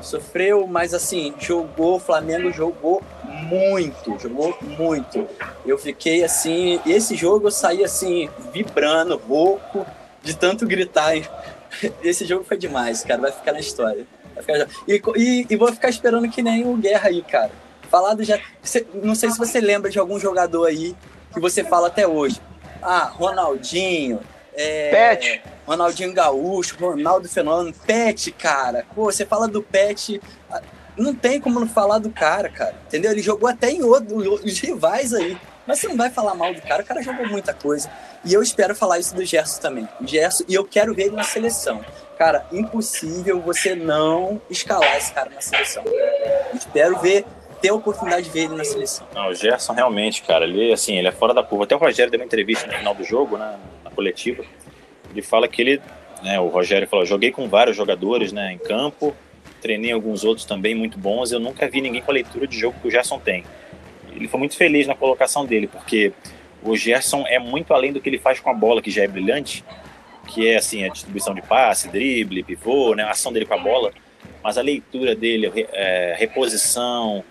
sofreu, 0.00 0.66
mas 0.66 0.94
assim, 0.94 1.34
jogou, 1.38 1.96
o 1.96 2.00
Flamengo 2.00 2.50
jogou 2.52 3.02
muito, 3.24 4.18
jogou 4.18 4.56
muito. 4.62 5.28
Eu 5.66 5.78
fiquei 5.78 6.24
assim, 6.24 6.80
esse 6.86 7.16
jogo 7.16 7.46
eu 7.46 7.50
saí 7.50 7.84
assim, 7.84 8.28
vibrando, 8.52 9.16
rouco, 9.16 9.86
de 10.22 10.36
tanto 10.36 10.66
gritar. 10.66 11.12
Esse 12.02 12.26
jogo 12.26 12.44
foi 12.44 12.58
demais, 12.58 13.02
cara, 13.02 13.20
vai 13.20 13.32
ficar 13.32 13.52
na 13.52 13.60
história. 13.60 14.06
Ficar... 14.40 14.68
E, 14.86 15.02
e, 15.16 15.46
e, 15.50 15.56
vou 15.56 15.72
ficar 15.72 15.88
esperando 15.88 16.28
que 16.28 16.42
nem 16.42 16.66
o 16.66 16.76
Guerra 16.76 17.08
aí, 17.08 17.22
cara. 17.22 17.50
Falado 17.90 18.22
já. 18.24 18.38
Não 18.94 19.14
sei 19.14 19.30
se 19.30 19.38
você 19.38 19.60
lembra 19.60 19.90
de 19.90 19.98
algum 19.98 20.18
jogador 20.18 20.66
aí 20.66 20.94
que 21.32 21.40
você 21.40 21.64
fala 21.64 21.88
até 21.88 22.06
hoje. 22.06 22.40
Ah, 22.82 23.04
Ronaldinho, 23.04 24.20
é, 24.54 24.90
Pet. 24.90 25.42
Ronaldinho 25.66 26.12
Gaúcho, 26.12 26.76
Ronaldo 26.78 27.28
Fenômeno, 27.28 27.74
Pet, 27.86 28.30
cara. 28.32 28.84
Pô, 28.94 29.04
você 29.04 29.24
fala 29.24 29.48
do 29.48 29.62
Pet, 29.62 30.20
não 30.96 31.14
tem 31.14 31.40
como 31.40 31.60
não 31.60 31.68
falar 31.68 31.98
do 31.98 32.10
cara, 32.10 32.48
cara. 32.48 32.74
Entendeu? 32.86 33.12
Ele 33.12 33.22
jogou 33.22 33.48
até 33.48 33.70
em 33.70 33.82
outros 33.82 34.58
rivais 34.58 35.14
aí. 35.14 35.36
Mas 35.66 35.78
você 35.78 35.88
não 35.88 35.96
vai 35.96 36.10
falar 36.10 36.34
mal 36.34 36.52
do 36.52 36.60
cara, 36.60 36.82
o 36.82 36.86
cara 36.86 37.02
jogou 37.02 37.26
muita 37.28 37.54
coisa. 37.54 37.88
E 38.24 38.34
eu 38.34 38.42
espero 38.42 38.74
falar 38.74 38.98
isso 38.98 39.14
do 39.14 39.24
Gerson 39.24 39.60
também. 39.60 39.88
Gerson, 40.04 40.44
e 40.48 40.54
eu 40.54 40.64
quero 40.64 40.92
ver 40.92 41.04
ele 41.04 41.16
na 41.16 41.22
seleção. 41.22 41.84
Cara, 42.18 42.44
impossível 42.52 43.40
você 43.40 43.74
não 43.74 44.40
escalar 44.50 44.96
esse 44.96 45.12
cara 45.12 45.30
na 45.30 45.40
seleção. 45.40 45.84
Eu 45.86 46.56
espero 46.56 46.98
ver 46.98 47.24
ter 47.60 47.68
a 47.68 47.74
oportunidade 47.74 48.24
de 48.24 48.30
ver 48.30 48.44
ele 48.44 48.56
na 48.56 48.64
seleção. 48.64 49.06
Não, 49.14 49.28
o 49.28 49.34
Gerson 49.34 49.72
realmente, 49.72 50.22
cara, 50.22 50.44
ele 50.44 50.72
assim, 50.72 50.98
ele 50.98 51.06
é 51.06 51.12
fora 51.12 51.32
da 51.32 51.44
curva. 51.44 51.64
Até 51.64 51.76
o 51.76 51.78
Rogério 51.78 52.10
deu 52.10 52.18
uma 52.18 52.26
entrevista 52.26 52.66
no 52.66 52.72
final 52.72 52.94
do 52.94 53.04
jogo, 53.04 53.36
né, 53.36 53.56
coletiva. 53.92 54.44
Ele 55.10 55.22
fala 55.22 55.46
que 55.46 55.62
ele, 55.62 55.80
né, 56.22 56.40
o 56.40 56.48
Rogério 56.48 56.88
falou, 56.88 57.04
joguei 57.04 57.30
com 57.30 57.48
vários 57.48 57.76
jogadores, 57.76 58.32
né, 58.32 58.52
em 58.52 58.58
campo, 58.58 59.14
treinei 59.60 59.92
alguns 59.92 60.24
outros 60.24 60.46
também 60.46 60.74
muito 60.74 60.98
bons, 60.98 61.32
eu 61.32 61.38
nunca 61.38 61.68
vi 61.68 61.80
ninguém 61.80 62.02
com 62.02 62.10
a 62.10 62.14
leitura 62.14 62.46
de 62.46 62.58
jogo 62.58 62.78
que 62.80 62.88
o 62.88 62.90
Gerson 62.90 63.18
tem. 63.18 63.44
Ele 64.14 64.28
foi 64.28 64.38
muito 64.38 64.56
feliz 64.56 64.86
na 64.86 64.94
colocação 64.94 65.46
dele, 65.46 65.66
porque 65.66 66.12
o 66.62 66.76
Gerson 66.76 67.24
é 67.26 67.38
muito 67.38 67.72
além 67.72 67.92
do 67.92 68.00
que 68.00 68.08
ele 68.08 68.18
faz 68.18 68.40
com 68.40 68.50
a 68.50 68.54
bola, 68.54 68.82
que 68.82 68.90
já 68.90 69.02
é 69.02 69.08
brilhante, 69.08 69.64
que 70.28 70.48
é 70.48 70.56
assim 70.56 70.84
a 70.84 70.88
distribuição 70.88 71.34
de 71.34 71.42
passe, 71.42 71.88
drible, 71.88 72.42
pivô, 72.42 72.94
né, 72.94 73.04
a 73.04 73.10
ação 73.10 73.32
dele 73.32 73.46
com 73.46 73.54
a 73.54 73.58
bola, 73.58 73.92
mas 74.42 74.58
a 74.58 74.62
leitura 74.62 75.14
dele, 75.14 75.50
é, 75.72 76.16
reposição, 76.18 77.24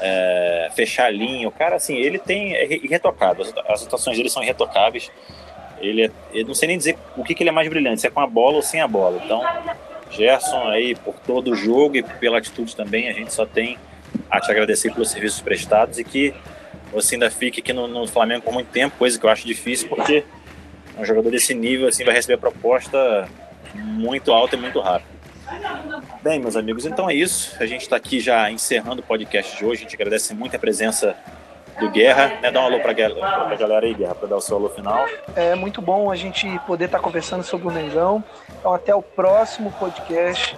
é, 0.00 0.70
fechar 0.74 1.06
a 1.06 1.10
linha. 1.10 1.48
O 1.48 1.52
cara, 1.52 1.76
assim, 1.76 1.96
ele 1.96 2.18
tem 2.18 2.54
é 2.54 2.74
irretocável. 2.76 3.44
As, 3.44 3.52
as 3.68 3.86
atuações 3.86 4.16
dele 4.16 4.30
são 4.30 4.42
irretocáveis. 4.42 5.10
Ele 5.80 6.06
é, 6.06 6.10
eu 6.32 6.46
não 6.46 6.54
sei 6.54 6.68
nem 6.68 6.78
dizer 6.78 6.96
o 7.16 7.24
que, 7.24 7.34
que 7.34 7.42
ele 7.42 7.50
é 7.50 7.52
mais 7.52 7.68
brilhante, 7.68 8.00
se 8.00 8.06
é 8.06 8.10
com 8.10 8.20
a 8.20 8.26
bola 8.26 8.56
ou 8.56 8.62
sem 8.62 8.80
a 8.80 8.88
bola. 8.88 9.20
Então, 9.24 9.42
Gerson 10.10 10.68
aí, 10.68 10.94
por 10.94 11.14
todo 11.14 11.52
o 11.52 11.54
jogo 11.54 11.96
e 11.96 12.02
pela 12.02 12.38
atitude 12.38 12.74
também, 12.74 13.08
a 13.08 13.12
gente 13.12 13.32
só 13.32 13.44
tem 13.44 13.78
a 14.30 14.40
te 14.40 14.50
agradecer 14.50 14.92
pelos 14.92 15.10
serviços 15.10 15.40
prestados 15.40 15.98
e 15.98 16.04
que 16.04 16.34
você 16.92 17.16
ainda 17.16 17.30
fique 17.30 17.60
aqui 17.60 17.72
no, 17.72 17.88
no 17.88 18.06
Flamengo 18.06 18.42
por 18.42 18.52
muito 18.52 18.68
tempo, 18.68 18.96
coisa 18.96 19.18
que 19.18 19.26
eu 19.26 19.30
acho 19.30 19.46
difícil, 19.46 19.88
porque 19.88 20.24
um 20.96 21.04
jogador 21.04 21.30
desse 21.30 21.54
nível 21.54 21.88
assim 21.88 22.04
vai 22.04 22.14
receber 22.14 22.36
proposta 22.38 23.28
muito 23.74 24.32
alta 24.32 24.54
e 24.54 24.58
muito 24.58 24.80
rápido. 24.80 25.14
Bem, 26.22 26.40
meus 26.40 26.56
amigos, 26.56 26.86
então 26.86 27.10
é 27.10 27.14
isso. 27.14 27.54
A 27.60 27.66
gente 27.66 27.82
está 27.82 27.96
aqui 27.96 28.20
já 28.20 28.50
encerrando 28.50 29.02
o 29.02 29.04
podcast 29.04 29.56
de 29.56 29.64
hoje. 29.64 29.80
A 29.80 29.84
gente 29.84 29.94
agradece 29.94 30.34
muito 30.34 30.56
a 30.56 30.58
presença 30.58 31.16
do 31.80 31.90
Guerra. 31.90 32.38
Né? 32.40 32.50
Dá 32.50 32.60
um 32.60 32.66
alô 32.66 32.80
para 32.80 32.90
a 32.92 33.56
galera 33.56 33.86
aí, 33.86 33.94
Guerra, 33.94 34.14
para 34.14 34.28
dar 34.28 34.36
o 34.36 34.40
seu 34.40 34.56
alô 34.56 34.68
final. 34.68 35.06
É 35.34 35.54
muito 35.54 35.80
bom 35.80 36.10
a 36.10 36.16
gente 36.16 36.46
poder 36.66 36.86
estar 36.86 36.98
tá 36.98 37.04
conversando 37.04 37.42
sobre 37.42 37.68
o 37.68 37.70
Mengão. 37.70 38.22
Então, 38.58 38.72
até 38.72 38.94
o 38.94 39.02
próximo 39.02 39.72
podcast. 39.72 40.56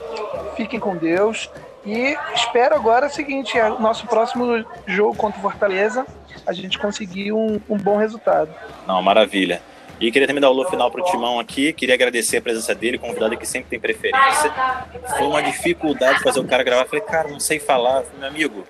Fiquem 0.57 0.79
com 0.81 0.97
Deus. 0.97 1.51
E 1.85 2.17
espero 2.35 2.75
agora 2.75 3.07
o 3.07 3.11
seguinte: 3.11 3.57
é 3.57 3.71
o 3.71 3.79
nosso 3.79 4.07
próximo 4.07 4.65
jogo 4.87 5.17
contra 5.17 5.39
o 5.39 5.43
Fortaleza, 5.43 6.05
a 6.47 6.53
gente 6.53 6.79
conseguir 6.79 7.33
um, 7.33 7.61
um 7.69 7.77
bom 7.77 7.97
resultado. 7.97 8.51
Não, 8.87 9.01
maravilha. 9.01 9.63
E 9.99 10.13
queria 10.13 10.27
também 10.27 10.43
dar 10.43 10.51
o 10.51 10.53
alô 10.53 10.69
final 10.69 10.91
para 10.91 11.01
o 11.01 11.05
Timão 11.05 11.41
aqui. 11.41 11.73
Queria 11.73 11.95
agradecer 11.95 12.37
a 12.37 12.43
presença 12.43 12.75
dele, 12.75 12.99
convidado 12.99 13.37
que 13.37 13.47
sempre 13.47 13.71
tem 13.71 13.81
preferência. 13.81 14.53
Foi 15.17 15.27
uma 15.27 15.43
dificuldade 15.43 16.23
fazer 16.23 16.41
o 16.41 16.45
cara 16.45 16.63
gravar. 16.63 16.85
Falei, 16.85 17.01
cara, 17.01 17.29
não 17.29 17.41
sei 17.41 17.59
falar. 17.59 18.03
Falei, 18.03 18.19
meu 18.19 18.29
amigo, 18.29 18.67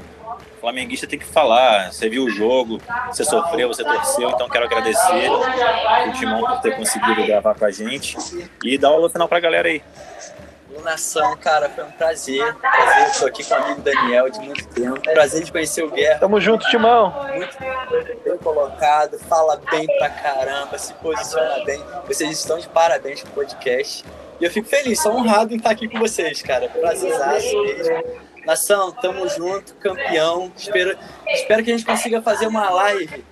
flamenguista 0.66 1.06
tem 1.06 1.18
que 1.18 1.24
falar. 1.24 1.92
Você 1.92 2.08
viu 2.08 2.24
o 2.24 2.30
jogo, 2.30 2.80
você 3.06 3.22
sofreu, 3.22 3.68
você 3.68 3.84
torceu. 3.84 4.30
Então 4.30 4.48
quero 4.48 4.64
agradecer 4.64 5.30
o 5.30 6.12
Timão 6.18 6.44
por 6.44 6.60
ter 6.60 6.76
conseguido 6.76 7.24
gravar 7.24 7.54
com 7.54 7.64
a 7.64 7.70
gente. 7.70 8.16
E 8.64 8.76
dar 8.76 8.90
o 8.90 8.94
alô 8.94 9.08
final 9.08 9.28
para 9.28 9.38
a 9.38 9.40
galera 9.40 9.68
aí. 9.68 9.80
Nação, 10.82 11.36
cara, 11.38 11.68
foi 11.70 11.84
um 11.84 11.90
prazer. 11.92 12.54
Prazer, 12.54 13.08
estou 13.08 13.28
aqui 13.28 13.44
com 13.44 13.54
o 13.54 13.56
amigo 13.56 13.80
Daniel 13.80 14.28
de 14.28 14.38
muito 14.40 14.68
tempo. 14.68 15.00
Prazer 15.00 15.42
de 15.42 15.50
conhecer 15.50 15.82
o 15.82 15.90
Guerra. 15.90 16.20
Tamo 16.20 16.40
junto, 16.40 16.68
Timão. 16.68 17.12
Muito 17.34 17.58
bem 18.24 18.36
colocado, 18.38 19.18
fala 19.20 19.60
bem 19.70 19.86
pra 19.98 20.10
caramba, 20.10 20.78
se 20.78 20.92
posiciona 20.94 21.64
bem. 21.64 21.82
Vocês 22.06 22.30
estão 22.30 22.58
de 22.58 22.68
parabéns 22.68 23.22
com 23.22 23.28
o 23.28 23.32
podcast. 23.32 24.04
E 24.38 24.44
eu 24.44 24.50
fico 24.50 24.68
feliz, 24.68 25.00
sou 25.00 25.16
honrado 25.16 25.54
em 25.54 25.56
estar 25.56 25.70
aqui 25.70 25.88
com 25.88 25.98
vocês, 25.98 26.42
cara. 26.42 26.68
Prazerzaço 26.68 27.62
mesmo. 27.62 28.35
Nação, 28.46 28.92
tamo 28.92 29.28
junto, 29.28 29.74
campeão. 29.74 30.52
Espero, 30.56 30.96
espero 31.26 31.64
que 31.64 31.72
a 31.72 31.76
gente 31.76 31.84
consiga 31.84 32.22
fazer 32.22 32.46
uma 32.46 32.70
live 32.70 33.24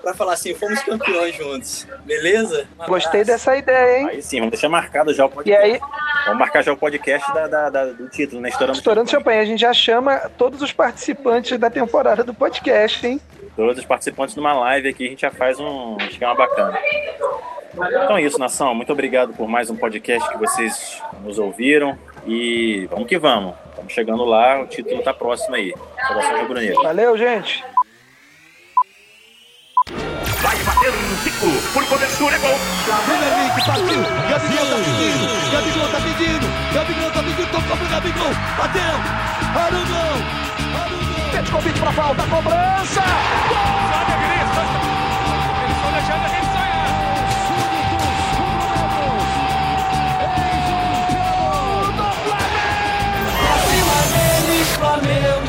para 0.00 0.14
falar 0.14 0.34
assim, 0.34 0.54
fomos 0.54 0.80
campeões 0.82 1.34
juntos. 1.34 1.88
Beleza? 2.04 2.68
Um 2.78 2.86
Gostei 2.86 3.24
dessa 3.24 3.56
ideia, 3.56 3.98
hein? 3.98 4.08
Aí 4.10 4.22
sim, 4.22 4.38
vamos 4.38 4.52
deixar 4.52 4.68
marcado 4.68 5.12
já 5.12 5.26
o 5.26 5.28
podcast. 5.28 5.68
E 5.68 5.72
aí, 5.72 5.80
vamos 6.24 6.38
marcar 6.38 6.62
já 6.62 6.72
o 6.72 6.76
podcast 6.76 7.34
da, 7.34 7.48
da, 7.48 7.68
da 7.68 7.84
do 7.86 8.08
título, 8.08 8.40
né? 8.40 8.48
Estourando, 8.48 8.78
Estourando 8.78 9.10
champanhe. 9.10 9.24
champanhe. 9.24 9.40
A 9.40 9.44
gente 9.44 9.60
já 9.60 9.72
chama 9.74 10.18
todos 10.38 10.62
os 10.62 10.72
participantes 10.72 11.58
da 11.58 11.68
temporada 11.68 12.22
do 12.22 12.32
podcast, 12.32 13.04
hein? 13.04 13.20
Todos 13.56 13.78
os 13.78 13.84
participantes 13.84 14.36
numa 14.36 14.52
live 14.54 14.88
aqui, 14.88 15.06
a 15.06 15.10
gente 15.10 15.22
já 15.22 15.32
faz 15.32 15.58
um 15.58 15.96
esquema 16.08 16.34
bacana. 16.36 16.78
Então 17.74 18.16
é 18.16 18.22
isso, 18.22 18.38
nação. 18.38 18.72
Muito 18.74 18.92
obrigado 18.92 19.32
por 19.34 19.48
mais 19.48 19.68
um 19.68 19.76
podcast 19.76 20.28
que 20.30 20.38
vocês 20.38 21.02
nos 21.24 21.38
ouviram. 21.38 21.98
E 22.26 22.86
vamos 22.90 23.08
que 23.08 23.18
vamos. 23.18 23.54
Estamos 23.80 23.94
chegando 23.94 24.24
lá, 24.24 24.60
o 24.60 24.66
título 24.66 24.98
está 24.98 25.14
próximo 25.14 25.56
aí. 25.56 25.72
Saudações 26.06 26.40
rubro 26.42 26.82
Valeu, 26.82 27.16
gente! 27.16 27.64
Vai 30.42 30.56
bater 30.58 30.92
no 30.92 31.16
ciclo, 31.16 31.50
por 31.72 31.86
cobertura 31.86 32.36
é 32.36 32.38
gol. 32.40 32.58
Vem 33.06 33.16
Henrique, 33.16 33.66
partiu. 33.66 34.02
Gabigol 34.28 34.66
tá 34.66 34.76
pedindo. 34.76 35.26
Gabigol 35.50 35.88
tá 35.88 36.00
pedindo. 36.00 36.46
Gabigol 36.74 37.10
tá 37.10 37.22
pedindo. 37.22 37.50
Tocou 37.50 37.76
pro 37.76 37.88
Gabigol. 37.88 38.34
Bateu. 38.58 38.96
Arugão. 39.56 40.16
Arugão. 40.82 41.30
Pede 41.32 41.50
convite 41.50 41.80
pra 41.80 41.92
falta, 41.92 42.22
cobrança. 42.24 43.00
Gol! 43.48 43.89
Amém. 55.02 55.39